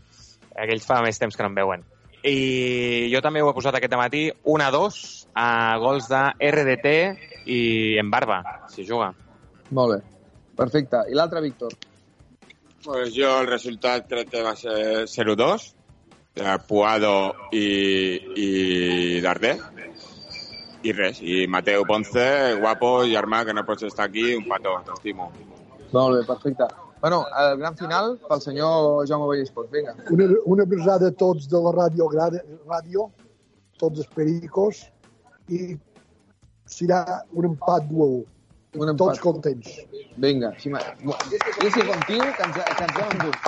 Aquells 0.56 0.86
fa 0.88 1.02
més 1.04 1.20
temps 1.20 1.36
que 1.36 1.44
no 1.44 1.50
em 1.50 1.56
veuen. 1.56 1.84
i 2.24 3.08
jo 3.14 3.22
també 3.24 3.42
ho 3.42 3.50
he 3.50 3.54
posat 3.56 3.76
aquest 3.76 3.94
matí, 3.96 4.26
1 4.44 4.64
a 4.66 4.72
2 4.72 5.28
a 5.36 5.78
gols 5.80 6.10
de 6.12 6.24
RDT 6.50 6.96
i 7.48 7.60
en 8.00 8.10
Barba, 8.12 8.42
si 8.68 8.84
juga. 8.86 9.14
Molt 9.72 9.94
bé. 9.94 10.00
Perfecte. 10.58 11.06
I 11.10 11.16
l'altre, 11.16 11.40
Víctor? 11.42 11.72
Pues 12.84 13.14
jo 13.16 13.40
el 13.40 13.48
resultat 13.48 14.08
crec 14.10 14.30
que 14.32 14.44
va 14.44 14.56
ser 14.56 15.06
0-2, 15.08 15.74
de 16.36 16.60
Puado 16.68 17.36
i, 17.52 18.20
i 18.36 19.22
Darder. 19.22 19.58
I 20.84 20.94
res, 20.96 21.20
i 21.20 21.46
Mateu 21.52 21.84
Ponce, 21.88 22.26
guapo, 22.62 22.92
germà, 23.12 23.44
que 23.46 23.56
no 23.56 23.66
pots 23.68 23.84
estar 23.84 24.06
aquí, 24.08 24.30
un 24.38 24.46
petó, 24.48 24.78
t'estimo. 24.88 25.32
Molt 25.92 26.16
bé, 26.16 26.22
perfecte. 26.28 26.68
Bueno, 27.02 27.26
el 27.42 27.58
gran 27.58 27.76
final 27.80 28.18
pel 28.28 28.42
senyor 28.44 29.06
Jaume 29.08 29.28
Vallespot. 29.28 29.70
Vinga. 29.72 29.96
Una, 30.12 30.28
una 30.46 30.64
abraçada 30.64 31.12
a 31.12 31.16
tots 31.16 31.48
de 31.52 31.62
la 31.64 31.72
ràdio, 31.76 32.08
ràdio 32.68 33.10
tots 33.80 34.04
els 34.04 34.10
pericos, 34.16 34.82
i 35.48 35.78
serà 36.70 37.04
un 37.32 37.52
empat 37.54 37.88
dual. 37.92 38.20
Un 38.76 38.92
empat. 38.92 39.16
Tots 39.16 39.24
contents. 39.24 39.80
Vinga. 40.18 40.52
Sí, 40.60 40.72
ma... 40.72 40.84
Jo 41.04 41.72
sí 41.72 41.88
contiu 41.88 42.24
que 42.24 42.50
ens, 42.50 42.60
que 42.60 42.84
ens 42.88 43.00
hem 43.00 43.16
endut. 43.16 43.48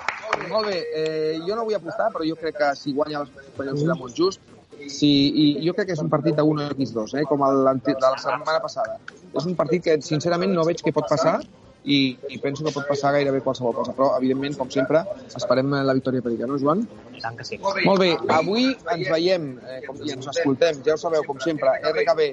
Molt 0.50 0.72
bé, 0.72 0.80
eh, 0.96 1.36
jo 1.46 1.56
no 1.56 1.68
vull 1.68 1.78
apostar, 1.78 2.08
però 2.16 2.26
jo 2.28 2.40
crec 2.40 2.58
que 2.58 2.72
si 2.80 2.96
guanya 2.96 3.26
l'Espanyol 3.26 3.84
serà 3.84 4.00
molt 4.00 4.16
just. 4.18 4.42
Sí, 4.90 5.12
i 5.36 5.46
jo 5.66 5.74
crec 5.78 5.92
que 5.92 5.96
és 5.98 6.04
un 6.04 6.10
partit 6.12 6.38
de 6.38 6.44
1 6.48 6.70
x 6.76 6.94
2, 6.96 7.16
eh, 7.20 7.26
com 7.30 7.44
el 7.48 7.64
de 7.86 7.96
la 8.02 8.14
setmana 8.20 8.62
passada. 8.64 9.00
És 9.32 9.46
un 9.46 9.56
partit 9.56 9.84
que, 9.86 9.98
sincerament, 10.06 10.54
no 10.56 10.66
veig 10.68 10.82
què 10.84 10.94
pot 10.96 11.08
passar 11.10 11.40
i, 11.84 12.18
i 12.30 12.38
penso 12.42 12.66
que 12.66 12.74
pot 12.76 12.88
passar 12.90 13.14
gairebé 13.16 13.42
qualsevol 13.46 13.76
cosa. 13.78 13.96
Però, 13.98 14.12
evidentment, 14.20 14.58
com 14.60 14.70
sempre, 14.74 15.04
esperem 15.38 15.74
la 15.74 15.98
victòria 15.98 16.24
perica, 16.26 16.50
no, 16.50 16.60
Joan? 16.62 16.86
I 17.16 17.24
tant 17.24 17.38
que 17.40 17.48
sí. 17.48 17.60
Molt 17.62 18.02
bé, 18.02 18.14
avui 18.38 18.72
ens 18.72 19.06
veiem 19.10 19.54
eh, 19.66 19.84
com, 19.88 20.02
i 20.06 20.16
ens 20.16 20.32
escoltem, 20.34 20.82
ja 20.88 20.98
ho 20.98 21.02
sabeu, 21.02 21.26
com 21.28 21.42
sempre, 21.44 21.78
RKB, 21.94 22.32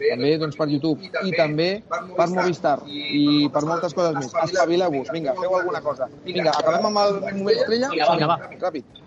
també 0.00 0.32
doncs, 0.40 0.56
per 0.56 0.66
YouTube 0.70 1.10
i 1.28 1.34
també 1.36 1.68
per 1.90 2.26
Movistar 2.32 2.78
i 2.88 3.50
per 3.52 3.64
moltes 3.68 3.96
coses 3.96 4.16
més. 4.16 4.32
Espavileu-vos, 4.46 5.12
vinga, 5.12 5.36
feu 5.36 5.58
alguna 5.58 5.84
cosa. 5.84 6.08
Vinga, 6.24 6.54
acabem 6.56 6.90
amb 6.90 7.04
el 7.04 7.20
moment 7.20 7.56
estrella? 7.58 7.92
Vinga, 7.92 8.32
va. 8.32 8.38
Ràpid. 8.64 9.00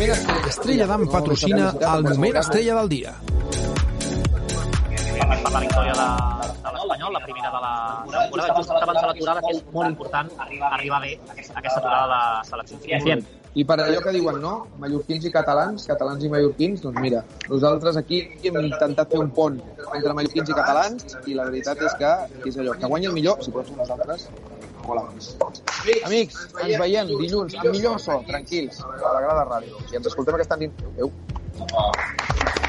Estrella 0.00 0.86
d'Am 0.88 1.02
patrocina 1.12 1.74
el 1.76 2.04
moment 2.04 2.36
estrella 2.40 2.76
del 2.78 2.88
dia. 2.88 3.10
Parlem 5.20 5.42
per 5.44 5.50
la 5.52 5.60
victòria 5.60 5.96
de, 5.98 6.06
de 6.62 6.70
l'Espanyol, 6.76 7.12
la 7.12 7.20
primera 7.26 7.50
de 7.52 7.60
la 7.64 7.72
temporada, 8.14 8.54
just 8.56 8.70
abans 8.70 9.00
de 9.02 9.10
l'aturada, 9.10 9.42
que 9.44 9.52
és 9.58 9.60
molt 9.74 9.90
important 9.90 10.30
arribar 10.46 11.02
bé 11.04 11.12
aquesta 11.34 11.60
aturada 11.60 12.08
de 12.16 12.48
selecció. 12.48 12.80
Confiem. 12.86 13.26
I 13.60 13.66
per 13.68 13.76
allò 13.84 14.00
que 14.06 14.14
diuen, 14.16 14.40
no? 14.40 14.54
Mallorquins 14.80 15.26
i 15.28 15.34
catalans, 15.34 15.84
catalans 15.92 16.24
i 16.24 16.32
mallorquins, 16.32 16.80
doncs 16.86 17.00
mira, 17.04 17.20
nosaltres 17.50 18.00
aquí 18.00 18.22
hem 18.40 18.56
intentat 18.62 19.12
fer 19.12 19.20
un 19.20 19.34
pont 19.36 19.60
entre 19.98 20.14
mallorquins 20.16 20.48
i 20.48 20.56
catalans 20.62 21.18
i 21.26 21.36
la 21.36 21.50
veritat 21.50 21.84
és 21.90 22.00
que 22.00 22.14
és 22.48 22.56
allò, 22.56 22.78
que 22.80 22.88
guanya 22.94 23.12
el 23.12 23.18
millor, 23.20 23.44
si 23.44 23.52
pot 23.52 23.68
ser 23.68 23.76
nosaltres, 23.76 24.30
molt 24.86 25.02
abans. 25.02 25.30
Amics, 26.08 26.40
ens 26.64 26.78
veiem 26.84 27.12
dilluns 27.12 27.56
amb 27.58 27.70
millor 27.74 28.00
so, 28.02 28.20
tranquils, 28.30 28.82
a 28.86 29.14
la 29.16 29.20
Grada 29.26 29.46
Ràdio. 29.52 29.84
I 29.92 30.00
ens 30.00 30.10
escoltem 30.12 30.40
aquesta 30.40 30.60
nit. 30.60 30.84
Adéu. 30.94 32.68